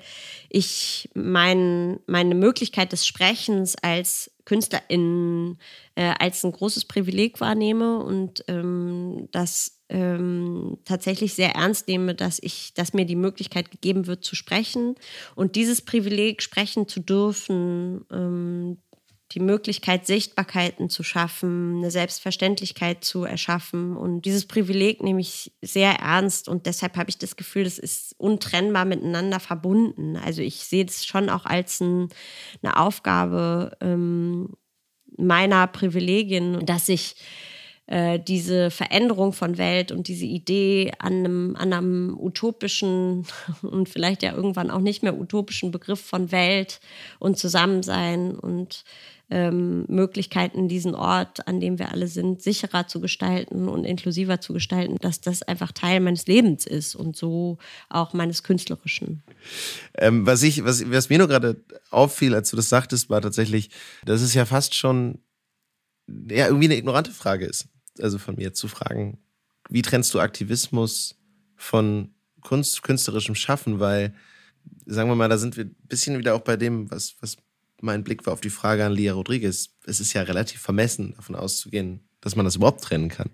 ich 0.49 1.09
mein, 1.13 1.99
meine 2.07 2.35
Möglichkeit 2.35 2.91
des 2.91 3.05
Sprechens 3.05 3.75
als 3.81 4.31
Künstlerin 4.45 5.57
äh, 5.95 6.13
als 6.19 6.43
ein 6.43 6.51
großes 6.51 6.85
Privileg 6.85 7.39
wahrnehme 7.39 7.99
und 7.99 8.43
ähm, 8.47 9.29
das 9.31 9.79
ähm, 9.89 10.79
tatsächlich 10.85 11.33
sehr 11.33 11.51
ernst 11.55 11.87
nehme, 11.87 12.15
dass 12.15 12.39
ich, 12.41 12.73
dass 12.73 12.93
mir 12.93 13.05
die 13.05 13.15
Möglichkeit 13.15 13.71
gegeben 13.71 14.07
wird 14.07 14.25
zu 14.25 14.35
sprechen 14.35 14.95
und 15.35 15.55
dieses 15.55 15.81
Privileg 15.81 16.41
sprechen 16.41 16.87
zu 16.87 16.99
dürfen, 16.99 18.05
ähm, 18.11 18.77
die 19.33 19.39
Möglichkeit, 19.39 20.05
Sichtbarkeiten 20.05 20.89
zu 20.89 21.01
schaffen, 21.01 21.77
eine 21.77 21.89
Selbstverständlichkeit 21.89 23.03
zu 23.03 23.23
erschaffen. 23.23 23.97
Und 23.97 24.23
dieses 24.23 24.45
Privileg 24.45 25.01
nehme 25.01 25.21
ich 25.21 25.51
sehr 25.61 25.93
ernst 25.93 26.47
und 26.47 26.67
deshalb 26.67 26.97
habe 26.97 27.09
ich 27.09 27.17
das 27.17 27.35
Gefühl, 27.35 27.63
das 27.63 27.79
ist 27.79 28.13
untrennbar 28.19 28.85
miteinander 28.85 29.39
verbunden. 29.39 30.17
Also 30.17 30.41
ich 30.41 30.57
sehe 30.57 30.85
das 30.85 31.05
schon 31.05 31.29
auch 31.29 31.45
als 31.45 31.79
ein, 31.79 32.09
eine 32.61 32.77
Aufgabe 32.77 33.75
ähm, 33.81 34.53
meiner 35.17 35.65
Privilegien, 35.67 36.65
dass 36.65 36.87
ich 36.89 37.15
äh, 37.87 38.19
diese 38.19 38.71
Veränderung 38.71 39.33
von 39.33 39.57
Welt 39.57 39.91
und 39.91 40.07
diese 40.07 40.25
Idee 40.25 40.93
an 40.99 41.13
einem, 41.13 41.55
an 41.57 41.73
einem 41.73 42.17
utopischen 42.17 43.25
und 43.61 43.89
vielleicht 43.89 44.23
ja 44.23 44.33
irgendwann 44.33 44.71
auch 44.71 44.79
nicht 44.79 45.03
mehr 45.03 45.19
utopischen 45.19 45.71
Begriff 45.71 45.99
von 45.99 46.31
Welt 46.31 46.79
und 47.19 47.37
Zusammensein 47.37 48.35
und 48.37 48.83
ähm, 49.29 49.85
Möglichkeiten, 49.87 50.67
diesen 50.67 50.95
Ort, 50.95 51.47
an 51.47 51.59
dem 51.59 51.79
wir 51.79 51.91
alle 51.91 52.07
sind, 52.07 52.41
sicherer 52.41 52.87
zu 52.87 52.99
gestalten 52.99 53.67
und 53.67 53.85
inklusiver 53.85 54.41
zu 54.41 54.53
gestalten, 54.53 54.97
dass 55.01 55.21
das 55.21 55.41
einfach 55.41 55.71
Teil 55.71 55.99
meines 56.01 56.27
Lebens 56.27 56.67
ist 56.67 56.95
und 56.95 57.15
so 57.15 57.57
auch 57.89 58.13
meines 58.13 58.43
Künstlerischen. 58.43 59.23
Ähm, 59.97 60.25
was, 60.25 60.43
ich, 60.43 60.63
was, 60.63 60.89
was 60.91 61.09
mir 61.09 61.17
nur 61.17 61.27
gerade 61.27 61.63
auffiel, 61.89 62.35
als 62.35 62.49
du 62.49 62.55
das 62.55 62.69
sagtest, 62.69 63.09
war 63.09 63.21
tatsächlich, 63.21 63.69
dass 64.05 64.21
es 64.21 64.33
ja 64.33 64.45
fast 64.45 64.75
schon 64.75 65.19
ja, 66.07 66.47
irgendwie 66.47 66.65
eine 66.65 66.77
ignorante 66.77 67.11
Frage 67.11 67.45
ist. 67.45 67.67
Also 67.99 68.17
von 68.17 68.35
mir 68.35 68.53
zu 68.53 68.67
fragen, 68.67 69.19
wie 69.69 69.81
trennst 69.81 70.13
du 70.13 70.19
Aktivismus 70.19 71.15
von 71.55 72.13
Kunst, 72.41 72.83
künstlerischem 72.83 73.35
Schaffen? 73.35 73.79
Weil, 73.79 74.13
sagen 74.85 75.09
wir 75.09 75.15
mal, 75.15 75.29
da 75.29 75.37
sind 75.37 75.57
wir 75.57 75.65
ein 75.65 75.75
bisschen 75.87 76.17
wieder 76.17 76.35
auch 76.35 76.41
bei 76.41 76.57
dem, 76.57 76.91
was, 76.91 77.15
was 77.21 77.37
mein 77.83 78.03
Blick 78.03 78.25
war 78.25 78.33
auf 78.33 78.41
die 78.41 78.49
Frage 78.49 78.85
an 78.85 78.93
Lia 78.93 79.13
Rodriguez. 79.13 79.75
Es 79.85 79.99
ist 79.99 80.13
ja 80.13 80.23
relativ 80.23 80.61
vermessen, 80.61 81.13
davon 81.15 81.35
auszugehen, 81.35 82.07
dass 82.21 82.35
man 82.35 82.45
das 82.45 82.55
überhaupt 82.55 82.81
trennen 82.81 83.09
kann. 83.09 83.29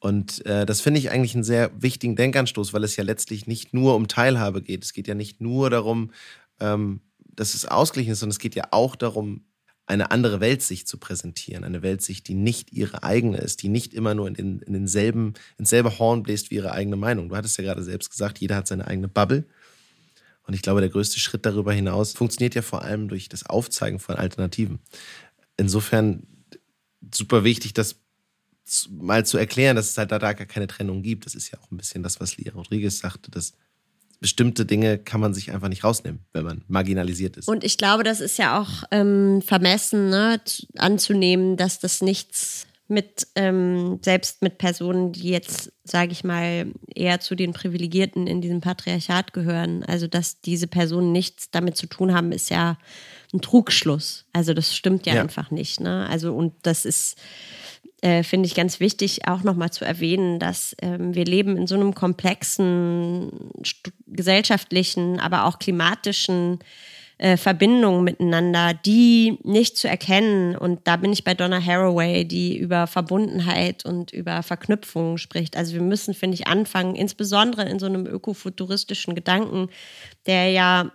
Und 0.00 0.44
äh, 0.46 0.66
das 0.66 0.80
finde 0.80 0.98
ich 0.98 1.10
eigentlich 1.10 1.34
einen 1.34 1.44
sehr 1.44 1.70
wichtigen 1.80 2.16
Denkanstoß, 2.16 2.72
weil 2.72 2.84
es 2.84 2.96
ja 2.96 3.04
letztlich 3.04 3.46
nicht 3.46 3.72
nur 3.72 3.94
um 3.94 4.08
Teilhabe 4.08 4.62
geht. 4.62 4.84
Es 4.84 4.92
geht 4.92 5.06
ja 5.06 5.14
nicht 5.14 5.40
nur 5.40 5.70
darum, 5.70 6.10
ähm, 6.60 7.00
dass 7.18 7.54
es 7.54 7.66
ausgeglichen 7.66 8.12
ist, 8.12 8.20
sondern 8.20 8.32
es 8.32 8.40
geht 8.40 8.56
ja 8.56 8.64
auch 8.72 8.96
darum, 8.96 9.44
eine 9.86 10.10
andere 10.10 10.40
Weltsicht 10.40 10.88
zu 10.88 10.98
präsentieren. 10.98 11.62
Eine 11.62 11.82
Weltsicht, 11.82 12.26
die 12.26 12.34
nicht 12.34 12.72
ihre 12.72 13.02
eigene 13.02 13.38
ist, 13.38 13.62
die 13.62 13.68
nicht 13.68 13.94
immer 13.94 14.14
nur 14.14 14.26
in, 14.26 14.34
den, 14.34 14.58
in 14.60 14.72
denselben, 14.72 15.34
ins 15.58 15.70
selbe 15.70 15.98
Horn 15.98 16.22
bläst 16.22 16.50
wie 16.50 16.56
ihre 16.56 16.72
eigene 16.72 16.96
Meinung. 16.96 17.28
Du 17.28 17.36
hattest 17.36 17.58
ja 17.58 17.64
gerade 17.64 17.84
selbst 17.84 18.10
gesagt, 18.10 18.38
jeder 18.38 18.56
hat 18.56 18.66
seine 18.66 18.86
eigene 18.86 19.08
Bubble. 19.08 19.44
Und 20.46 20.54
ich 20.54 20.62
glaube, 20.62 20.80
der 20.80 20.90
größte 20.90 21.18
Schritt 21.18 21.46
darüber 21.46 21.72
hinaus 21.72 22.12
funktioniert 22.12 22.54
ja 22.54 22.62
vor 22.62 22.82
allem 22.82 23.08
durch 23.08 23.28
das 23.28 23.46
Aufzeigen 23.46 23.98
von 23.98 24.16
Alternativen. 24.16 24.78
Insofern 25.56 26.26
super 27.12 27.44
wichtig, 27.44 27.74
das 27.74 27.96
mal 28.90 29.26
zu 29.26 29.38
erklären, 29.38 29.76
dass 29.76 29.90
es 29.90 29.98
halt 29.98 30.10
da, 30.10 30.18
da 30.18 30.32
gar 30.32 30.46
keine 30.46 30.66
Trennung 30.66 31.02
gibt. 31.02 31.26
Das 31.26 31.34
ist 31.34 31.50
ja 31.50 31.58
auch 31.58 31.70
ein 31.70 31.76
bisschen 31.76 32.02
das, 32.02 32.20
was 32.20 32.36
Lia 32.36 32.52
Rodriguez 32.52 32.98
sagte, 32.98 33.30
dass 33.30 33.52
bestimmte 34.20 34.64
Dinge 34.64 34.98
kann 34.98 35.20
man 35.20 35.34
sich 35.34 35.50
einfach 35.52 35.68
nicht 35.68 35.84
rausnehmen, 35.84 36.20
wenn 36.32 36.44
man 36.44 36.64
marginalisiert 36.66 37.36
ist. 37.36 37.48
Und 37.48 37.62
ich 37.62 37.76
glaube, 37.76 38.04
das 38.04 38.20
ist 38.20 38.38
ja 38.38 38.58
auch 38.58 38.84
ähm, 38.90 39.42
vermessen 39.42 40.08
ne, 40.08 40.40
anzunehmen, 40.76 41.56
dass 41.56 41.78
das 41.78 42.00
nichts 42.00 42.66
mit, 42.94 43.26
ähm, 43.34 43.98
selbst 44.02 44.40
mit 44.40 44.58
Personen, 44.58 45.12
die 45.12 45.28
jetzt, 45.28 45.72
sage 45.84 46.12
ich 46.12 46.24
mal, 46.24 46.68
eher 46.94 47.20
zu 47.20 47.34
den 47.34 47.52
Privilegierten 47.52 48.26
in 48.26 48.40
diesem 48.40 48.60
Patriarchat 48.60 49.32
gehören. 49.32 49.84
Also, 49.84 50.06
dass 50.06 50.40
diese 50.40 50.66
Personen 50.66 51.12
nichts 51.12 51.50
damit 51.50 51.76
zu 51.76 51.86
tun 51.86 52.14
haben, 52.14 52.32
ist 52.32 52.50
ja 52.50 52.78
ein 53.34 53.42
Trugschluss. 53.42 54.24
Also, 54.32 54.54
das 54.54 54.74
stimmt 54.74 55.04
ja, 55.06 55.16
ja. 55.16 55.20
einfach 55.20 55.50
nicht. 55.50 55.80
Ne? 55.80 56.06
Also, 56.08 56.32
und 56.32 56.54
das 56.62 56.86
ist, 56.86 57.18
äh, 58.00 58.22
finde 58.22 58.46
ich 58.46 58.54
ganz 58.54 58.80
wichtig, 58.80 59.26
auch 59.28 59.42
nochmal 59.42 59.70
zu 59.70 59.84
erwähnen, 59.84 60.38
dass 60.38 60.74
ähm, 60.80 61.14
wir 61.14 61.24
leben 61.24 61.56
in 61.56 61.66
so 61.66 61.74
einem 61.74 61.94
komplexen 61.94 63.50
gesellschaftlichen, 64.06 65.20
aber 65.20 65.44
auch 65.44 65.58
klimatischen 65.58 66.60
äh, 67.18 67.36
Verbindungen 67.36 68.04
miteinander, 68.04 68.74
die 68.74 69.38
nicht 69.42 69.76
zu 69.76 69.88
erkennen. 69.88 70.56
Und 70.56 70.86
da 70.86 70.96
bin 70.96 71.12
ich 71.12 71.24
bei 71.24 71.34
Donna 71.34 71.64
Haraway, 71.64 72.24
die 72.24 72.58
über 72.58 72.86
Verbundenheit 72.86 73.84
und 73.84 74.12
über 74.12 74.42
Verknüpfungen 74.42 75.18
spricht. 75.18 75.56
Also 75.56 75.74
wir 75.74 75.82
müssen, 75.82 76.14
finde 76.14 76.34
ich, 76.34 76.46
anfangen, 76.46 76.96
insbesondere 76.96 77.68
in 77.68 77.78
so 77.78 77.86
einem 77.86 78.06
ökofuturistischen 78.06 79.14
Gedanken, 79.14 79.68
der 80.26 80.50
ja 80.50 80.90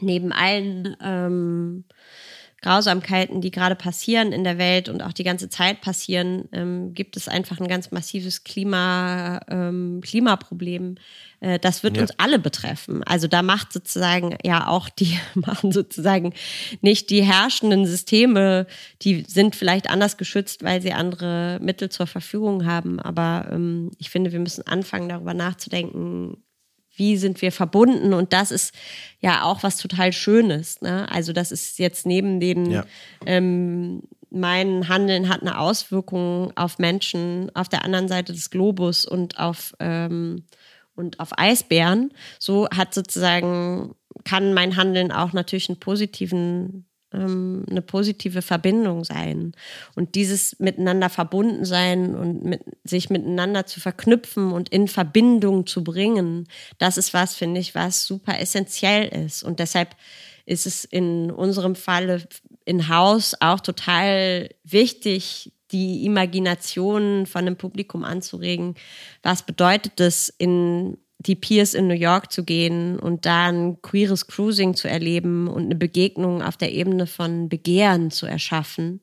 neben 0.00 0.32
allen 0.32 0.96
ähm, 1.02 1.84
Grausamkeiten, 2.66 3.40
die 3.40 3.52
gerade 3.52 3.76
passieren 3.76 4.32
in 4.32 4.42
der 4.42 4.58
Welt 4.58 4.88
und 4.88 5.00
auch 5.00 5.12
die 5.12 5.22
ganze 5.22 5.48
Zeit 5.48 5.80
passieren, 5.82 6.48
ähm, 6.50 6.94
gibt 6.94 7.16
es 7.16 7.28
einfach 7.28 7.60
ein 7.60 7.68
ganz 7.68 7.92
massives 7.92 8.42
Klima, 8.42 9.40
ähm, 9.48 10.00
Klimaproblem. 10.02 10.96
Äh, 11.38 11.60
das 11.60 11.84
wird 11.84 11.94
ja. 11.96 12.02
uns 12.02 12.18
alle 12.18 12.40
betreffen. 12.40 13.04
Also 13.04 13.28
da 13.28 13.42
macht 13.42 13.72
sozusagen 13.72 14.36
ja 14.44 14.66
auch 14.66 14.88
die, 14.88 15.16
machen 15.34 15.70
sozusagen 15.70 16.34
nicht 16.80 17.10
die 17.10 17.22
herrschenden 17.22 17.86
Systeme, 17.86 18.66
die 19.02 19.24
sind 19.28 19.54
vielleicht 19.54 19.88
anders 19.88 20.16
geschützt, 20.16 20.64
weil 20.64 20.82
sie 20.82 20.92
andere 20.92 21.60
Mittel 21.62 21.88
zur 21.88 22.08
Verfügung 22.08 22.66
haben. 22.66 22.98
Aber 22.98 23.46
ähm, 23.52 23.92
ich 23.98 24.10
finde, 24.10 24.32
wir 24.32 24.40
müssen 24.40 24.66
anfangen, 24.66 25.08
darüber 25.08 25.34
nachzudenken, 25.34 26.38
wie 26.96 27.16
sind 27.16 27.42
wir 27.42 27.52
verbunden 27.52 28.12
und 28.14 28.32
das 28.32 28.50
ist 28.50 28.74
ja 29.20 29.44
auch 29.44 29.62
was 29.62 29.76
total 29.76 30.12
Schönes. 30.12 30.80
Ne? 30.80 31.10
Also 31.10 31.32
das 31.32 31.52
ist 31.52 31.78
jetzt 31.78 32.06
neben 32.06 32.40
den, 32.40 32.70
ja. 32.70 32.84
ähm, 33.24 34.02
mein 34.30 34.88
Handeln 34.88 35.28
hat 35.28 35.42
eine 35.42 35.58
Auswirkung 35.58 36.52
auf 36.56 36.78
Menschen 36.78 37.54
auf 37.54 37.68
der 37.68 37.84
anderen 37.84 38.08
Seite 38.08 38.32
des 38.32 38.50
Globus 38.50 39.06
und 39.06 39.38
auf, 39.38 39.74
ähm, 39.78 40.44
und 40.94 41.20
auf 41.20 41.38
Eisbären. 41.38 42.12
So 42.38 42.68
hat 42.70 42.94
sozusagen, 42.94 43.94
kann 44.24 44.54
mein 44.54 44.76
Handeln 44.76 45.12
auch 45.12 45.32
natürlich 45.32 45.68
einen 45.68 45.80
positiven 45.80 46.86
ähm, 47.16 47.64
eine 47.68 47.82
positive 47.82 48.42
Verbindung 48.42 49.04
sein. 49.04 49.52
Und 49.94 50.14
dieses 50.14 50.58
miteinander 50.58 51.08
verbunden 51.08 51.64
sein 51.64 52.14
und 52.14 52.44
mit, 52.44 52.62
sich 52.84 53.10
miteinander 53.10 53.66
zu 53.66 53.80
verknüpfen 53.80 54.52
und 54.52 54.68
in 54.68 54.88
Verbindung 54.88 55.66
zu 55.66 55.82
bringen, 55.82 56.46
das 56.78 56.98
ist 56.98 57.14
was, 57.14 57.34
finde 57.34 57.60
ich, 57.60 57.74
was 57.74 58.06
super 58.06 58.38
essentiell 58.38 59.08
ist. 59.24 59.42
Und 59.42 59.58
deshalb 59.58 59.96
ist 60.44 60.66
es 60.66 60.84
in 60.84 61.30
unserem 61.30 61.74
Falle 61.74 62.28
in 62.64 62.88
Haus 62.88 63.34
auch 63.40 63.60
total 63.60 64.50
wichtig, 64.64 65.52
die 65.72 66.04
Imagination 66.04 67.26
von 67.26 67.44
dem 67.44 67.56
Publikum 67.56 68.04
anzuregen. 68.04 68.76
Was 69.22 69.44
bedeutet 69.44 69.98
es, 70.00 70.28
in 70.28 70.98
die 71.26 71.36
Piers 71.36 71.74
in 71.74 71.88
New 71.88 71.94
York 71.94 72.32
zu 72.32 72.44
gehen 72.44 72.98
und 72.98 73.26
da 73.26 73.46
ein 73.46 73.80
queeres 73.82 74.26
Cruising 74.26 74.74
zu 74.74 74.88
erleben 74.88 75.48
und 75.48 75.64
eine 75.64 75.74
Begegnung 75.74 76.42
auf 76.42 76.56
der 76.56 76.72
Ebene 76.72 77.06
von 77.06 77.48
Begehren 77.48 78.10
zu 78.10 78.26
erschaffen 78.26 79.00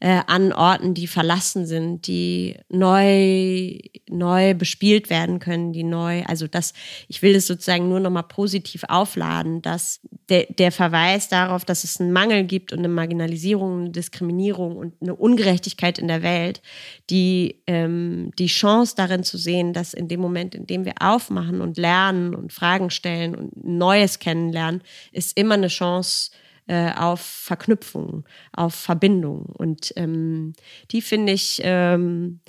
äh, 0.00 0.20
an 0.26 0.52
Orten, 0.52 0.94
die 0.94 1.06
verlassen 1.06 1.66
sind, 1.66 2.06
die 2.06 2.56
neu, 2.68 3.78
neu 4.08 4.54
bespielt 4.54 5.10
werden 5.10 5.38
können, 5.38 5.72
die 5.72 5.84
neu, 5.84 6.22
also 6.24 6.46
das, 6.46 6.74
ich 7.08 7.22
will 7.22 7.34
es 7.34 7.46
sozusagen 7.46 7.88
nur 7.88 8.00
nochmal 8.00 8.24
positiv 8.24 8.84
aufladen, 8.88 9.62
dass 9.62 10.00
der, 10.28 10.46
der 10.50 10.72
Verweis 10.72 11.28
darauf, 11.28 11.64
dass 11.64 11.84
es 11.84 12.00
einen 12.00 12.12
Mangel 12.12 12.44
gibt 12.44 12.72
und 12.72 12.80
eine 12.80 12.88
Marginalisierung, 12.88 13.80
eine 13.80 13.90
Diskriminierung 13.90 14.76
und 14.76 14.94
eine 15.00 15.14
Ungerechtigkeit 15.14 15.98
in 15.98 16.08
der 16.08 16.22
Welt, 16.22 16.60
die, 17.08 17.62
ähm, 17.66 18.32
die 18.38 18.48
Chance 18.48 18.94
darin 18.96 19.22
zu 19.22 19.38
sehen, 19.38 19.72
dass 19.72 19.94
in 19.94 20.08
dem 20.08 20.20
Moment, 20.20 20.54
in 20.54 20.66
dem 20.66 20.84
wir 20.84 20.94
aufmachen 21.00 21.60
und 21.60 21.78
lernen 21.78 22.34
und 22.34 22.52
Fragen 22.52 22.90
stellen 22.90 23.34
und 23.34 23.64
Neues 23.64 24.18
kennenlernen, 24.18 24.82
ist 25.12 25.36
immer 25.38 25.54
eine 25.54 25.68
Chance, 25.68 26.30
äh, 26.66 26.92
auf 26.92 27.20
Verknüpfung, 27.20 28.24
auf 28.52 28.74
Verbindung. 28.74 29.46
Und 29.46 29.92
ähm, 29.96 30.54
die 30.90 31.02
finde 31.02 31.32
ich, 31.32 31.60
ähm, 31.62 32.40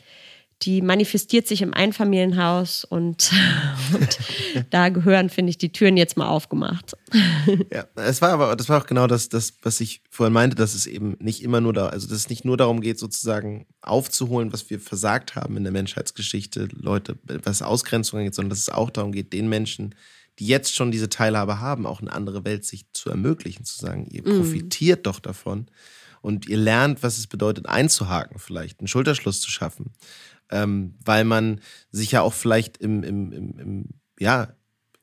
die 0.64 0.82
manifestiert 0.82 1.48
sich 1.48 1.62
im 1.62 1.74
Einfamilienhaus 1.74 2.84
und, 2.84 3.32
und 3.94 4.18
da 4.72 4.90
gehören, 4.90 5.30
finde 5.30 5.52
ich, 5.52 5.58
die 5.58 5.72
Türen 5.72 5.98
jetzt 5.98 6.18
mal 6.18 6.28
aufgemacht. 6.28 6.98
Ja, 7.72 7.86
es 7.96 8.22
war 8.22 8.32
aber, 8.32 8.56
das 8.56 8.70
war 8.70 8.82
auch 8.82 8.86
genau 8.86 9.08
das, 9.08 9.30
das, 9.30 9.54
was 9.62 9.80
ich 9.80 10.02
vorhin 10.10 10.34
meinte, 10.34 10.56
dass 10.56 10.74
es 10.74 10.86
eben 10.86 11.16
nicht 11.20 11.44
immer 11.44 11.62
nur 11.62 11.74
da, 11.74 11.88
also 11.88 12.08
dass 12.08 12.18
es 12.18 12.30
nicht 12.30 12.44
nur 12.44 12.58
darum 12.58 12.82
geht, 12.82 13.00
sozusagen 13.00 13.66
aufzuholen, 13.82 14.52
was 14.52 14.70
wir 14.70 14.80
versagt 14.80 15.36
haben 15.36 15.56
in 15.58 15.64
der 15.64 15.72
Menschheitsgeschichte, 15.72 16.68
Leute, 16.74 17.18
was 17.24 17.62
Ausgrenzung 17.62 18.20
angeht, 18.20 18.36
sondern 18.36 18.50
dass 18.50 18.60
es 18.60 18.70
auch 18.70 18.90
darum 18.90 19.12
geht, 19.12 19.32
den 19.34 19.48
Menschen, 19.48 19.96
die 20.40 20.48
jetzt 20.48 20.76
schon 20.76 20.92
diese 20.92 21.10
Teilhabe 21.10 21.60
haben, 21.60 21.86
auch 21.86 22.02
eine 22.02 22.12
andere 22.12 22.46
Welt 22.46 22.66
sich 22.66 22.86
zu 22.94 23.10
ermöglichen, 23.10 23.66
zu 23.66 23.78
sagen, 23.80 24.08
ihr 24.10 24.22
mhm. 24.28 24.38
profitiert 24.38 25.02
mm. 25.02 25.04
doch 25.04 25.20
davon 25.20 25.68
und 26.22 26.48
ihr 26.48 26.58
lernt, 26.58 27.04
was 27.04 27.18
es 27.18 27.28
bedeutet, 27.28 27.68
einzuhaken, 27.68 28.40
vielleicht 28.40 28.80
einen 28.80 28.88
Schulterschluss 28.88 29.42
zu 29.42 29.50
schaffen, 29.50 29.94
ähm, 30.50 30.96
weil 31.04 31.24
man 31.24 31.62
sich 31.92 32.12
ja 32.12 32.22
auch 32.22 32.34
vielleicht 32.34 32.78
im, 32.78 33.04
im, 33.04 33.32
im, 33.32 33.60
im, 33.60 33.86
ja, 34.20 34.54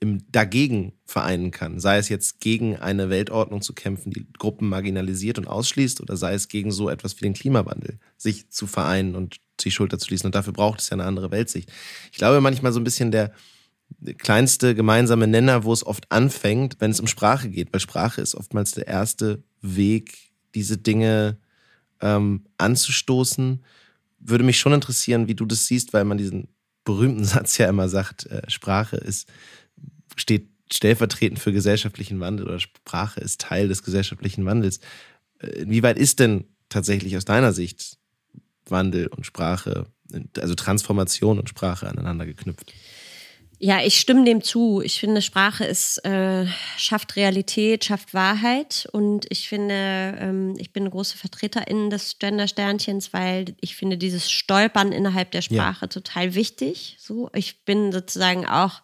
im 0.01 0.31
Dagegen 0.31 0.93
vereinen 1.07 1.51
kann. 1.51 1.81
Sei 1.81 1.97
es 1.97 2.11
jetzt 2.11 2.41
gegen 2.41 2.77
eine 2.77 3.09
Weltordnung 3.09 3.63
zu 3.63 3.73
kämpfen, 3.73 4.13
die 4.13 4.27
Gruppen 4.39 4.69
marginalisiert 4.69 5.39
und 5.39 5.49
ausschließt, 5.49 6.01
oder 6.03 6.17
sei 6.17 6.35
es 6.35 6.49
gegen 6.49 6.73
so 6.73 6.91
etwas 6.91 7.17
wie 7.17 7.23
den 7.23 7.33
Klimawandel, 7.33 7.99
sich 8.19 8.51
zu 8.51 8.67
vereinen 8.67 9.15
und 9.15 9.39
die 9.61 9.71
Schulter 9.71 9.99
zu 9.99 10.07
schließen. 10.07 10.27
Und 10.27 10.35
dafür 10.35 10.53
braucht 10.53 10.81
es 10.81 10.91
ja 10.91 10.95
eine 10.95 11.05
andere 11.05 11.31
Weltsicht. 11.31 11.73
Ich 12.13 12.19
glaube 12.19 12.41
manchmal 12.43 12.73
so 12.73 12.81
ein 12.81 12.85
bisschen 12.85 13.13
der, 13.13 13.33
kleinste 14.19 14.75
gemeinsame 14.75 15.27
Nenner, 15.27 15.65
wo 15.65 15.73
es 15.73 15.87
oft 15.87 16.11
anfängt, 16.11 16.77
wenn 16.81 16.91
es 16.91 17.01
um 17.01 17.07
Sprache 17.07 17.49
geht, 17.49 17.73
weil 17.73 17.81
Sprache 17.81 18.21
ist 18.21 18.35
oftmals 18.35 18.73
der 18.73 18.87
erste 18.87 19.43
Weg, 19.61 20.31
diese 20.55 20.79
Dinge 20.79 21.39
ähm, 22.01 22.45
anzustoßen. 22.59 23.65
Würde 24.19 24.45
mich 24.45 24.59
schon 24.59 24.73
interessieren, 24.73 25.29
wie 25.29 25.35
du 25.35 25.47
das 25.47 25.67
siehst, 25.67 25.93
weil 25.93 26.05
man 26.05 26.19
diesen 26.19 26.49
berühmten 26.85 27.25
Satz 27.25 27.59
ja 27.59 27.69
immer 27.69 27.89
sagt, 27.89 28.27
äh, 28.27 28.43
Sprache 28.49 28.97
ist, 28.97 29.29
steht 30.17 30.49
stellvertretend 30.73 31.39
für 31.39 31.53
gesellschaftlichen 31.53 32.21
Wandel 32.21 32.47
oder 32.47 32.61
Sprache 32.61 33.21
ist 33.21 33.41
Teil 33.41 33.69
des 33.69 33.83
gesellschaftlichen 33.83 34.45
Wandels. 34.45 34.81
Äh, 35.39 35.63
inwieweit 35.63 35.99
ist 35.99 36.21
denn 36.21 36.45
tatsächlich 36.69 37.17
aus 37.17 37.25
deiner 37.25 37.53
Sicht 37.53 37.99
Wandel 38.67 39.07
und 39.09 39.27
Sprache, 39.27 39.87
also 40.39 40.55
Transformation 40.55 41.39
und 41.39 41.49
Sprache 41.49 41.89
aneinander 41.89 42.27
geknüpft? 42.27 42.73
Ja, 43.59 43.81
ich 43.83 43.99
stimme 44.01 44.25
dem 44.25 44.43
zu. 44.43 44.81
Ich 44.83 44.99
finde, 44.99 45.23
Sprache 45.23 45.65
ist, 45.65 46.05
äh, 46.05 46.47
schafft 46.77 47.17
Realität, 47.17 47.85
schafft 47.85 48.13
Wahrheit. 48.13 48.89
Und 48.93 49.27
ich 49.31 49.49
finde, 49.49 50.19
ähm, 50.19 50.55
ich 50.59 50.73
bin 50.73 50.83
eine 50.83 50.91
große 50.91 51.17
Vertreterin 51.17 51.89
des 51.91 52.19
Gender-Sternchens, 52.19 53.13
weil 53.13 53.55
ich 53.61 53.77
finde 53.77 53.97
dieses 53.97 54.31
Stolpern 54.31 54.93
innerhalb 54.93 55.31
der 55.31 55.43
Sprache 55.43 55.87
ja. 55.87 55.89
total 55.89 56.35
wichtig. 56.35 56.97
So, 56.99 57.31
ich 57.35 57.65
bin 57.65 57.93
sozusagen 57.93 58.47
auch, 58.47 58.83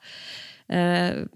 äh, 0.68 1.26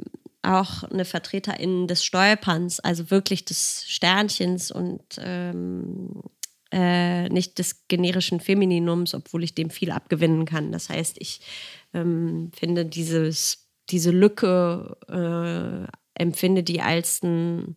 auch 0.42 0.84
eine 0.84 1.04
Vertreterin 1.04 1.88
des 1.88 2.04
Stolperns, 2.04 2.80
also 2.80 3.10
wirklich 3.10 3.44
des 3.44 3.84
Sternchens 3.88 4.70
und 4.70 5.02
ähm, 5.18 6.22
äh, 6.70 7.28
nicht 7.28 7.58
des 7.58 7.88
generischen 7.88 8.40
Femininums, 8.40 9.14
obwohl 9.14 9.44
ich 9.44 9.54
dem 9.54 9.70
viel 9.70 9.90
abgewinnen 9.90 10.44
kann. 10.44 10.72
Das 10.72 10.88
heißt, 10.88 11.16
ich 11.18 11.40
ähm, 11.94 12.50
finde 12.54 12.84
dieses, 12.86 13.70
diese 13.90 14.10
Lücke, 14.10 14.96
äh, 15.08 16.20
empfinde 16.20 16.62
die 16.62 16.80
als 16.80 17.22
einen 17.22 17.76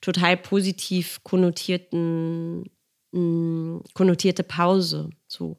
total 0.00 0.36
positiv 0.36 1.22
konnotierten, 1.22 2.70
mh, 3.12 3.20
mm, 3.20 3.84
konnotierte 3.94 4.42
Pause. 4.42 5.10
So. 5.28 5.58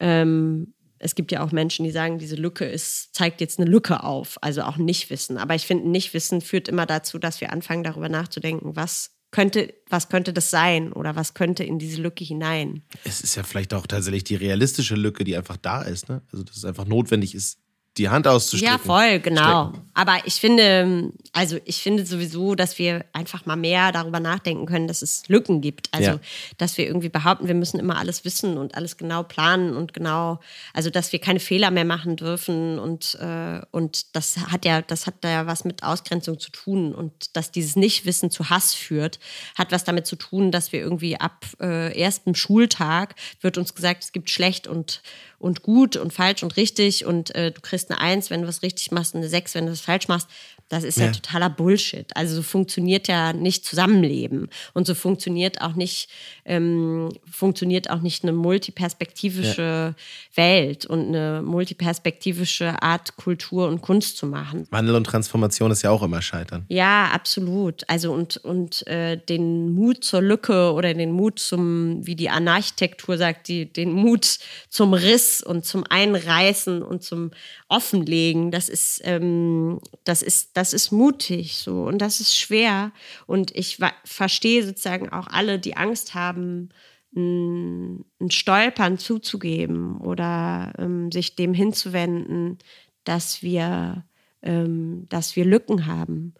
Ähm, 0.00 0.74
es 0.98 1.14
gibt 1.14 1.30
ja 1.30 1.44
auch 1.44 1.52
Menschen, 1.52 1.84
die 1.84 1.90
sagen, 1.90 2.18
diese 2.18 2.36
Lücke 2.36 2.64
ist, 2.64 3.14
zeigt 3.14 3.40
jetzt 3.40 3.58
eine 3.58 3.70
Lücke 3.70 4.02
auf, 4.02 4.38
also 4.40 4.62
auch 4.62 4.78
Nichtwissen. 4.78 5.36
Aber 5.36 5.54
ich 5.54 5.66
finde, 5.66 5.88
Nichtwissen 5.88 6.40
führt 6.40 6.68
immer 6.68 6.86
dazu, 6.86 7.18
dass 7.18 7.40
wir 7.40 7.52
anfangen, 7.52 7.84
darüber 7.84 8.08
nachzudenken, 8.08 8.76
was 8.76 9.15
könnte, 9.36 9.74
was 9.90 10.08
könnte 10.08 10.32
das 10.32 10.50
sein 10.50 10.94
oder 10.94 11.14
was 11.14 11.34
könnte 11.34 11.62
in 11.62 11.78
diese 11.78 12.00
Lücke 12.00 12.24
hinein? 12.24 12.82
Es 13.04 13.20
ist 13.20 13.34
ja 13.34 13.42
vielleicht 13.42 13.74
auch 13.74 13.86
tatsächlich 13.86 14.24
die 14.24 14.34
realistische 14.34 14.94
Lücke, 14.94 15.24
die 15.24 15.36
einfach 15.36 15.58
da 15.58 15.82
ist. 15.82 16.08
Ne? 16.08 16.22
Also, 16.32 16.42
dass 16.42 16.56
es 16.56 16.64
einfach 16.64 16.86
notwendig 16.86 17.34
ist, 17.34 17.58
die 17.98 18.08
Hand 18.08 18.26
auszustrecken. 18.28 18.76
Ja, 18.76 18.78
voll, 18.78 19.20
genau. 19.20 19.68
Strecken. 19.70 19.86
Aber 19.96 20.18
ich 20.26 20.34
finde, 20.34 21.10
also 21.32 21.58
ich 21.64 21.82
finde 21.82 22.04
sowieso, 22.04 22.54
dass 22.54 22.78
wir 22.78 23.06
einfach 23.14 23.46
mal 23.46 23.56
mehr 23.56 23.92
darüber 23.92 24.20
nachdenken 24.20 24.66
können, 24.66 24.88
dass 24.88 25.00
es 25.00 25.26
Lücken 25.28 25.62
gibt. 25.62 25.88
Also, 25.92 26.10
ja. 26.10 26.20
dass 26.58 26.76
wir 26.76 26.86
irgendwie 26.86 27.08
behaupten, 27.08 27.48
wir 27.48 27.54
müssen 27.54 27.80
immer 27.80 27.96
alles 27.96 28.22
wissen 28.26 28.58
und 28.58 28.74
alles 28.74 28.98
genau 28.98 29.22
planen 29.22 29.74
und 29.74 29.94
genau, 29.94 30.38
also 30.74 30.90
dass 30.90 31.12
wir 31.12 31.18
keine 31.18 31.40
Fehler 31.40 31.70
mehr 31.70 31.86
machen 31.86 32.16
dürfen 32.16 32.78
und, 32.78 33.14
äh, 33.22 33.62
und 33.70 34.14
das 34.14 34.36
hat 34.36 34.66
ja, 34.66 34.82
das 34.82 35.06
hat 35.06 35.14
da 35.22 35.30
ja 35.30 35.46
was 35.46 35.64
mit 35.64 35.82
Ausgrenzung 35.82 36.38
zu 36.38 36.50
tun 36.50 36.94
und 36.94 37.34
dass 37.34 37.50
dieses 37.50 37.74
Nichtwissen 37.74 38.30
zu 38.30 38.50
Hass 38.50 38.74
führt, 38.74 39.18
hat 39.56 39.72
was 39.72 39.84
damit 39.84 40.06
zu 40.06 40.16
tun, 40.16 40.50
dass 40.50 40.72
wir 40.72 40.80
irgendwie 40.80 41.18
ab 41.18 41.46
äh, 41.58 41.98
erstem 41.98 42.34
Schultag 42.34 43.14
wird 43.40 43.56
uns 43.56 43.74
gesagt, 43.74 44.04
es 44.04 44.12
gibt 44.12 44.28
schlecht 44.28 44.66
und 44.66 45.00
und 45.38 45.62
gut 45.62 45.96
und 45.96 46.12
falsch 46.12 46.42
und 46.42 46.56
richtig 46.56 47.04
und 47.04 47.34
äh, 47.34 47.52
du 47.52 47.60
kriegst 47.60 47.90
eine 47.90 48.00
Eins, 48.00 48.30
wenn 48.30 48.42
du 48.42 48.48
was 48.48 48.62
richtig 48.62 48.90
machst, 48.90 49.14
eine 49.14 49.28
Sechs, 49.28 49.54
wenn 49.54 49.66
du 49.66 49.72
was 49.72 49.80
falsch 49.80 50.08
machst. 50.08 50.28
Das 50.68 50.82
ist 50.82 50.98
ja. 50.98 51.06
ja. 51.06 51.12
totaler 51.12 51.48
Bullshit. 51.48 52.06
Also 52.16 52.34
so 52.34 52.42
funktioniert 52.42 53.06
ja 53.06 53.32
nicht 53.32 53.64
Zusammenleben 53.64 54.48
und 54.74 54.86
so 54.86 54.94
funktioniert 54.94 55.60
auch 55.60 55.74
nicht 55.74 56.08
ähm, 56.44 57.10
funktioniert 57.30 57.88
auch 57.88 58.00
nicht 58.00 58.24
eine 58.24 58.32
multiperspektivische 58.32 59.62
ja. 59.62 59.94
Welt 60.34 60.84
und 60.86 61.08
eine 61.08 61.42
multiperspektivische 61.42 62.82
Art 62.82 63.16
Kultur 63.16 63.68
und 63.68 63.80
Kunst 63.80 64.16
zu 64.16 64.26
machen. 64.26 64.66
Wandel 64.70 64.96
und 64.96 65.04
Transformation 65.04 65.70
ist 65.70 65.82
ja 65.82 65.90
auch 65.90 66.02
immer 66.02 66.20
Scheitern. 66.20 66.64
Ja, 66.68 67.10
absolut. 67.12 67.88
Also 67.88 68.12
und 68.12 68.36
und 68.38 68.86
äh, 68.88 69.16
den 69.16 69.70
Mut 69.70 70.02
zur 70.02 70.20
Lücke 70.20 70.72
oder 70.72 70.92
den 70.94 71.12
Mut 71.12 71.38
zum, 71.38 72.04
wie 72.04 72.16
die 72.16 72.30
Anarchitektur 72.30 73.18
sagt, 73.18 73.46
die 73.46 73.72
den 73.72 73.92
Mut 73.92 74.38
zum 74.68 74.94
Riss 74.94 75.42
und 75.42 75.64
zum 75.64 75.84
Einreißen 75.88 76.82
und 76.82 77.04
zum 77.04 77.30
Offenlegen, 77.68 78.50
das 78.50 78.68
ist 78.68 79.00
ähm, 79.04 79.80
das 80.02 80.22
ist 80.22 80.55
das 80.56 80.72
ist 80.72 80.90
mutig 80.90 81.58
so 81.58 81.82
und 81.82 81.98
das 81.98 82.20
ist 82.20 82.36
schwer 82.36 82.92
und 83.26 83.54
ich 83.54 83.78
verstehe 84.04 84.64
sozusagen 84.64 85.10
auch 85.10 85.26
alle, 85.26 85.58
die 85.58 85.76
Angst 85.76 86.14
haben, 86.14 86.70
ein, 87.14 88.04
Stolpern 88.30 88.98
zuzugeben 88.98 89.98
oder 89.98 90.72
ähm, 90.78 91.12
sich 91.12 91.36
dem 91.36 91.52
hinzuwenden, 91.52 92.58
dass 93.04 93.42
wir, 93.42 94.04
ähm, 94.42 95.06
dass 95.10 95.36
wir 95.36 95.44
Lücken 95.44 95.86
haben. 95.86 96.34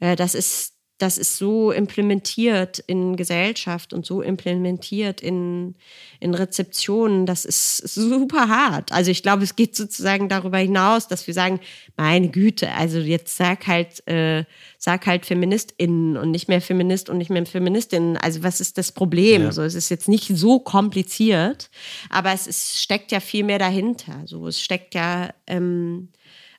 Äh, 0.00 0.16
das 0.16 0.34
ist 0.34 0.77
das 0.98 1.16
ist 1.16 1.36
so 1.36 1.70
implementiert 1.70 2.80
in 2.80 3.14
Gesellschaft 3.14 3.92
und 3.92 4.04
so 4.04 4.20
implementiert 4.20 5.20
in, 5.20 5.76
in 6.18 6.34
Rezeptionen, 6.34 7.24
das 7.24 7.44
ist 7.44 7.76
super 7.76 8.48
hart. 8.48 8.90
Also 8.90 9.12
ich 9.12 9.22
glaube, 9.22 9.44
es 9.44 9.54
geht 9.54 9.76
sozusagen 9.76 10.28
darüber 10.28 10.58
hinaus, 10.58 11.06
dass 11.06 11.26
wir 11.28 11.34
sagen, 11.34 11.60
meine 11.96 12.28
Güte, 12.28 12.72
also 12.72 12.98
jetzt 12.98 13.36
sag 13.36 13.68
halt, 13.68 14.06
äh, 14.08 14.44
sag 14.76 15.06
halt 15.06 15.24
FeministInnen 15.24 16.16
und 16.16 16.32
nicht 16.32 16.48
mehr 16.48 16.60
Feminist 16.60 17.08
und 17.08 17.18
nicht 17.18 17.30
mehr 17.30 17.46
FeministInnen. 17.46 18.16
Also 18.16 18.42
was 18.42 18.60
ist 18.60 18.76
das 18.76 18.90
Problem? 18.90 19.42
Ja. 19.42 19.52
So, 19.52 19.62
es 19.62 19.76
ist 19.76 19.90
jetzt 19.90 20.08
nicht 20.08 20.26
so 20.34 20.58
kompliziert, 20.58 21.70
aber 22.10 22.32
es 22.32 22.48
ist, 22.48 22.82
steckt 22.82 23.12
ja 23.12 23.20
viel 23.20 23.44
mehr 23.44 23.60
dahinter. 23.60 24.22
So, 24.26 24.48
es 24.48 24.60
steckt 24.60 24.94
ja 24.96 25.30
ähm, 25.46 26.08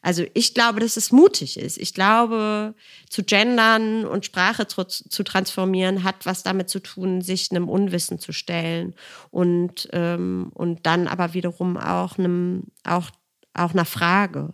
also 0.01 0.23
ich 0.33 0.53
glaube, 0.53 0.79
dass 0.79 0.97
es 0.97 1.11
mutig 1.11 1.57
ist. 1.57 1.77
Ich 1.77 1.93
glaube, 1.93 2.73
zu 3.09 3.23
gendern 3.23 4.05
und 4.05 4.25
Sprache 4.25 4.67
zu, 4.67 4.85
zu 4.85 5.23
transformieren 5.23 6.03
hat 6.03 6.25
was 6.25 6.43
damit 6.43 6.69
zu 6.69 6.79
tun, 6.79 7.21
sich 7.21 7.51
einem 7.51 7.67
Unwissen 7.67 8.19
zu 8.19 8.31
stellen 8.31 8.95
und, 9.29 9.89
ähm, 9.91 10.51
und 10.53 10.85
dann 10.85 11.07
aber 11.07 11.33
wiederum 11.33 11.77
auch 11.77 12.17
einem, 12.17 12.63
auch 12.83 13.11
auch 13.55 13.73
einer 13.73 13.85
Frage. 13.85 14.53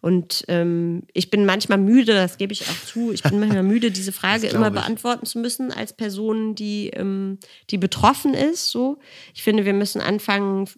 Und 0.00 0.44
ähm, 0.48 1.04
ich 1.12 1.30
bin 1.30 1.46
manchmal 1.46 1.78
müde, 1.78 2.12
das 2.12 2.38
gebe 2.38 2.52
ich 2.52 2.68
auch 2.68 2.84
zu, 2.84 3.12
ich 3.12 3.22
bin 3.22 3.40
manchmal 3.40 3.62
müde, 3.62 3.90
diese 3.92 4.12
Frage 4.12 4.48
immer 4.48 4.68
ich. 4.68 4.74
beantworten 4.74 5.26
zu 5.26 5.38
müssen 5.38 5.72
als 5.72 5.96
Person, 5.96 6.54
die, 6.54 6.88
ähm, 6.90 7.38
die 7.70 7.78
betroffen 7.78 8.34
ist. 8.34 8.68
So. 8.68 8.98
Ich 9.32 9.42
finde, 9.42 9.64
wir 9.64 9.72
müssen 9.72 10.00
anfangen, 10.00 10.68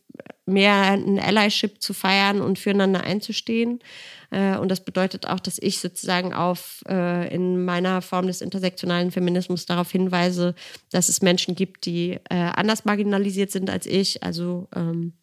mehr 0.46 0.74
ein 0.92 1.18
Allyship 1.18 1.80
zu 1.80 1.94
feiern 1.94 2.40
und 2.40 2.58
füreinander 2.58 3.02
einzustehen. 3.02 3.80
Äh, 4.30 4.56
und 4.58 4.68
das 4.68 4.84
bedeutet 4.84 5.26
auch, 5.26 5.40
dass 5.40 5.58
ich 5.58 5.78
sozusagen 5.78 6.34
auf 6.34 6.82
äh, 6.88 7.34
in 7.34 7.64
meiner 7.64 8.02
Form 8.02 8.26
des 8.26 8.40
intersektionalen 8.40 9.10
Feminismus 9.10 9.66
darauf 9.66 9.90
hinweise, 9.90 10.54
dass 10.90 11.08
es 11.08 11.22
Menschen 11.22 11.54
gibt, 11.54 11.86
die 11.86 12.18
äh, 12.30 12.34
anders 12.34 12.84
marginalisiert 12.84 13.50
sind 13.50 13.70
als 13.70 13.86
ich. 13.86 14.22
Also 14.22 14.68
ähm, 14.74 15.14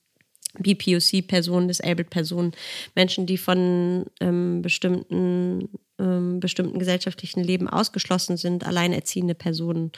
BPOC-Personen, 0.59 1.67
Disabled-Personen, 1.67 2.51
Menschen, 2.95 3.25
die 3.25 3.37
von 3.37 4.05
ähm, 4.19 4.61
bestimmten, 4.61 5.69
bestimmten 6.41 6.79
gesellschaftlichen 6.79 7.41
Leben 7.41 7.69
ausgeschlossen 7.69 8.35
sind, 8.35 8.67
alleinerziehende 8.67 9.35
Personen, 9.35 9.93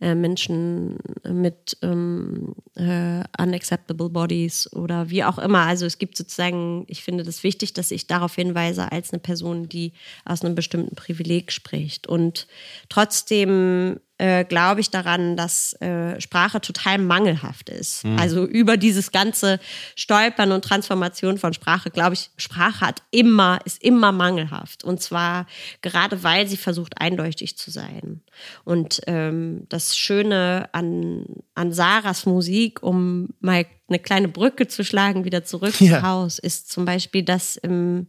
äh, 0.00 0.14
Menschen 0.14 0.98
mit 1.28 1.76
ähm, 1.82 2.54
äh, 2.76 3.24
unacceptable 3.42 4.10
bodies 4.10 4.72
oder 4.72 5.10
wie 5.10 5.24
auch 5.24 5.38
immer. 5.38 5.66
Also 5.66 5.84
es 5.86 5.98
gibt 5.98 6.16
sozusagen, 6.16 6.84
ich 6.86 7.02
finde 7.02 7.24
das 7.24 7.42
wichtig, 7.42 7.72
dass 7.72 7.90
ich 7.90 8.06
darauf 8.06 8.36
hinweise 8.36 8.92
als 8.92 9.12
eine 9.12 9.18
Person, 9.18 9.68
die 9.68 9.92
aus 10.24 10.44
einem 10.44 10.54
bestimmten 10.54 10.94
Privileg 10.94 11.50
spricht. 11.50 12.06
Und 12.06 12.46
trotzdem 12.88 13.98
äh, 14.18 14.44
glaube 14.44 14.80
ich 14.80 14.90
daran, 14.90 15.36
dass 15.36 15.72
äh, 15.80 16.20
Sprache 16.20 16.60
total 16.60 16.98
mangelhaft 16.98 17.68
ist. 17.68 18.04
Mhm. 18.04 18.18
Also 18.18 18.44
über 18.44 18.76
dieses 18.76 19.12
ganze 19.12 19.60
Stolpern 19.94 20.52
und 20.52 20.64
Transformation 20.64 21.38
von 21.38 21.54
Sprache, 21.54 21.90
glaube 21.90 22.14
ich, 22.14 22.30
Sprache 22.36 22.80
hat 22.80 23.02
immer, 23.10 23.60
ist 23.64 23.82
immer 23.82 24.12
mangelhaft. 24.12 24.84
Und 24.84 25.00
zwar 25.00 25.46
gerade 25.82 26.22
weil 26.22 26.46
sie 26.48 26.56
versucht, 26.56 27.00
eindeutig 27.00 27.56
zu 27.56 27.70
sein. 27.70 28.22
Und 28.64 29.00
ähm, 29.06 29.66
das 29.68 29.96
Schöne 29.96 30.68
an, 30.72 31.24
an 31.54 31.72
Sarahs 31.72 32.26
Musik, 32.26 32.82
um 32.82 33.28
mal 33.40 33.66
eine 33.88 33.98
kleine 33.98 34.28
Brücke 34.28 34.66
zu 34.66 34.84
schlagen, 34.84 35.24
wieder 35.24 35.44
zurück 35.44 35.80
ja. 35.80 36.00
zu 36.00 36.02
Haus, 36.02 36.38
ist 36.38 36.70
zum 36.70 36.84
Beispiel, 36.84 37.22
dass, 37.22 37.58
ähm, 37.62 38.08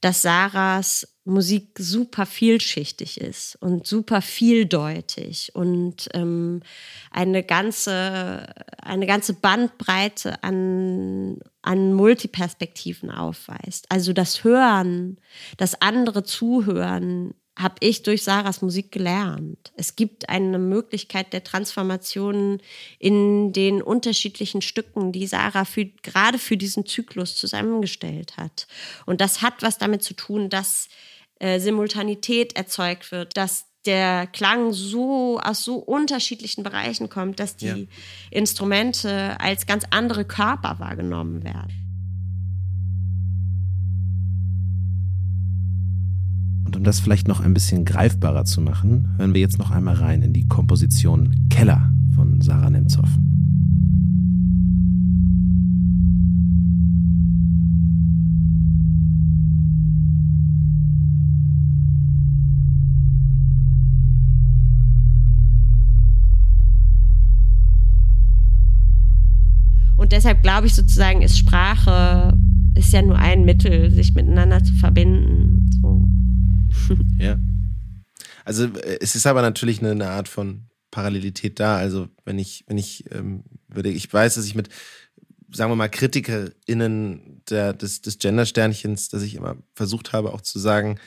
dass 0.00 0.22
Sarahs 0.22 1.15
Musik 1.26 1.70
super 1.76 2.24
vielschichtig 2.24 3.20
ist 3.20 3.56
und 3.56 3.86
super 3.86 4.22
vieldeutig 4.22 5.50
und 5.54 6.08
ähm, 6.14 6.62
eine 7.10 7.42
ganze 7.42 8.46
eine 8.80 9.06
ganze 9.06 9.34
Bandbreite 9.34 10.42
an 10.44 11.40
an 11.62 11.92
Multiperspektiven 11.94 13.10
aufweist. 13.10 13.86
Also 13.90 14.12
das 14.12 14.44
Hören, 14.44 15.18
das 15.56 15.82
andere 15.82 16.22
Zuhören 16.22 17.34
habe 17.58 17.76
ich 17.80 18.02
durch 18.02 18.22
Sarahs 18.22 18.60
Musik 18.60 18.92
gelernt. 18.92 19.72
Es 19.76 19.96
gibt 19.96 20.28
eine 20.28 20.58
Möglichkeit 20.58 21.32
der 21.32 21.42
Transformation 21.42 22.60
in 22.98 23.52
den 23.52 23.80
unterschiedlichen 23.80 24.60
Stücken, 24.60 25.10
die 25.10 25.26
Sarah 25.26 25.64
für, 25.64 25.86
gerade 25.86 26.38
für 26.38 26.58
diesen 26.58 26.84
Zyklus 26.84 27.34
zusammengestellt 27.34 28.36
hat. 28.36 28.66
Und 29.06 29.22
das 29.22 29.40
hat 29.40 29.62
was 29.62 29.78
damit 29.78 30.02
zu 30.02 30.14
tun, 30.14 30.50
dass 30.50 30.88
äh, 31.38 31.60
Simultanität 31.60 32.56
erzeugt 32.56 33.12
wird, 33.12 33.36
dass 33.36 33.66
der 33.86 34.26
Klang 34.26 34.72
so 34.72 35.38
aus 35.40 35.62
so 35.62 35.76
unterschiedlichen 35.76 36.62
Bereichen 36.62 37.08
kommt, 37.08 37.40
dass 37.40 37.56
die 37.56 37.66
ja. 37.66 37.76
Instrumente 38.30 39.40
als 39.40 39.66
ganz 39.66 39.84
andere 39.90 40.24
Körper 40.24 40.78
wahrgenommen 40.78 41.44
werden. 41.44 41.72
Und 46.66 46.76
um 46.76 46.82
das 46.82 46.98
vielleicht 46.98 47.28
noch 47.28 47.40
ein 47.40 47.54
bisschen 47.54 47.84
greifbarer 47.84 48.44
zu 48.44 48.60
machen, 48.60 49.14
hören 49.18 49.34
wir 49.34 49.40
jetzt 49.40 49.58
noch 49.58 49.70
einmal 49.70 49.94
rein 49.94 50.22
in 50.22 50.32
die 50.32 50.48
Komposition 50.48 51.46
Keller 51.48 51.92
von 52.16 52.40
Sarah 52.40 52.70
Nemtsov. 52.70 53.08
Und 70.06 70.12
deshalb 70.12 70.40
glaube 70.40 70.68
ich 70.68 70.74
sozusagen, 70.76 71.20
ist 71.20 71.36
Sprache 71.36 72.32
ist 72.76 72.92
ja 72.92 73.02
nur 73.02 73.18
ein 73.18 73.44
Mittel, 73.44 73.90
sich 73.90 74.14
miteinander 74.14 74.62
zu 74.62 74.72
verbinden. 74.74 75.68
So. 75.82 76.94
Ja. 77.18 77.40
Also 78.44 78.66
äh, 78.66 78.98
es 79.00 79.16
ist 79.16 79.26
aber 79.26 79.42
natürlich 79.42 79.80
eine, 79.80 79.90
eine, 79.90 80.10
Art 80.10 80.28
von 80.28 80.66
Parallelität 80.92 81.58
da. 81.58 81.76
Also 81.76 82.06
wenn 82.24 82.38
ich, 82.38 82.62
wenn 82.68 82.78
ich 82.78 83.10
ähm, 83.10 83.42
würde, 83.66 83.88
ich 83.88 84.12
weiß, 84.12 84.36
dass 84.36 84.46
ich 84.46 84.54
mit, 84.54 84.68
sagen 85.50 85.72
wir 85.72 85.76
mal, 85.76 85.88
KritikerInnen 85.88 87.42
der, 87.50 87.72
des, 87.72 88.00
des 88.00 88.20
Gender-Sternchens, 88.20 89.08
dass 89.08 89.22
ich 89.22 89.34
immer 89.34 89.56
versucht 89.74 90.12
habe, 90.12 90.32
auch 90.32 90.40
zu 90.40 90.60
sagen, 90.60 91.00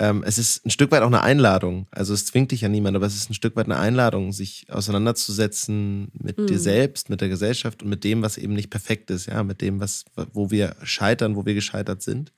ähm, 0.00 0.24
es 0.26 0.38
ist 0.38 0.64
ein 0.64 0.70
Stück 0.70 0.90
weit 0.92 1.02
auch 1.02 1.08
eine 1.08 1.22
Einladung. 1.22 1.86
Also 1.90 2.14
es 2.14 2.24
zwingt 2.24 2.52
dich 2.52 2.62
ja 2.62 2.70
niemand, 2.70 2.96
aber 2.96 3.04
es 3.04 3.14
ist 3.14 3.28
ein 3.28 3.34
Stück 3.34 3.54
weit 3.54 3.66
eine 3.66 3.78
Einladung, 3.78 4.32
sich 4.32 4.66
auseinanderzusetzen 4.70 6.10
mit 6.14 6.38
mhm. 6.38 6.46
dir 6.46 6.58
selbst, 6.58 7.10
mit 7.10 7.20
der 7.20 7.28
Gesellschaft 7.28 7.82
und 7.82 7.90
mit 7.90 8.02
dem, 8.02 8.22
was 8.22 8.38
eben 8.38 8.54
nicht 8.54 8.70
perfekt 8.70 9.10
ist, 9.10 9.26
ja, 9.26 9.44
mit 9.44 9.60
dem, 9.60 9.78
was, 9.78 10.06
wo 10.32 10.50
wir 10.50 10.74
scheitern, 10.82 11.36
wo 11.36 11.44
wir 11.44 11.52
gescheitert 11.52 12.00
sind. 12.00 12.32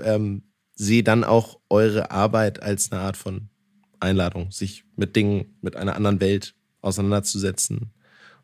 Ähm, 0.00 0.44
sehe 0.76 1.02
dann 1.02 1.24
auch 1.24 1.58
eure 1.68 2.12
Arbeit 2.12 2.62
als 2.62 2.92
eine 2.92 3.00
Art 3.00 3.16
von 3.16 3.48
Einladung, 3.98 4.52
sich 4.52 4.84
mit 4.94 5.16
Dingen, 5.16 5.56
mit 5.60 5.74
einer 5.74 5.96
anderen 5.96 6.20
Welt 6.20 6.54
auseinanderzusetzen, 6.80 7.90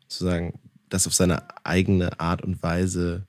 zu 0.09 0.25
sagen, 0.25 0.59
das 0.89 1.07
auf 1.07 1.13
seine 1.13 1.43
eigene 1.65 2.19
Art 2.19 2.41
und 2.41 2.61
Weise 2.61 3.27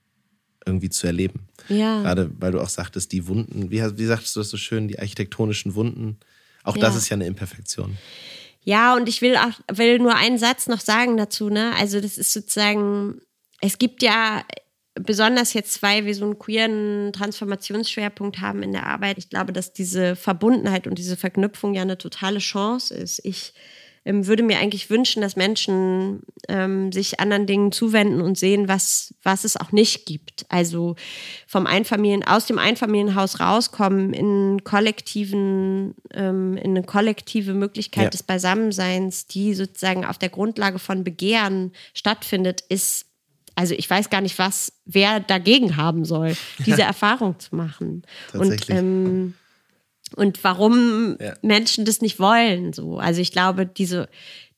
irgendwie 0.67 0.91
zu 0.91 1.07
erleben. 1.07 1.49
Ja. 1.69 2.03
Gerade 2.03 2.31
weil 2.39 2.53
du 2.53 2.61
auch 2.61 2.69
sagtest, 2.69 3.13
die 3.13 3.27
Wunden, 3.29 3.71
wie, 3.71 3.83
wie 3.97 4.05
sagtest 4.05 4.37
du 4.37 4.41
das 4.41 4.51
so 4.51 4.57
schön, 4.57 4.89
die 4.89 4.99
architektonischen 4.99 5.75
Wunden, 5.75 6.19
auch 6.65 6.77
ja. 6.77 6.83
das 6.83 6.97
ist 6.97 7.09
ja 7.09 7.15
eine 7.15 7.27
Imperfektion. 7.27 7.97
Ja, 8.63 8.97
und 8.97 9.09
ich 9.09 9.23
will 9.23 9.37
auch, 9.37 9.53
will 9.73 10.01
nur 10.01 10.17
einen 10.17 10.39
Satz 10.39 10.67
noch 10.67 10.81
sagen 10.81 11.17
dazu, 11.17 11.49
ne? 11.49 11.73
Also, 11.79 12.01
das 12.01 12.19
ist 12.19 12.33
sozusagen, 12.33 13.21
es 13.61 13.79
gibt 13.79 14.03
ja 14.03 14.45
besonders 14.95 15.53
jetzt, 15.53 15.83
weil 15.83 16.05
wir 16.05 16.15
so 16.15 16.25
einen 16.25 16.39
queeren 16.39 17.13
Transformationsschwerpunkt 17.13 18.41
haben 18.41 18.63
in 18.65 18.73
der 18.73 18.87
Arbeit, 18.87 19.19
ich 19.19 19.31
glaube, 19.31 19.53
dass 19.53 19.73
diese 19.73 20.17
Verbundenheit 20.17 20.87
und 20.89 20.99
diese 20.99 21.17
Verknüpfung 21.17 21.75
ja 21.75 21.83
eine 21.83 21.99
totale 21.99 22.39
Chance 22.41 22.95
ist. 22.95 23.21
Ich 23.25 23.53
würde 24.07 24.43
mir 24.43 24.59
eigentlich 24.59 24.89
wünschen, 24.89 25.21
dass 25.21 25.37
Menschen 25.37 26.21
ähm, 26.49 26.93
sich 26.93 27.19
anderen 27.19 27.47
Dingen 27.47 27.73
zuwenden 27.73 28.21
und 28.21 28.39
sehen, 28.39 28.69
was, 28.69 29.15
was 29.23 29.45
es 29.45 29.57
auch 29.57 29.73
nicht 29.73 30.07
gibt. 30.07 30.47
Also 30.49 30.95
vom 31.47 31.67
Einfamilien, 31.67 32.23
aus 32.23 32.47
dem 32.47 32.59
Einfamilienhaus 32.59 33.41
rauskommen 33.41 34.13
in 34.13 34.63
kollektiven, 34.63 35.95
ähm, 36.15 36.57
in 36.57 36.71
eine 36.71 36.85
kollektive 36.85 37.53
Möglichkeit 37.53 38.05
ja. 38.05 38.11
des 38.11 38.23
Beisammenseins, 38.23 39.27
die 39.27 39.55
sozusagen 39.55 40.05
auf 40.05 40.19
der 40.19 40.29
Grundlage 40.29 40.79
von 40.79 41.03
Begehren 41.03 41.73
stattfindet, 41.93 42.63
ist 42.69 43.07
also 43.59 43.75
ich 43.75 43.89
weiß 43.89 44.11
gar 44.11 44.21
nicht, 44.21 44.39
was 44.39 44.71
wer 44.85 45.19
dagegen 45.19 45.77
haben 45.77 46.05
soll, 46.05 46.37
diese. 46.59 46.83
Erfahrung 46.83 47.39
zu 47.41 47.57
machen. 47.57 48.03
Und 48.35 48.69
ähm, 48.69 49.35
und 50.15 50.43
warum 50.45 51.17
ja. 51.21 51.35
Menschen 51.43 51.85
das 51.85 52.01
nicht 52.01 52.19
wollen. 52.21 52.73
So. 52.73 52.99
Also 52.99 53.21
ich 53.21 53.33
glaube, 53.33 53.67
diese, 53.67 54.09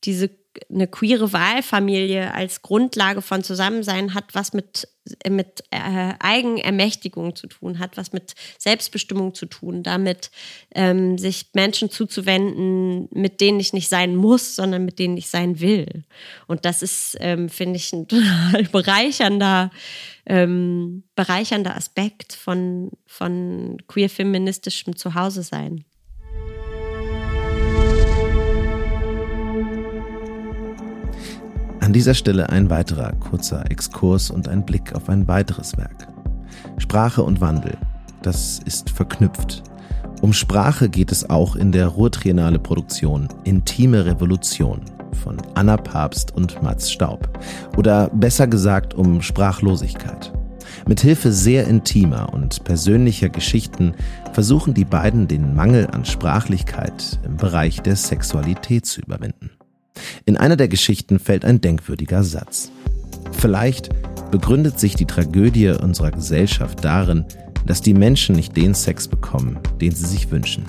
diese 0.05 0.31
eine 0.71 0.87
queere 0.87 1.33
Wahlfamilie 1.33 2.33
als 2.33 2.63
Grundlage 2.63 3.23
von 3.23 3.43
Zusammensein 3.43 4.15
hat 4.15 4.35
was 4.35 4.53
mit, 4.53 4.89
mit 5.29 5.65
äh, 5.71 6.15
Eigenermächtigung 6.19 7.35
zu 7.37 7.47
tun, 7.47 7.79
hat 7.79 7.97
was 7.97 8.13
mit 8.13 8.35
Selbstbestimmung 8.59 9.35
zu 9.35 9.47
tun, 9.47 9.83
damit 9.83 10.31
ähm, 10.75 11.19
sich 11.19 11.51
Menschen 11.55 11.91
zuzuwenden, 11.91 13.09
mit 13.13 13.41
denen 13.41 13.61
ich 13.61 13.73
nicht 13.73 13.89
sein 13.89 14.17
muss, 14.17 14.57
sondern 14.57 14.85
mit 14.85 14.99
denen 14.99 15.17
ich 15.17 15.29
sein 15.29 15.61
will. 15.61 16.05
Und 16.47 16.65
das 16.65 16.83
ist, 16.83 17.17
ähm, 17.21 17.49
finde 17.49 17.77
ich, 17.77 17.93
ein 17.93 18.09
total 18.09 18.65
bereichernder, 18.65 19.71
ähm, 20.27 21.05
bereichernder 21.15 21.77
Aspekt 21.77 22.33
von, 22.33 22.91
von 23.07 23.79
queer-feministischem 23.87 24.97
Zuhause 24.97 25.43
sein. 25.43 25.85
An 31.89 31.95
dieser 31.95 32.13
Stelle 32.13 32.51
ein 32.51 32.69
weiterer 32.69 33.13
kurzer 33.13 33.71
Exkurs 33.71 34.31
und 34.31 34.47
ein 34.47 34.67
Blick 34.67 34.95
auf 34.95 35.09
ein 35.09 35.27
weiteres 35.27 35.79
Werk. 35.79 36.07
Sprache 36.77 37.23
und 37.23 37.41
Wandel. 37.41 37.79
Das 38.21 38.59
ist 38.67 38.91
verknüpft. 38.91 39.63
Um 40.21 40.35
Sprache 40.35 40.91
geht 40.91 41.11
es 41.11 41.31
auch 41.31 41.57
in 41.57 41.73
der 41.73 41.87
Ruhrtriennale 41.87 42.59
Produktion 42.59 43.29
Intime 43.45 44.05
Revolution 44.05 44.83
von 45.25 45.39
Anna 45.55 45.79
Papst 45.79 46.37
und 46.37 46.63
Mats 46.63 46.93
Staub. 46.93 47.27
Oder 47.79 48.11
besser 48.11 48.47
gesagt 48.47 48.93
um 48.93 49.23
Sprachlosigkeit. 49.23 50.31
Mithilfe 50.87 51.33
sehr 51.33 51.67
intimer 51.67 52.35
und 52.35 52.65
persönlicher 52.65 53.31
Geschichten 53.31 53.95
versuchen 54.35 54.75
die 54.75 54.85
beiden 54.85 55.27
den 55.27 55.55
Mangel 55.55 55.87
an 55.87 56.05
Sprachlichkeit 56.05 57.19
im 57.25 57.39
Bereich 57.39 57.81
der 57.81 57.97
Sexualität 57.97 58.85
zu 58.85 59.01
überwinden. 59.01 59.58
In 60.25 60.37
einer 60.37 60.57
der 60.57 60.69
Geschichten 60.69 61.19
fällt 61.19 61.45
ein 61.45 61.61
denkwürdiger 61.61 62.23
Satz. 62.23 62.71
Vielleicht 63.33 63.91
begründet 64.31 64.79
sich 64.79 64.95
die 64.95 65.07
Tragödie 65.07 65.69
unserer 65.71 66.11
Gesellschaft 66.11 66.85
darin, 66.85 67.25
dass 67.67 67.81
die 67.81 67.95
Menschen 67.95 68.37
nicht 68.37 68.57
den 68.57 68.75
Sex 68.75 69.09
bekommen, 69.09 69.59
den 69.81 69.93
sie 69.95 70.07
sich 70.07 70.31
wünschen. 70.31 70.65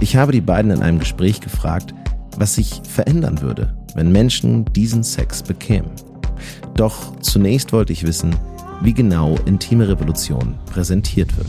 Ich 0.00 0.16
habe 0.16 0.32
die 0.32 0.40
beiden 0.40 0.70
in 0.70 0.82
einem 0.82 0.98
Gespräch 0.98 1.40
gefragt, 1.40 1.94
was 2.36 2.54
sich 2.54 2.80
verändern 2.88 3.40
würde, 3.40 3.74
wenn 3.94 4.12
Menschen 4.12 4.64
diesen 4.72 5.02
Sex 5.02 5.42
bekämen. 5.42 5.90
Doch 6.74 7.18
zunächst 7.20 7.72
wollte 7.72 7.92
ich 7.92 8.04
wissen, 8.04 8.34
wie 8.80 8.94
genau 8.94 9.36
Intime 9.44 9.88
Revolution 9.88 10.54
präsentiert 10.66 11.36
wird. 11.36 11.48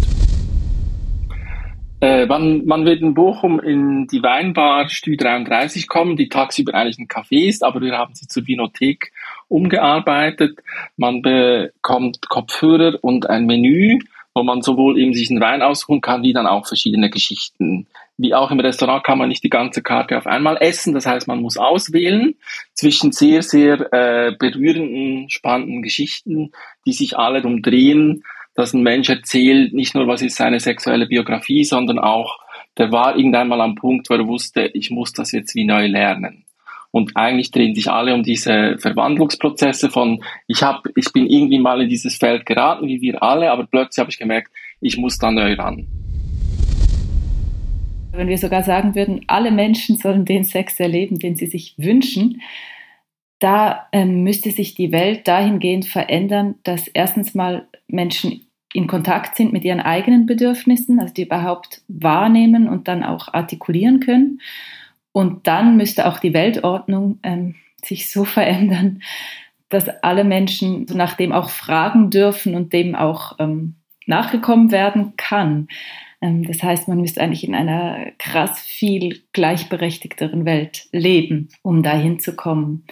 Äh, 2.04 2.26
man, 2.26 2.66
man 2.66 2.84
wird 2.84 3.00
in 3.00 3.14
Bochum 3.14 3.62
in 3.62 4.08
die 4.08 4.22
Weinbar 4.22 4.90
Stü 4.90 5.16
33 5.16 5.88
kommen, 5.88 6.18
die 6.18 6.28
tagsüber 6.28 6.74
eigentlich 6.74 7.00
ein 7.00 7.08
Café 7.08 7.48
ist, 7.48 7.64
aber 7.64 7.80
wir 7.80 7.98
haben 7.98 8.14
sie 8.14 8.28
zur 8.28 8.46
Vinothek 8.46 9.14
umgearbeitet. 9.48 10.60
Man 10.98 11.22
bekommt 11.22 12.28
Kopfhörer 12.28 12.98
und 13.02 13.30
ein 13.30 13.46
Menü, 13.46 14.00
wo 14.36 14.44
man 14.44 14.62
sowohl 14.62 15.00
eben 15.00 15.14
sich 15.14 15.30
einen 15.30 15.40
Wein 15.40 15.62
aussuchen 15.62 16.02
kann, 16.02 16.24
wie 16.24 16.34
dann 16.34 16.46
auch 16.46 16.68
verschiedene 16.68 17.10
Geschichten. 17.10 17.88
Wie 18.18 18.34
auch 18.34 18.52
im 18.52 18.60
Restaurant 18.60 19.06
kann 19.06 19.18
man 19.18 19.30
nicht 19.30 19.46
die 19.46 19.50
ganze 19.50 19.82
Karte 19.82 20.18
auf 20.18 20.28
einmal 20.28 20.58
essen, 20.60 20.94
das 20.94 21.06
heißt, 21.06 21.30
man 21.30 21.42
muss 21.42 21.56
auswählen 21.56 22.36
zwischen 22.74 23.14
sehr, 23.14 23.44
sehr 23.44 23.94
äh, 23.94 24.36
berührenden, 24.38 25.30
spannenden 25.30 25.82
Geschichten, 25.82 26.52
die 26.86 26.92
sich 26.92 27.18
alle 27.18 27.42
darum 27.42 27.62
drehen, 27.62 28.26
dass 28.56 28.74
ein 28.74 28.84
Mensch 28.84 29.10
erzählt, 29.10 29.74
nicht 29.74 29.96
nur 29.96 30.08
was 30.08 30.22
ist 30.22 30.36
seine 30.36 30.60
sexuelle 30.60 31.08
Biografie, 31.08 31.64
sondern 31.64 32.00
auch, 32.00 32.40
der 32.78 32.92
war 32.92 33.18
irgendwann 33.18 33.48
mal 33.48 33.62
am 33.62 33.76
Punkt, 33.76 34.10
wo 34.10 34.16
er 34.16 34.28
wusste, 34.28 34.70
ich 34.74 34.92
muss 34.92 35.14
das 35.14 35.32
jetzt 35.32 35.56
wie 35.56 35.66
neu 35.66 35.88
lernen. 35.88 36.46
Und 36.92 37.18
eigentlich 37.18 37.50
drehen 37.50 37.74
sich 37.74 37.90
alle 37.90 38.14
um 38.14 38.22
diese 38.22 38.78
Verwandlungsprozesse 38.78 39.90
von, 39.90 40.24
ich 40.48 40.62
hab, 40.62 40.86
ich 40.96 41.12
bin 41.12 41.26
irgendwie 41.26 41.58
mal 41.58 41.82
in 41.82 41.90
dieses 41.90 42.18
Feld 42.18 42.46
geraten, 42.46 42.88
wie 42.88 43.02
wir 43.02 43.24
alle, 43.24 43.52
aber 43.52 43.66
plötzlich 43.66 44.00
habe 44.00 44.12
ich 44.12 44.20
gemerkt, 44.20 44.52
ich 44.80 44.98
muss 44.98 45.18
da 45.18 45.32
neu 45.32 45.54
ran. 45.56 45.88
Wenn 48.12 48.28
wir 48.28 48.38
sogar 48.38 48.62
sagen 48.62 48.94
würden, 48.94 49.22
alle 49.26 49.50
Menschen 49.50 49.98
sollen 49.98 50.24
den 50.24 50.44
Sex 50.44 50.80
erleben, 50.80 51.18
den 51.18 51.36
sie 51.36 51.48
sich 51.48 51.74
wünschen, 51.78 52.44
da 53.40 53.88
ähm, 53.92 54.22
müsste 54.24 54.52
sich 54.52 54.76
die 54.76 54.92
Welt 54.92 55.28
dahingehend 55.28 55.86
verändern, 55.86 56.56
dass 56.64 56.88
erstens 56.88 57.34
mal 57.34 57.68
Menschen 57.94 58.48
in 58.74 58.88
Kontakt 58.88 59.36
sind 59.36 59.54
mit 59.54 59.64
ihren 59.64 59.80
eigenen 59.80 60.26
Bedürfnissen, 60.26 61.00
also 61.00 61.14
die 61.14 61.24
überhaupt 61.24 61.82
wahrnehmen 61.88 62.68
und 62.68 62.88
dann 62.88 63.04
auch 63.04 63.34
artikulieren 63.34 64.00
können. 64.00 64.42
Und 65.12 65.48
dann 65.48 65.78
müsste 65.78 66.08
auch 66.08 66.20
die 66.20 66.34
Weltordnung 66.34 67.20
ähm, 67.24 67.56
sich 67.84 68.12
so 68.12 68.26
verändern, 68.26 69.02
dass 69.70 69.90
alle 70.04 70.24
Menschen 70.24 70.86
nach 70.94 71.14
dem 71.16 71.32
auch 71.32 71.50
fragen 71.50 72.10
dürfen 72.10 72.56
und 72.56 72.74
dem 72.74 72.96
auch 72.96 73.36
ähm, 73.40 73.76
nachgekommen 74.06 74.72
werden 74.72 75.14
kann. 75.18 75.68
Ähm, 76.22 76.46
das 76.48 76.64
heißt, 76.64 76.88
man 76.88 77.00
müsste 77.00 77.22
eigentlich 77.22 77.48
in 77.48 77.56
einer 77.56 78.12
krass 78.18 78.60
viel 78.60 79.22
gleichberechtigteren 79.34 80.46
Welt 80.46 80.88
leben, 80.92 81.50
um 81.62 81.84
dahin 81.84 82.20
zu 82.20 82.36
kommen. 82.36 82.86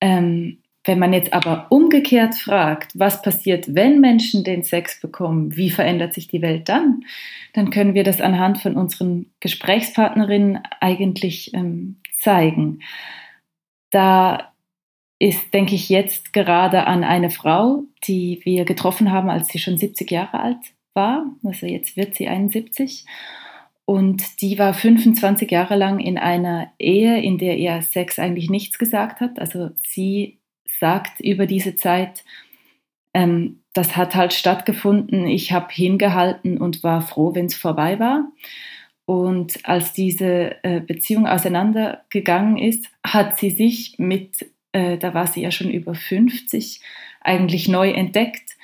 Ähm, 0.00 0.58
wenn 0.86 1.00
man 1.00 1.12
jetzt 1.12 1.32
aber 1.32 1.66
umgekehrt 1.70 2.36
fragt, 2.36 2.92
was 2.98 3.20
passiert, 3.20 3.74
wenn 3.74 4.00
Menschen 4.00 4.44
den 4.44 4.62
Sex 4.62 5.00
bekommen, 5.00 5.56
wie 5.56 5.70
verändert 5.70 6.14
sich 6.14 6.28
die 6.28 6.42
Welt 6.42 6.68
dann, 6.68 7.04
dann 7.52 7.70
können 7.70 7.94
wir 7.94 8.04
das 8.04 8.20
anhand 8.20 8.58
von 8.58 8.76
unseren 8.76 9.26
Gesprächspartnerinnen 9.40 10.60
eigentlich 10.80 11.52
ähm, 11.54 11.96
zeigen. 12.20 12.78
Da 13.90 14.52
ist, 15.18 15.52
denke 15.52 15.74
ich, 15.74 15.88
jetzt 15.88 16.32
gerade 16.32 16.86
an 16.86 17.02
eine 17.02 17.30
Frau, 17.30 17.82
die 18.06 18.40
wir 18.44 18.64
getroffen 18.64 19.10
haben, 19.10 19.28
als 19.28 19.48
sie 19.48 19.58
schon 19.58 19.78
70 19.78 20.10
Jahre 20.10 20.40
alt 20.40 20.58
war. 20.94 21.26
Also 21.42 21.66
jetzt 21.66 21.96
wird 21.96 22.14
sie 22.14 22.28
71. 22.28 23.06
Und 23.84 24.40
die 24.40 24.58
war 24.58 24.74
25 24.74 25.50
Jahre 25.50 25.76
lang 25.76 25.98
in 25.98 26.18
einer 26.18 26.72
Ehe, 26.78 27.20
in 27.20 27.38
der 27.38 27.56
ihr 27.56 27.82
Sex 27.82 28.18
eigentlich 28.18 28.50
nichts 28.50 28.78
gesagt 28.78 29.20
hat. 29.20 29.38
Also 29.38 29.70
sie 29.86 30.38
sagt 30.78 31.20
über 31.20 31.46
diese 31.46 31.76
Zeit, 31.76 32.24
ähm, 33.14 33.60
das 33.72 33.96
hat 33.96 34.14
halt 34.14 34.32
stattgefunden, 34.32 35.26
ich 35.26 35.52
habe 35.52 35.68
hingehalten 35.70 36.58
und 36.58 36.82
war 36.82 37.02
froh, 37.02 37.34
wenn 37.34 37.46
es 37.46 37.54
vorbei 37.54 37.98
war. 37.98 38.30
Und 39.06 39.58
als 39.64 39.92
diese 39.92 40.56
äh, 40.64 40.80
Beziehung 40.80 41.26
auseinandergegangen 41.26 42.58
ist, 42.58 42.86
hat 43.04 43.38
sie 43.38 43.50
sich 43.50 43.94
mit, 43.98 44.50
äh, 44.72 44.98
da 44.98 45.14
war 45.14 45.28
sie 45.28 45.42
ja 45.42 45.50
schon 45.50 45.70
über 45.70 45.94
50, 45.94 46.80
eigentlich 47.20 47.68
neu 47.68 47.90
entdeckt 47.90 48.56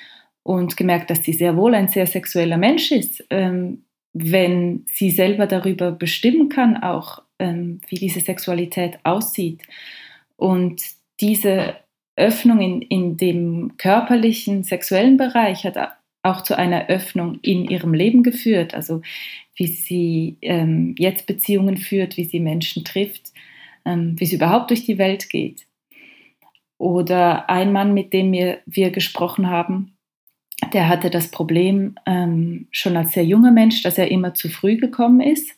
und 0.43 0.75
gemerkt, 0.75 1.09
dass 1.09 1.23
sie 1.23 1.33
sehr 1.33 1.55
wohl 1.55 1.73
ein 1.73 1.87
sehr 1.87 2.07
sexueller 2.07 2.57
Mensch 2.57 2.91
ist. 2.91 3.23
Ähm, 3.29 3.83
wenn 4.13 4.85
sie 4.93 5.09
selber 5.09 5.47
darüber 5.47 5.91
bestimmen 5.91 6.49
kann, 6.49 6.77
auch 6.77 7.23
ähm, 7.39 7.81
wie 7.87 7.95
diese 7.95 8.19
Sexualität 8.19 8.99
aussieht. 9.03 9.63
Und 10.35 10.83
diese 11.19 11.75
Öffnung 12.15 12.59
in, 12.59 12.81
in 12.81 13.17
dem 13.17 13.77
körperlichen, 13.77 14.63
sexuellen 14.63 15.17
Bereich 15.17 15.65
hat 15.65 15.77
auch 16.21 16.41
zu 16.41 16.57
einer 16.57 16.87
Öffnung 16.87 17.39
in 17.41 17.65
ihrem 17.65 17.93
Leben 17.93 18.23
geführt. 18.23 18.73
Also 18.73 19.01
wie 19.55 19.67
sie 19.67 20.37
ähm, 20.41 20.95
jetzt 20.97 21.27
Beziehungen 21.27 21.77
führt, 21.77 22.17
wie 22.17 22.25
sie 22.25 22.39
Menschen 22.39 22.83
trifft, 22.83 23.33
ähm, 23.85 24.19
wie 24.19 24.25
sie 24.25 24.37
überhaupt 24.37 24.69
durch 24.69 24.85
die 24.85 24.97
Welt 24.97 25.29
geht. 25.29 25.67
Oder 26.77 27.49
ein 27.49 27.71
Mann, 27.71 27.93
mit 27.93 28.13
dem 28.13 28.31
wir, 28.31 28.59
wir 28.65 28.89
gesprochen 28.91 29.49
haben, 29.49 29.93
der 30.71 30.87
hatte 30.87 31.09
das 31.09 31.29
Problem 31.29 31.95
ähm, 32.05 32.67
schon 32.71 32.95
als 32.95 33.13
sehr 33.13 33.25
junger 33.25 33.51
Mensch, 33.51 33.83
dass 33.83 33.97
er 33.97 34.09
immer 34.09 34.33
zu 34.33 34.49
früh 34.49 34.77
gekommen 34.77 35.19
ist. 35.19 35.51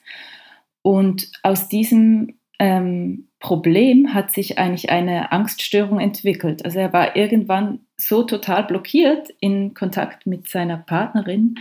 Und 0.81 1.31
aus 1.43 1.67
diesem 1.67 2.34
ähm, 2.59 3.27
Problem 3.39 4.13
hat 4.13 4.31
sich 4.33 4.57
eigentlich 4.57 4.89
eine 4.89 5.31
Angststörung 5.31 5.99
entwickelt. 5.99 6.65
Also 6.65 6.79
er 6.79 6.93
war 6.93 7.15
irgendwann 7.15 7.79
so 7.97 8.23
total 8.23 8.63
blockiert 8.63 9.29
in 9.39 9.73
Kontakt 9.73 10.25
mit 10.25 10.49
seiner 10.49 10.77
Partnerin, 10.77 11.55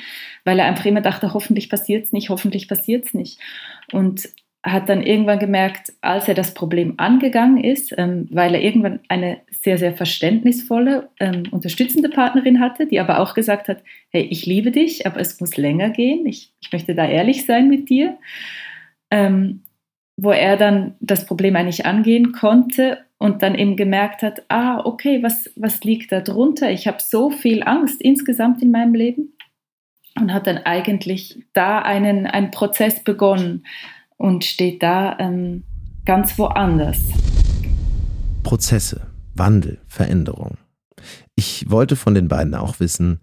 weil 0.44 0.58
er 0.58 0.66
einfach 0.66 0.86
immer 0.86 1.02
dachte, 1.02 1.34
hoffentlich 1.34 1.68
passiert 1.68 2.06
es 2.06 2.12
nicht, 2.12 2.30
hoffentlich 2.30 2.68
passiert 2.68 3.06
es 3.06 3.14
nicht. 3.14 3.38
Und 3.92 4.28
hat 4.64 4.88
dann 4.88 5.02
irgendwann 5.02 5.38
gemerkt, 5.38 5.92
als 6.00 6.26
er 6.26 6.34
das 6.34 6.54
Problem 6.54 6.94
angegangen 6.96 7.62
ist, 7.62 7.94
ähm, 7.98 8.28
weil 8.30 8.54
er 8.54 8.62
irgendwann 8.62 9.00
eine 9.08 9.42
sehr, 9.50 9.76
sehr 9.76 9.92
verständnisvolle, 9.92 11.10
ähm, 11.20 11.42
unterstützende 11.50 12.08
Partnerin 12.08 12.60
hatte, 12.60 12.86
die 12.86 12.98
aber 12.98 13.20
auch 13.20 13.34
gesagt 13.34 13.68
hat, 13.68 13.82
hey, 14.08 14.22
ich 14.22 14.46
liebe 14.46 14.70
dich, 14.70 15.06
aber 15.06 15.20
es 15.20 15.38
muss 15.38 15.58
länger 15.58 15.90
gehen, 15.90 16.24
ich, 16.24 16.54
ich 16.62 16.72
möchte 16.72 16.94
da 16.94 17.06
ehrlich 17.06 17.44
sein 17.44 17.68
mit 17.68 17.90
dir. 17.90 18.16
Ähm, 19.10 19.63
wo 20.16 20.30
er 20.30 20.56
dann 20.56 20.94
das 21.00 21.26
Problem 21.26 21.56
eigentlich 21.56 21.86
angehen 21.86 22.32
konnte 22.32 22.98
und 23.18 23.42
dann 23.42 23.54
eben 23.54 23.76
gemerkt 23.76 24.22
hat, 24.22 24.42
ah, 24.48 24.80
okay, 24.84 25.22
was, 25.22 25.50
was 25.56 25.82
liegt 25.82 26.12
da 26.12 26.20
drunter? 26.20 26.70
Ich 26.70 26.86
habe 26.86 26.98
so 27.00 27.30
viel 27.30 27.62
Angst 27.62 28.00
insgesamt 28.00 28.62
in 28.62 28.70
meinem 28.70 28.94
Leben 28.94 29.32
und 30.20 30.32
hat 30.32 30.46
dann 30.46 30.58
eigentlich 30.58 31.44
da 31.52 31.80
einen, 31.80 32.26
einen 32.26 32.50
Prozess 32.50 33.02
begonnen 33.02 33.64
und 34.16 34.44
steht 34.44 34.82
da 34.82 35.18
ähm, 35.18 35.64
ganz 36.04 36.38
woanders. 36.38 36.98
Prozesse, 38.42 39.06
Wandel, 39.34 39.80
Veränderung. 39.88 40.58
Ich 41.34 41.68
wollte 41.70 41.96
von 41.96 42.14
den 42.14 42.28
beiden 42.28 42.54
auch 42.54 42.78
wissen, 42.78 43.20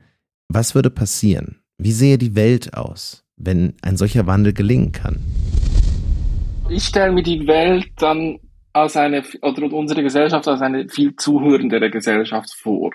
was 0.50 0.76
würde 0.76 0.90
passieren? 0.90 1.62
Wie 1.78 1.94
sähe 1.94 2.18
die 2.18 2.36
Welt 2.36 2.74
aus, 2.74 3.24
wenn 3.38 3.74
ein 3.82 3.98
solcher 3.98 4.28
Wandel 4.28 4.54
gelingen 4.54 4.92
kann? 4.92 5.20
Ich 6.72 6.86
stelle 6.86 7.12
mir 7.12 7.24
die 7.24 7.48
Welt 7.48 7.90
dann 7.98 8.40
als 8.74 8.96
eine, 8.96 9.24
oder 9.42 9.72
unsere 9.74 10.04
Gesellschaft 10.04 10.48
als 10.48 10.62
eine 10.62 10.88
viel 10.88 11.16
zuhörendere 11.16 11.90
Gesellschaft 11.90 12.54
vor. 12.54 12.92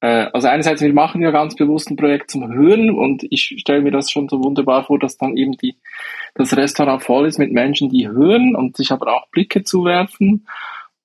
Äh, 0.00 0.26
also 0.32 0.48
einerseits, 0.48 0.82
wir 0.82 0.92
machen 0.92 1.22
ja 1.22 1.30
ganz 1.30 1.54
bewusst 1.54 1.90
ein 1.90 1.96
Projekt 1.96 2.30
zum 2.30 2.52
Hören 2.52 2.90
und 2.90 3.24
ich 3.30 3.54
stelle 3.58 3.82
mir 3.82 3.92
das 3.92 4.10
schon 4.10 4.28
so 4.28 4.42
wunderbar 4.42 4.84
vor, 4.84 4.98
dass 4.98 5.16
dann 5.16 5.36
eben 5.36 5.52
die, 5.52 5.76
das 6.34 6.56
Restaurant 6.56 7.02
voll 7.02 7.26
ist 7.26 7.38
mit 7.38 7.52
Menschen, 7.52 7.88
die 7.88 8.08
hören 8.08 8.54
und 8.54 8.76
sich 8.76 8.92
aber 8.92 9.14
auch 9.14 9.28
Blicke 9.30 9.64
zuwerfen. 9.64 10.46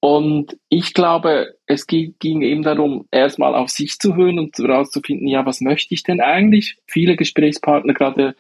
Und 0.01 0.57
ich 0.67 0.95
glaube, 0.95 1.53
es 1.67 1.85
ging 1.85 2.41
eben 2.41 2.63
darum, 2.63 3.05
erstmal 3.11 3.53
auf 3.53 3.69
sich 3.69 3.99
zu 3.99 4.15
hören 4.15 4.39
und 4.39 4.57
herauszufinden, 4.57 5.27
ja, 5.27 5.45
was 5.45 5.61
möchte 5.61 5.93
ich 5.93 6.03
denn 6.03 6.19
eigentlich? 6.19 6.77
Viele 6.87 7.15
Gesprächspartner, 7.15 7.93
gerade 7.93 8.35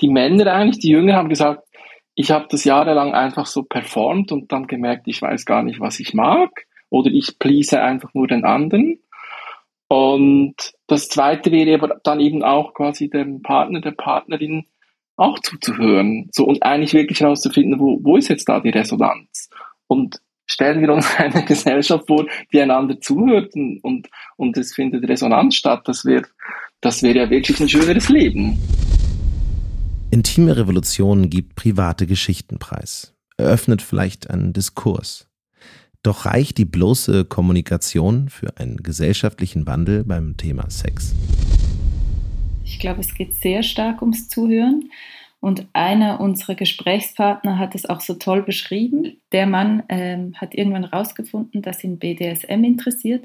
die 0.00 0.08
Männer 0.08 0.52
eigentlich, 0.52 0.80
die 0.80 0.90
Jünger 0.90 1.14
haben 1.14 1.28
gesagt, 1.28 1.64
ich 2.14 2.30
habe 2.30 2.46
das 2.50 2.64
jahrelang 2.64 3.14
einfach 3.14 3.46
so 3.46 3.62
performt 3.62 4.32
und 4.32 4.52
dann 4.52 4.66
gemerkt, 4.66 5.08
ich 5.08 5.22
weiß 5.22 5.46
gar 5.46 5.62
nicht, 5.62 5.80
was 5.80 6.00
ich 6.00 6.14
mag 6.14 6.66
oder 6.90 7.10
ich 7.10 7.38
please 7.38 7.80
einfach 7.80 8.12
nur 8.14 8.26
den 8.26 8.44
anderen. 8.44 9.00
Und 9.88 10.54
das 10.86 11.08
zweite 11.08 11.50
wäre 11.50 11.74
aber 11.74 12.00
dann 12.02 12.20
eben 12.20 12.42
auch 12.42 12.74
quasi 12.74 13.08
dem 13.08 13.42
Partner, 13.42 13.80
der 13.80 13.92
Partnerin 13.92 14.66
auch 15.16 15.38
zuzuhören. 15.38 16.28
So 16.32 16.44
und 16.44 16.62
eigentlich 16.62 16.94
wirklich 16.94 17.20
herauszufinden, 17.20 17.78
wo, 17.78 17.98
wo 18.02 18.16
ist 18.16 18.28
jetzt 18.28 18.48
da 18.48 18.60
die 18.60 18.70
Resonanz? 18.70 19.50
Und 19.86 20.20
stellen 20.46 20.80
wir 20.80 20.92
uns 20.92 21.14
eine 21.18 21.44
Gesellschaft 21.44 22.06
vor, 22.06 22.26
die 22.52 22.60
einander 22.60 23.00
zuhört 23.00 23.54
und, 23.54 24.08
und, 24.36 24.56
es 24.56 24.74
findet 24.74 25.08
Resonanz 25.08 25.56
statt. 25.56 25.82
Das 25.86 26.04
wäre 26.04 26.26
das 26.80 27.02
wäre 27.02 27.18
ja 27.18 27.30
wirklich 27.30 27.60
ein 27.60 27.68
schöneres 27.68 28.08
Leben. 28.08 28.58
Intime 30.12 30.54
Revolution 30.54 31.30
gibt 31.30 31.54
private 31.54 32.06
Geschichten 32.06 32.58
preis, 32.58 33.14
eröffnet 33.38 33.80
vielleicht 33.80 34.28
einen 34.28 34.52
Diskurs. 34.52 35.26
Doch 36.02 36.26
reicht 36.26 36.58
die 36.58 36.66
bloße 36.66 37.24
Kommunikation 37.24 38.28
für 38.28 38.58
einen 38.58 38.76
gesellschaftlichen 38.76 39.66
Wandel 39.66 40.04
beim 40.04 40.36
Thema 40.36 40.68
Sex? 40.68 41.14
Ich 42.62 42.78
glaube, 42.78 43.00
es 43.00 43.14
geht 43.14 43.36
sehr 43.36 43.62
stark 43.62 44.02
ums 44.02 44.28
Zuhören. 44.28 44.90
Und 45.42 45.66
einer 45.72 46.20
unserer 46.20 46.54
Gesprächspartner 46.54 47.58
hat 47.58 47.74
es 47.74 47.84
auch 47.84 48.00
so 48.00 48.14
toll 48.14 48.44
beschrieben. 48.44 49.20
Der 49.32 49.46
Mann 49.46 49.82
ähm, 49.88 50.34
hat 50.36 50.54
irgendwann 50.54 50.88
herausgefunden, 50.88 51.62
dass 51.62 51.82
ihn 51.82 51.98
BDSM 51.98 52.62
interessiert 52.62 53.24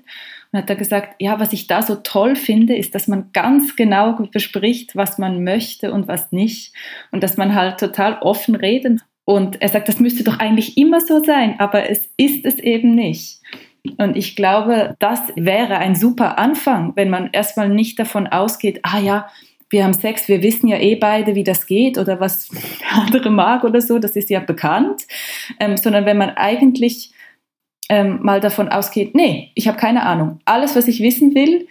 und 0.51 0.57
hat 0.57 0.67
da 0.67 0.73
gesagt, 0.73 1.13
ja, 1.19 1.39
was 1.39 1.53
ich 1.53 1.67
da 1.67 1.83
so 1.83 1.93
toll 1.97 2.35
finde, 2.35 2.75
ist, 2.75 2.95
dass 2.95 3.07
man 3.07 3.29
ganz 3.33 3.75
genau 3.75 4.13
bespricht, 4.31 4.95
was 4.95 5.19
man 5.19 5.43
möchte 5.43 5.93
und 5.93 6.07
was 6.07 6.31
nicht 6.31 6.73
und 7.11 7.21
dass 7.21 7.37
man 7.37 7.53
halt 7.53 7.79
total 7.79 8.17
offen 8.21 8.55
reden. 8.55 8.99
Und 9.23 9.61
er 9.61 9.69
sagt, 9.69 9.87
das 9.87 9.99
müsste 9.99 10.23
doch 10.23 10.39
eigentlich 10.39 10.75
immer 10.75 11.01
so 11.01 11.23
sein, 11.23 11.59
aber 11.59 11.87
es 11.87 12.09
ist 12.17 12.45
es 12.45 12.57
eben 12.57 12.95
nicht. 12.95 13.41
Und 13.97 14.17
ich 14.17 14.35
glaube, 14.35 14.95
das 14.97 15.21
wäre 15.35 15.77
ein 15.77 15.93
super 15.93 16.39
Anfang, 16.39 16.93
wenn 16.95 17.11
man 17.11 17.29
erstmal 17.31 17.69
nicht 17.69 17.99
davon 17.99 18.25
ausgeht, 18.25 18.79
ah 18.81 18.97
ja, 18.97 19.27
wir 19.69 19.83
haben 19.83 19.93
Sex, 19.93 20.27
wir 20.27 20.41
wissen 20.41 20.67
ja 20.67 20.77
eh 20.77 20.95
beide, 20.95 21.35
wie 21.35 21.43
das 21.43 21.65
geht 21.65 21.97
oder 21.97 22.19
was 22.19 22.49
der 22.49 22.91
andere 22.93 23.29
mag 23.29 23.63
oder 23.63 23.81
so, 23.81 23.99
das 23.99 24.15
ist 24.15 24.29
ja 24.29 24.39
bekannt, 24.39 25.03
ähm, 25.59 25.77
sondern 25.77 26.05
wenn 26.05 26.17
man 26.17 26.31
eigentlich 26.31 27.11
ähm, 27.89 28.19
mal 28.21 28.39
davon 28.39 28.69
ausgeht, 28.69 29.15
nee, 29.15 29.51
ich 29.55 29.67
habe 29.67 29.77
keine 29.77 30.03
Ahnung. 30.03 30.39
Alles, 30.45 30.75
was 30.75 30.87
ich 30.87 31.01
wissen 31.01 31.35
will, 31.35 31.67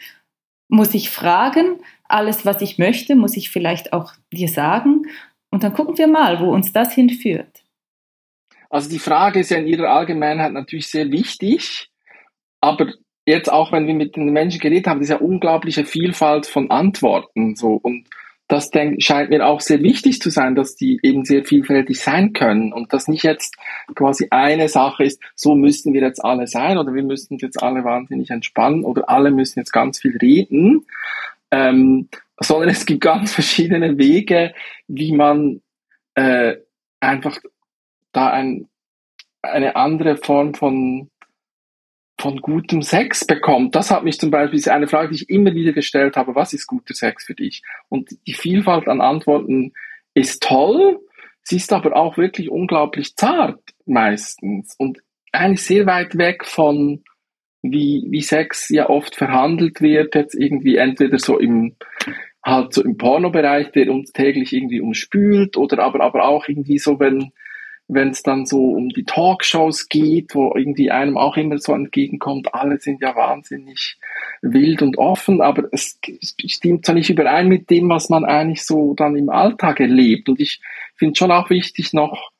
muss 0.68 0.94
ich 0.94 1.10
fragen. 1.10 1.80
Alles, 2.08 2.46
was 2.46 2.62
ich 2.62 2.78
möchte, 2.78 3.16
muss 3.16 3.36
ich 3.36 3.50
vielleicht 3.50 3.92
auch 3.92 4.12
dir 4.32 4.48
sagen. 4.48 5.02
Und 5.50 5.62
dann 5.62 5.72
gucken 5.72 5.98
wir 5.98 6.06
mal, 6.06 6.40
wo 6.40 6.52
uns 6.52 6.72
das 6.72 6.92
hinführt. 6.92 7.64
Also 8.70 8.90
die 8.90 8.98
Frage 8.98 9.40
ist 9.40 9.50
ja 9.50 9.58
in 9.58 9.66
ihrer 9.66 9.90
Allgemeinheit 9.90 10.52
natürlich 10.52 10.88
sehr 10.88 11.10
wichtig, 11.10 11.88
aber 12.60 12.92
jetzt 13.26 13.52
auch, 13.52 13.72
wenn 13.72 13.86
wir 13.86 13.94
mit 13.94 14.16
den 14.16 14.32
Menschen 14.32 14.60
geredet 14.60 14.86
haben, 14.86 15.02
ja 15.02 15.16
unglaubliche 15.16 15.84
Vielfalt 15.84 16.46
von 16.46 16.70
Antworten. 16.70 17.56
So. 17.56 17.72
Und 17.82 18.08
das 18.48 18.70
denk, 18.70 19.02
scheint 19.02 19.30
mir 19.30 19.44
auch 19.44 19.60
sehr 19.60 19.82
wichtig 19.82 20.20
zu 20.22 20.30
sein, 20.30 20.54
dass 20.54 20.76
die 20.76 21.00
eben 21.02 21.24
sehr 21.24 21.44
vielfältig 21.44 22.00
sein 22.00 22.32
können 22.32 22.72
und 22.72 22.92
dass 22.92 23.08
nicht 23.08 23.24
jetzt 23.24 23.56
quasi 23.96 24.28
eine 24.30 24.68
Sache 24.68 25.02
ist, 25.02 25.20
so 25.34 25.56
müssten 25.56 25.92
wir 25.92 26.02
jetzt 26.02 26.24
alle 26.24 26.46
sein 26.46 26.78
oder 26.78 26.94
wir 26.94 27.02
müssten 27.02 27.38
jetzt 27.38 27.60
alle 27.60 27.84
wahnsinnig 27.84 28.30
entspannen 28.30 28.84
oder 28.84 29.10
alle 29.10 29.32
müssen 29.32 29.58
jetzt 29.58 29.72
ganz 29.72 30.00
viel 30.00 30.16
reden, 30.16 30.86
ähm, 31.50 32.08
sondern 32.38 32.68
es 32.68 32.86
gibt 32.86 33.00
ganz 33.00 33.32
verschiedene 33.34 33.98
Wege, 33.98 34.54
wie 34.86 35.12
man 35.12 35.60
äh, 36.14 36.56
einfach 37.00 37.38
da 38.12 38.30
ein, 38.30 38.68
eine 39.42 39.74
andere 39.74 40.16
Form 40.16 40.54
von 40.54 41.10
von 42.18 42.38
gutem 42.40 42.82
Sex 42.82 43.26
bekommt. 43.26 43.74
Das 43.74 43.90
hat 43.90 44.04
mich 44.04 44.18
zum 44.18 44.30
Beispiel 44.30 44.58
ist 44.58 44.68
eine 44.68 44.88
Frage, 44.88 45.10
die 45.10 45.16
ich 45.16 45.30
immer 45.30 45.54
wieder 45.54 45.72
gestellt 45.72 46.16
habe. 46.16 46.34
Was 46.34 46.52
ist 46.52 46.66
guter 46.66 46.94
Sex 46.94 47.24
für 47.24 47.34
dich? 47.34 47.62
Und 47.88 48.10
die 48.26 48.32
Vielfalt 48.32 48.88
an 48.88 49.00
Antworten 49.00 49.72
ist 50.14 50.42
toll. 50.42 50.98
Sie 51.42 51.56
ist 51.56 51.72
aber 51.72 51.94
auch 51.94 52.16
wirklich 52.16 52.50
unglaublich 52.50 53.14
zart 53.16 53.60
meistens 53.84 54.74
und 54.78 54.98
eigentlich 55.32 55.62
sehr 55.62 55.86
weit 55.86 56.16
weg 56.16 56.44
von 56.44 57.04
wie, 57.62 58.06
wie 58.08 58.22
Sex 58.22 58.68
ja 58.70 58.88
oft 58.88 59.14
verhandelt 59.14 59.80
wird, 59.80 60.14
jetzt 60.14 60.34
irgendwie 60.34 60.76
entweder 60.76 61.18
so 61.18 61.38
im, 61.38 61.76
halt 62.44 62.72
so 62.72 62.82
im 62.82 62.96
Pornobereich, 62.96 63.72
der 63.72 63.90
uns 63.90 64.12
täglich 64.12 64.52
irgendwie 64.52 64.80
umspült 64.80 65.56
oder 65.56 65.82
aber, 65.82 66.00
aber 66.00 66.24
auch 66.24 66.48
irgendwie 66.48 66.78
so, 66.78 66.98
wenn, 66.98 67.32
wenn 67.88 68.10
es 68.10 68.22
dann 68.22 68.46
so 68.46 68.72
um 68.72 68.88
die 68.88 69.04
Talkshows 69.04 69.88
geht, 69.88 70.34
wo 70.34 70.52
irgendwie 70.56 70.90
einem 70.90 71.16
auch 71.16 71.36
immer 71.36 71.58
so 71.58 71.72
entgegenkommt, 71.72 72.52
alle 72.52 72.78
sind 72.78 73.00
ja 73.00 73.14
wahnsinnig 73.14 73.98
wild 74.42 74.82
und 74.82 74.98
offen, 74.98 75.40
aber 75.40 75.68
es 75.72 75.98
stimmt 76.46 76.84
zwar 76.84 76.96
nicht 76.96 77.10
überein 77.10 77.48
mit 77.48 77.70
dem, 77.70 77.88
was 77.88 78.08
man 78.08 78.24
eigentlich 78.24 78.64
so 78.64 78.94
dann 78.94 79.16
im 79.16 79.30
Alltag 79.30 79.78
erlebt. 79.80 80.28
Und 80.28 80.40
ich 80.40 80.60
finde 80.96 81.16
schon 81.16 81.30
auch 81.30 81.48
wichtig 81.48 81.92
noch, 81.92 82.30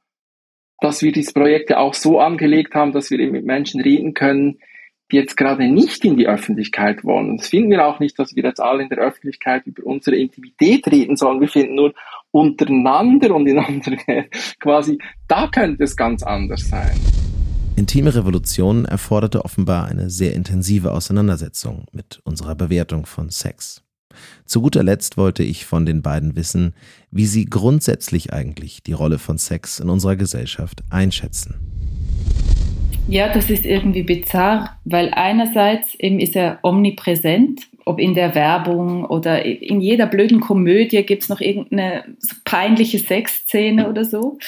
dass 0.81 1.03
wir 1.03 1.13
dieses 1.13 1.33
Projekt 1.33 1.71
ja 1.71 1.79
auch 1.79 1.95
so 1.95 2.19
angelegt 2.19 2.75
haben, 2.75 2.93
dass 2.93 3.11
wir 3.11 3.21
eben 3.21 3.33
mit 3.33 3.47
Menschen 3.47 3.81
reden 3.81 4.15
können, 4.15 4.59
die 5.13 5.17
jetzt 5.17 5.37
gerade 5.37 5.69
nicht 5.69 6.05
in 6.05 6.17
die 6.17 6.27
Öffentlichkeit 6.27 7.05
wollen. 7.05 7.31
Und 7.31 7.41
das 7.41 7.49
finden 7.49 7.71
wir 7.71 7.87
auch 7.87 8.01
nicht, 8.01 8.19
dass 8.19 8.35
wir 8.35 8.43
jetzt 8.43 8.61
alle 8.61 8.83
in 8.83 8.89
der 8.89 8.99
Öffentlichkeit 8.99 9.65
über 9.67 9.87
unsere 9.87 10.17
Intimität 10.17 10.87
reden 10.89 11.17
sollen. 11.17 11.41
Wir 11.41 11.49
finden 11.49 11.77
nur 11.77 11.95
untereinander 12.31 13.35
und 13.35 13.47
in 13.47 13.59
anderen 13.67 13.99
quasi, 14.61 14.99
da 15.29 15.49
könnte 15.49 15.85
es 15.85 15.97
ganz 15.97 16.23
anders 16.23 16.69
sein. 16.69 16.99
Intime 17.77 18.15
Revolution 18.15 18.87
erforderte 18.87 19.45
offenbar 19.45 19.87
eine 19.87 20.09
sehr 20.09 20.35
intensive 20.35 20.93
Auseinandersetzung 20.93 21.85
mit 21.93 22.21
unserer 22.25 22.55
Bewertung 22.55 23.05
von 23.05 23.29
Sex. 23.29 23.83
Zu 24.47 24.63
guter 24.63 24.83
Letzt 24.83 25.19
wollte 25.19 25.43
ich 25.43 25.67
von 25.67 25.85
den 25.85 26.01
beiden 26.01 26.37
wissen, 26.37 26.75
wie 27.11 27.27
sie 27.27 27.45
grundsätzlich 27.45 28.33
eigentlich 28.33 28.83
die 28.83 28.95
Rolle 28.95 29.19
von 29.19 29.37
Sex 29.37 29.79
in 29.79 29.91
unserer 29.91 30.17
Gesellschaft 30.17 30.85
einschätzen. 30.89 31.55
Ja, 33.09 33.33
das 33.33 33.51
ist 33.51 33.65
irgendwie 33.65 34.03
bizarr, 34.03 34.81
weil 34.85 35.11
einerseits 35.13 35.95
eben 35.97 36.19
ist 36.19 36.35
er 36.35 36.59
omnipräsent, 36.63 37.61
ob 37.87 38.01
in 38.01 38.15
der 38.15 38.35
Werbung 38.35 39.05
oder 39.05 39.45
in 39.45 39.81
jeder 39.81 40.07
blöden 40.07 40.41
Komödie 40.41 41.03
gibt 41.05 41.23
es 41.23 41.29
noch 41.29 41.41
irgendeine 41.41 42.05
peinliche 42.45 42.99
Sexszene 42.99 43.89
oder 43.89 44.05
so. 44.05 44.39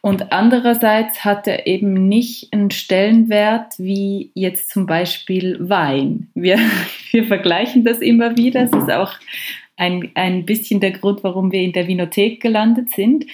Und 0.00 0.32
andererseits 0.32 1.24
hat 1.24 1.46
er 1.46 1.66
eben 1.66 2.08
nicht 2.08 2.52
einen 2.52 2.70
Stellenwert 2.70 3.74
wie 3.78 4.30
jetzt 4.34 4.70
zum 4.70 4.86
Beispiel 4.86 5.58
Wein. 5.60 6.30
Wir, 6.34 6.58
wir 7.10 7.24
vergleichen 7.24 7.84
das 7.84 7.98
immer 7.98 8.36
wieder. 8.36 8.62
Es 8.62 8.72
ist 8.72 8.90
auch 8.90 9.14
ein, 9.76 10.10
ein 10.14 10.46
bisschen 10.46 10.80
der 10.80 10.92
Grund, 10.92 11.24
warum 11.24 11.50
wir 11.50 11.60
in 11.60 11.72
der 11.72 11.88
Winothek 11.88 12.40
gelandet 12.40 12.90
sind. 12.90 13.26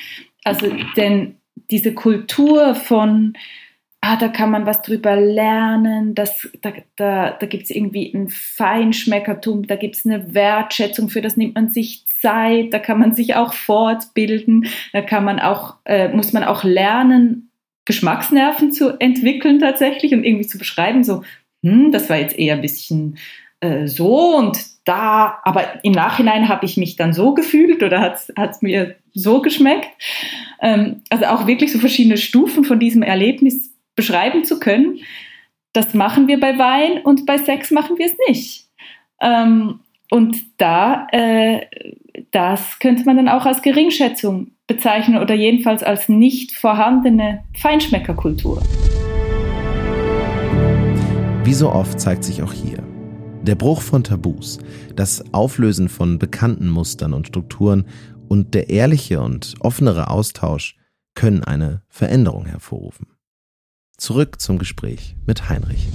Also, 0.44 0.66
denn 0.96 1.36
diese 1.70 1.92
Kultur 1.92 2.74
von 2.74 3.34
ah, 4.00 4.16
da 4.16 4.28
kann 4.28 4.50
man 4.50 4.66
was 4.66 4.82
drüber 4.82 5.16
lernen, 5.16 6.14
das, 6.14 6.48
da, 6.62 6.72
da, 6.96 7.32
da 7.32 7.46
gibt 7.46 7.64
es 7.64 7.70
irgendwie 7.70 8.12
ein 8.14 8.28
Feinschmeckertum, 8.28 9.66
da 9.66 9.76
gibt 9.76 9.96
es 9.96 10.06
eine 10.06 10.34
Wertschätzung, 10.34 11.08
für 11.08 11.20
das 11.20 11.36
nimmt 11.36 11.56
man 11.56 11.68
sich 11.70 12.06
Zeit, 12.06 12.72
da 12.72 12.78
kann 12.78 12.98
man 12.98 13.14
sich 13.14 13.34
auch 13.34 13.54
fortbilden, 13.54 14.66
da 14.92 15.02
kann 15.02 15.24
man 15.24 15.40
auch, 15.40 15.76
äh, 15.84 16.08
muss 16.08 16.32
man 16.32 16.44
auch 16.44 16.64
lernen, 16.64 17.50
Geschmacksnerven 17.84 18.70
zu 18.70 19.00
entwickeln 19.00 19.58
tatsächlich 19.58 20.12
und 20.12 20.24
irgendwie 20.24 20.46
zu 20.46 20.58
beschreiben, 20.58 21.04
so, 21.04 21.22
hm, 21.64 21.90
das 21.90 22.08
war 22.08 22.18
jetzt 22.18 22.38
eher 22.38 22.54
ein 22.54 22.60
bisschen 22.60 23.18
äh, 23.60 23.86
so 23.86 24.36
und 24.36 24.58
da, 24.84 25.40
aber 25.44 25.84
im 25.84 25.92
Nachhinein 25.92 26.48
habe 26.48 26.64
ich 26.64 26.76
mich 26.76 26.96
dann 26.96 27.12
so 27.12 27.34
gefühlt 27.34 27.82
oder 27.82 28.00
hat 28.00 28.50
es 28.50 28.62
mir 28.62 28.96
so 29.12 29.42
geschmeckt. 29.42 29.88
Ähm, 30.60 31.02
also 31.10 31.26
auch 31.26 31.46
wirklich 31.46 31.72
so 31.72 31.78
verschiedene 31.78 32.16
Stufen 32.16 32.64
von 32.64 32.78
diesem 32.78 33.02
Erlebnis 33.02 33.67
beschreiben 33.98 34.44
zu 34.44 34.60
können. 34.60 35.00
Das 35.72 35.92
machen 35.92 36.28
wir 36.28 36.38
bei 36.38 36.56
Wein 36.56 37.02
und 37.02 37.26
bei 37.26 37.36
Sex 37.36 37.72
machen 37.72 37.98
wir 37.98 38.06
es 38.06 38.16
nicht. 38.28 38.68
Ähm, 39.20 39.80
und 40.08 40.36
da, 40.56 41.08
äh, 41.10 41.66
das 42.30 42.78
könnte 42.78 43.04
man 43.04 43.16
dann 43.16 43.28
auch 43.28 43.44
als 43.44 43.60
Geringschätzung 43.60 44.52
bezeichnen 44.68 45.20
oder 45.20 45.34
jedenfalls 45.34 45.82
als 45.82 46.08
nicht 46.08 46.52
vorhandene 46.52 47.42
Feinschmeckerkultur. 47.60 48.62
Wie 51.42 51.54
so 51.54 51.72
oft 51.72 51.98
zeigt 51.98 52.22
sich 52.22 52.40
auch 52.40 52.52
hier, 52.52 52.84
der 53.42 53.56
Bruch 53.56 53.82
von 53.82 54.04
Tabus, 54.04 54.58
das 54.94 55.34
Auflösen 55.34 55.88
von 55.88 56.20
bekannten 56.20 56.68
Mustern 56.68 57.14
und 57.14 57.26
Strukturen 57.26 57.84
und 58.28 58.54
der 58.54 58.70
ehrliche 58.70 59.20
und 59.20 59.54
offenere 59.58 60.08
Austausch 60.08 60.76
können 61.16 61.42
eine 61.42 61.82
Veränderung 61.88 62.46
hervorrufen. 62.46 63.08
Zurück 63.98 64.40
zum 64.40 64.60
Gespräch 64.60 65.16
mit 65.26 65.48
Heinrich. 65.48 65.88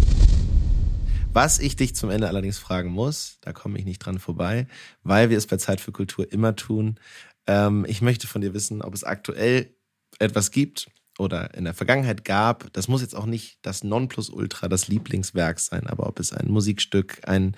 Was 1.31 1.59
ich 1.59 1.77
dich 1.77 1.95
zum 1.95 2.09
Ende 2.09 2.27
allerdings 2.27 2.57
fragen 2.57 2.89
muss, 2.89 3.37
da 3.39 3.53
komme 3.53 3.79
ich 3.79 3.85
nicht 3.85 3.99
dran 3.99 4.19
vorbei, 4.19 4.67
weil 5.03 5.29
wir 5.29 5.37
es 5.37 5.47
bei 5.47 5.55
Zeit 5.55 5.79
für 5.79 5.93
Kultur 5.93 6.29
immer 6.29 6.57
tun. 6.57 6.99
Ähm, 7.47 7.85
ich 7.87 8.01
möchte 8.01 8.27
von 8.27 8.41
dir 8.41 8.53
wissen, 8.53 8.81
ob 8.81 8.93
es 8.93 9.05
aktuell 9.05 9.73
etwas 10.19 10.51
gibt 10.51 10.91
oder 11.17 11.53
in 11.53 11.63
der 11.63 11.73
Vergangenheit 11.73 12.25
gab. 12.25 12.73
Das 12.73 12.89
muss 12.89 13.01
jetzt 13.01 13.15
auch 13.15 13.25
nicht 13.25 13.59
das 13.61 13.85
Nonplusultra, 13.85 14.67
das 14.67 14.89
Lieblingswerk 14.89 15.61
sein, 15.61 15.87
aber 15.87 16.05
ob 16.05 16.19
es 16.19 16.33
ein 16.33 16.51
Musikstück, 16.51 17.21
ein 17.25 17.55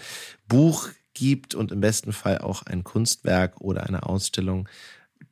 Buch 0.47 0.89
gibt 1.15 1.55
und 1.55 1.71
im 1.71 1.81
besten 1.81 2.13
Fall 2.13 2.37
auch 2.37 2.61
ein 2.61 2.83
Kunstwerk 2.83 3.61
oder 3.61 3.87
eine 3.87 4.03
Ausstellung, 4.03 4.69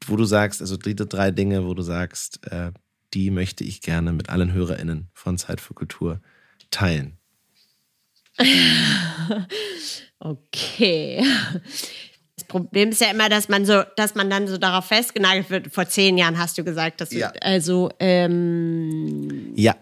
wo 0.07 0.15
du 0.15 0.25
sagst, 0.25 0.59
also 0.59 0.75
die 0.75 0.95
drei 0.95 1.29
Dinge, 1.29 1.67
wo 1.67 1.75
du 1.75 1.83
sagst, 1.83 2.47
äh, 2.47 2.71
die 3.13 3.31
möchte 3.31 3.63
ich 3.63 3.81
gerne 3.81 4.11
mit 4.13 4.29
allen 4.29 4.53
HörerInnen 4.53 5.09
von 5.13 5.37
Zeit 5.37 5.61
für 5.61 5.73
Kultur 5.73 6.21
teilen. 6.71 7.17
okay. 10.19 11.23
Das 12.35 12.45
Problem 12.47 12.89
ist 12.89 13.01
ja 13.01 13.11
immer, 13.11 13.29
dass 13.29 13.47
man 13.47 13.65
so, 13.65 13.83
dass 13.95 14.15
man 14.15 14.29
dann 14.29 14.47
so 14.47 14.57
darauf 14.57 14.85
festgenagelt 14.85 15.49
wird. 15.49 15.73
Vor 15.73 15.87
zehn 15.87 16.17
Jahren 16.17 16.37
hast 16.39 16.57
du 16.57 16.63
gesagt, 16.63 16.99
dass 17.01 17.11
ja. 17.11 17.31
du, 17.31 17.41
also 17.41 17.91
ähm 17.99 19.53
ja. 19.55 19.75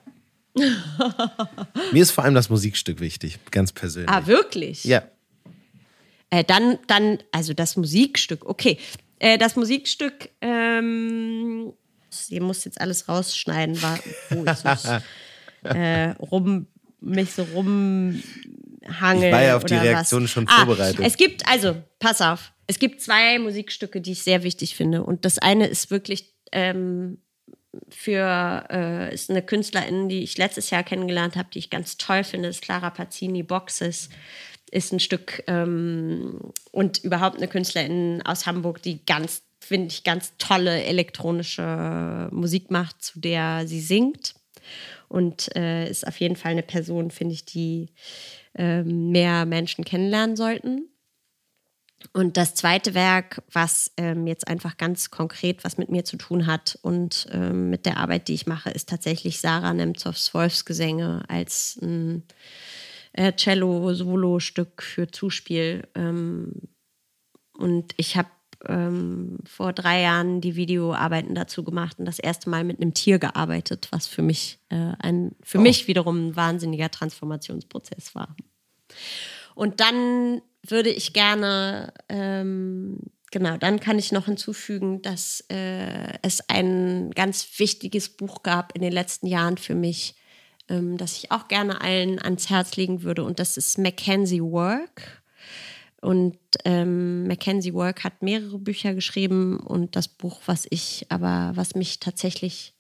Mir 0.54 2.04
ist 2.04 2.12
vor 2.12 2.26
allem 2.26 2.36
das 2.36 2.50
Musikstück 2.50 3.00
wichtig, 3.00 3.40
ganz 3.52 3.72
persönlich. 3.72 4.10
Ah, 4.10 4.28
wirklich? 4.28 4.84
Ja. 4.84 5.04
Äh, 6.30 6.44
dann, 6.44 6.78
dann, 6.88 7.20
also 7.32 7.54
das 7.54 7.78
Musikstück, 7.78 8.46
okay. 8.46 8.78
Äh, 9.20 9.38
das 9.38 9.56
Musikstück 9.56 10.30
ähm, 10.42 11.74
ihr 12.30 12.42
müsst 12.42 12.66
jetzt 12.66 12.80
alles 12.80 13.08
rausschneiden, 13.08 13.82
war, 13.82 14.00
wo 14.30 14.46
ich 14.46 14.58
so, 14.58 15.70
äh, 15.70 16.10
rum, 16.20 16.68
mich 17.00 17.32
so 17.32 17.44
rumhangel. 17.44 18.24
Ich 18.84 19.32
war 19.32 19.42
ja 19.42 19.58
auf 19.58 19.64
die 19.64 19.76
Reaktion 19.76 20.24
was. 20.24 20.32
schon 20.32 20.48
ah, 20.48 20.66
vorbereitet. 20.66 21.00
Es 21.04 21.18
gibt, 21.18 21.48
also, 21.48 21.76
pass 22.00 22.22
auf, 22.22 22.52
es 22.68 22.80
gibt 22.80 23.02
zwei 23.02 23.40
Musikstücke, 23.40 24.02
die 24.02 24.14
ich 24.14 24.24
sehr 24.24 24.44
wichtig 24.44 24.76
finde. 24.76 25.04
Und 25.04 25.26
das 25.26 25.38
eine 25.38 25.68
ist 25.68 25.92
wirklich 25.92 26.34
ähm, 26.52 27.18
für, 27.90 28.66
äh, 28.70 29.14
ist 29.14 29.30
eine 29.30 29.42
Künstlerin, 29.42 30.10
die 30.10 30.24
ich 30.24 30.38
letztes 30.38 30.70
Jahr 30.70 30.84
kennengelernt 30.84 31.36
habe, 31.36 31.50
die 31.54 31.60
ich 31.60 31.70
ganz 31.70 31.98
toll 31.98 32.24
finde, 32.24 32.50
ist 32.50 32.62
Clara 32.62 32.90
Pazzini 32.90 33.44
Boxes 33.44 34.10
ist 34.72 34.94
ein 34.94 35.00
Stück 35.00 35.44
ähm, 35.48 36.40
und 36.72 37.04
überhaupt 37.04 37.38
eine 37.38 37.48
Künstlerin 37.48 38.22
aus 38.24 38.46
Hamburg, 38.46 38.82
die 38.82 39.06
ganz 39.06 39.44
finde 39.62 39.88
ich, 39.88 40.04
ganz 40.04 40.34
tolle 40.38 40.84
elektronische 40.84 42.30
Musik 42.32 42.72
macht, 42.72 43.02
zu 43.02 43.20
der 43.20 43.68
sie 43.68 43.80
singt. 43.80 44.36
Und 45.08 45.56
äh, 45.56 45.90
ist 45.90 46.08
auf 46.08 46.20
jeden 46.20 46.36
Fall 46.36 46.52
eine 46.52 46.64
Person, 46.64 47.12
finde 47.12 47.34
ich, 47.34 47.46
die 47.46 47.90
äh, 48.56 48.84
mehr 48.84 49.46
Menschen 49.46 49.84
kennenlernen 49.86 50.36
sollten. 50.36 50.88
Und 52.14 52.38
das 52.38 52.56
zweite 52.56 52.94
Werk, 52.94 53.44
was 53.52 53.92
ähm, 53.98 54.26
jetzt 54.28 54.48
einfach 54.48 54.78
ganz 54.78 55.12
konkret 55.12 55.64
was 55.64 55.78
mit 55.78 55.90
mir 55.90 56.04
zu 56.04 56.18
tun 56.18 56.48
hat 56.48 56.80
und 56.82 57.28
ähm, 57.32 57.70
mit 57.70 57.86
der 57.86 57.98
Arbeit, 57.98 58.28
die 58.28 58.34
ich 58.34 58.48
mache, 58.48 58.72
ist 58.72 58.90
tatsächlich 58.90 59.40
Sarah 59.40 59.74
Nemzows 59.74 60.34
Wolfsgesänge 60.34 61.24
als 61.28 61.78
ein 61.82 62.24
äh, 63.14 63.34
Cello-Solo-Stück 63.34 64.82
für 64.82 65.12
Zuspiel. 65.12 65.88
Ähm, 65.96 66.70
und 67.54 67.94
ich 67.98 68.18
habe 68.18 68.30
ähm, 68.68 69.38
vor 69.46 69.74
drei 69.74 70.02
Jahren 70.02 70.42
die 70.42 70.56
Videoarbeiten 70.56 71.36
dazu 71.36 71.64
gemacht 71.64 72.00
und 72.00 72.06
das 72.06 72.20
erste 72.20 72.50
Mal 72.50 72.64
mit 72.64 72.82
einem 72.82 72.94
Tier 72.94 73.20
gearbeitet, 73.20 73.88
was 73.92 74.08
für 74.08 74.22
mich 74.22 74.60
äh, 74.70 74.94
ein 75.00 75.36
für 75.44 75.58
oh. 75.58 75.62
mich 75.62 75.88
wiederum 75.88 76.28
ein 76.30 76.36
wahnsinniger 76.36 76.90
Transformationsprozess 76.92 78.16
war. 78.16 78.36
Und 79.56 79.80
dann 79.80 80.42
würde 80.64 80.90
ich 80.90 81.14
gerne 81.14 81.94
ähm, 82.10 83.00
Genau, 83.32 83.56
dann 83.56 83.80
kann 83.80 83.98
ich 83.98 84.12
noch 84.12 84.26
hinzufügen, 84.26 85.02
dass 85.02 85.46
äh, 85.50 86.18
es 86.22 86.50
ein 86.50 87.12
ganz 87.12 87.48
wichtiges 87.60 88.10
Buch 88.10 88.44
gab 88.44 88.76
in 88.76 88.82
den 88.82 88.92
letzten 88.92 89.26
Jahren 89.26 89.58
für 89.58 89.74
mich, 89.74 90.16
ähm, 90.68 90.98
das 90.98 91.18
ich 91.18 91.32
auch 91.32 91.48
gerne 91.48 91.80
allen 91.80 92.20
ans 92.20 92.50
Herz 92.50 92.76
legen 92.76 93.04
würde. 93.04 93.24
Und 93.24 93.40
das 93.40 93.56
ist 93.56 93.78
Mackenzie 93.78 94.42
Work 94.42 95.21
und 96.02 96.38
ähm, 96.66 97.28
Mackenzie 97.28 97.74
Work 97.74 98.04
hat 98.04 98.24
mehrere 98.24 98.58
Bücher 98.58 98.96
geschrieben 98.96 99.60
und 99.60 99.96
das 99.96 100.08
Buch, 100.08 100.42
was 100.48 100.66
ich 100.70 101.06
aber, 101.10 101.52
was 101.56 101.76
mich 101.76 102.00
tatsächlich 102.00 102.74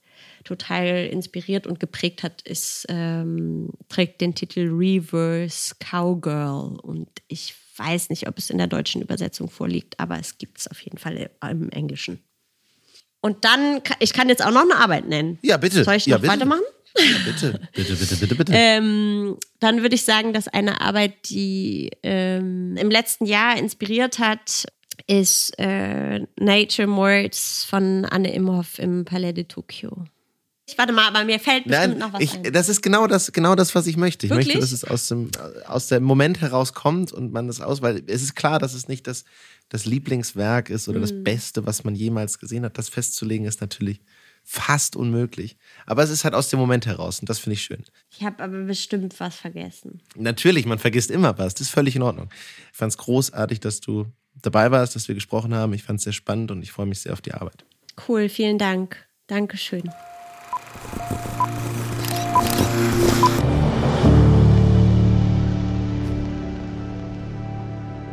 total 0.43 1.05
inspiriert 1.05 1.67
und 1.67 1.79
geprägt 1.79 2.23
hat, 2.23 2.41
ist, 2.41 2.85
ähm, 2.89 3.69
trägt 3.89 4.21
den 4.21 4.33
Titel 4.33 4.69
Reverse 4.71 5.75
Cowgirl. 5.79 6.79
Und 6.81 7.09
ich 7.27 7.53
weiß 7.77 8.09
nicht, 8.09 8.27
ob 8.27 8.39
es 8.39 8.49
in 8.49 8.57
der 8.57 8.67
deutschen 8.67 9.01
Übersetzung 9.01 9.49
vorliegt, 9.49 9.99
aber 9.99 10.19
es 10.19 10.39
gibt 10.39 10.59
es 10.59 10.67
auf 10.67 10.81
jeden 10.81 10.97
Fall 10.97 11.29
im 11.47 11.69
Englischen. 11.69 12.23
Und 13.21 13.45
dann, 13.45 13.81
ich 13.99 14.13
kann 14.13 14.29
jetzt 14.29 14.43
auch 14.43 14.51
noch 14.51 14.63
eine 14.63 14.77
Arbeit 14.77 15.07
nennen. 15.07 15.37
Ja, 15.43 15.57
bitte. 15.57 15.83
Soll 15.83 15.95
ich 15.95 16.07
ja, 16.07 16.15
noch 16.15 16.21
bitte. 16.21 16.33
weitermachen? 16.33 16.63
Ja, 16.97 17.17
bitte, 17.25 17.69
bitte, 17.73 17.95
bitte, 17.95 18.15
bitte, 18.17 18.35
bitte. 18.35 18.53
ähm, 18.55 19.37
dann 19.59 19.81
würde 19.81 19.95
ich 19.95 20.03
sagen, 20.03 20.33
dass 20.33 20.47
eine 20.47 20.81
Arbeit, 20.81 21.29
die 21.29 21.91
ähm, 22.03 22.75
im 22.77 22.89
letzten 22.89 23.25
Jahr 23.25 23.57
inspiriert 23.57 24.19
hat, 24.19 24.65
ist 25.07 25.57
äh, 25.57 26.19
Nature 26.39 26.89
Words 26.89 27.65
von 27.65 28.05
Anne 28.05 28.33
Imhoff 28.33 28.79
im 28.79 29.05
Palais 29.05 29.33
de 29.33 29.45
Tokio. 29.45 30.05
Ich 30.71 30.77
warte 30.77 30.93
mal, 30.93 31.07
aber 31.07 31.25
mir 31.25 31.39
fällt 31.39 31.65
bestimmt 31.65 31.97
Nein, 31.97 31.99
noch 31.99 32.13
was 32.13 32.21
ich, 32.21 32.33
ein. 32.33 32.53
Das 32.53 32.69
ist 32.69 32.81
genau 32.81 33.05
das, 33.07 33.33
genau 33.33 33.55
das, 33.55 33.75
was 33.75 33.87
ich 33.87 33.97
möchte. 33.97 34.25
Ich 34.25 34.29
Wirklich? 34.29 34.47
möchte, 34.47 34.61
dass 34.61 34.71
es 34.71 34.85
aus 34.85 35.07
dem, 35.09 35.29
aus 35.67 35.87
dem 35.87 36.03
Moment 36.03 36.39
herauskommt 36.39 37.11
und 37.11 37.33
man 37.33 37.47
das 37.47 37.59
aus, 37.59 37.81
weil 37.81 38.03
es 38.07 38.21
ist 38.21 38.35
klar, 38.35 38.57
dass 38.57 38.73
es 38.73 38.87
nicht 38.87 39.05
das, 39.07 39.25
das 39.67 39.85
Lieblingswerk 39.85 40.69
ist 40.69 40.87
oder 40.87 40.99
mhm. 40.99 41.03
das 41.03 41.23
Beste, 41.23 41.65
was 41.65 41.83
man 41.83 41.95
jemals 41.95 42.39
gesehen 42.39 42.63
hat. 42.63 42.77
Das 42.77 42.87
festzulegen 42.87 43.45
ist 43.45 43.59
natürlich 43.59 43.99
fast 44.43 44.95
unmöglich. 44.95 45.57
Aber 45.85 46.03
es 46.03 46.09
ist 46.09 46.23
halt 46.23 46.33
aus 46.33 46.49
dem 46.49 46.59
Moment 46.59 46.85
heraus 46.85 47.19
und 47.19 47.29
das 47.29 47.39
finde 47.39 47.53
ich 47.53 47.61
schön. 47.61 47.83
Ich 48.09 48.23
habe 48.23 48.43
aber 48.43 48.63
bestimmt 48.63 49.19
was 49.19 49.35
vergessen. 49.35 50.01
Natürlich, 50.15 50.65
man 50.65 50.79
vergisst 50.79 51.11
immer 51.11 51.37
was. 51.37 51.53
Das 51.53 51.67
ist 51.67 51.69
völlig 51.69 51.95
in 51.95 52.01
Ordnung. 52.01 52.29
Ich 52.71 52.77
fand 52.77 52.91
es 52.91 52.97
großartig, 52.97 53.59
dass 53.59 53.79
du 53.79 54.07
dabei 54.41 54.71
warst, 54.71 54.95
dass 54.95 55.07
wir 55.07 55.15
gesprochen 55.15 55.53
haben. 55.53 55.73
Ich 55.73 55.83
fand 55.83 55.99
es 55.99 56.03
sehr 56.03 56.13
spannend 56.13 56.51
und 56.51 56.61
ich 56.63 56.71
freue 56.71 56.85
mich 56.85 56.99
sehr 56.99 57.13
auf 57.13 57.21
die 57.21 57.33
Arbeit. 57.33 57.65
Cool, 58.07 58.29
vielen 58.29 58.57
Dank. 58.57 59.07
Dankeschön. 59.27 59.89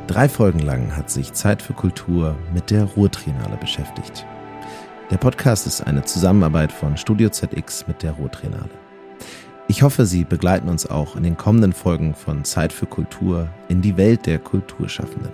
Drei 0.07 0.29
Folgen 0.29 0.61
lang 0.61 0.97
hat 0.97 1.11
sich 1.11 1.33
Zeit 1.33 1.61
für 1.63 1.75
Kultur 1.75 2.37
mit 2.55 2.71
der 2.71 2.85
Ruhrtriennale 2.85 3.57
beschäftigt. 3.57 4.27
Der 5.11 5.17
Podcast 5.17 5.67
ist 5.67 5.81
eine 5.81 6.05
Zusammenarbeit 6.05 6.71
von 6.71 6.99
Studio 6.99 7.31
ZX 7.31 7.87
mit 7.89 8.03
der 8.03 8.13
Ruhrtrainale. 8.13 8.69
Ich 9.67 9.83
hoffe, 9.83 10.05
Sie 10.05 10.23
begleiten 10.25 10.69
uns 10.69 10.85
auch 10.85 11.17
in 11.17 11.23
den 11.23 11.39
kommenden 11.39 11.73
Folgen 11.73 12.15
von 12.15 12.45
Zeit 12.45 12.75
für 12.75 12.85
Kultur 12.85 13.49
in 13.71 13.81
die 13.81 13.97
Welt 13.97 14.27
der 14.27 14.39
Kulturschaffenden. 14.39 15.33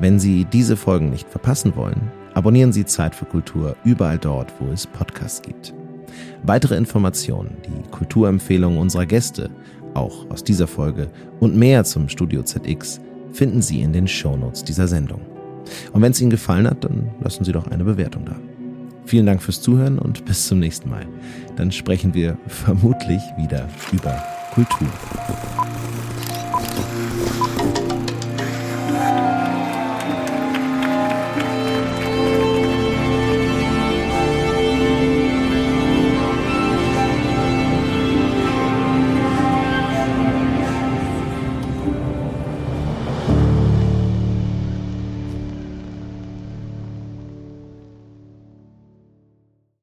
Wenn 0.00 0.18
Sie 0.18 0.44
diese 0.46 0.76
Folgen 0.76 1.10
nicht 1.10 1.28
verpassen 1.30 1.76
wollen, 1.76 2.10
abonnieren 2.34 2.72
Sie 2.72 2.84
Zeit 2.84 3.14
für 3.14 3.24
Kultur 3.24 3.76
überall 3.84 4.18
dort, 4.18 4.52
wo 4.58 4.66
es 4.72 4.88
Podcasts 4.88 5.42
gibt. 5.42 5.72
Weitere 6.42 6.76
Informationen, 6.76 7.58
die 7.64 7.88
Kulturempfehlungen 7.88 8.80
unserer 8.80 9.06
Gäste, 9.06 9.50
auch 9.94 10.28
aus 10.28 10.42
dieser 10.42 10.66
Folge 10.66 11.08
und 11.38 11.54
mehr 11.54 11.84
zum 11.84 12.08
Studio 12.08 12.42
ZX 12.42 13.00
finden 13.32 13.62
Sie 13.62 13.80
in 13.80 13.92
den 13.92 14.08
Shownotes 14.08 14.64
dieser 14.64 14.88
Sendung. 14.88 15.20
Und 15.92 16.02
wenn 16.02 16.10
es 16.10 16.20
Ihnen 16.20 16.30
gefallen 16.30 16.66
hat, 16.66 16.82
dann 16.82 17.12
lassen 17.20 17.44
Sie 17.44 17.52
doch 17.52 17.68
eine 17.68 17.84
Bewertung 17.84 18.24
da. 18.24 18.34
Vielen 19.04 19.26
Dank 19.26 19.42
fürs 19.42 19.60
Zuhören 19.60 19.98
und 19.98 20.24
bis 20.24 20.46
zum 20.46 20.58
nächsten 20.58 20.88
Mal. 20.88 21.06
Dann 21.56 21.72
sprechen 21.72 22.14
wir 22.14 22.38
vermutlich 22.46 23.22
wieder 23.36 23.68
über 23.92 24.22
Kultur. 24.54 24.88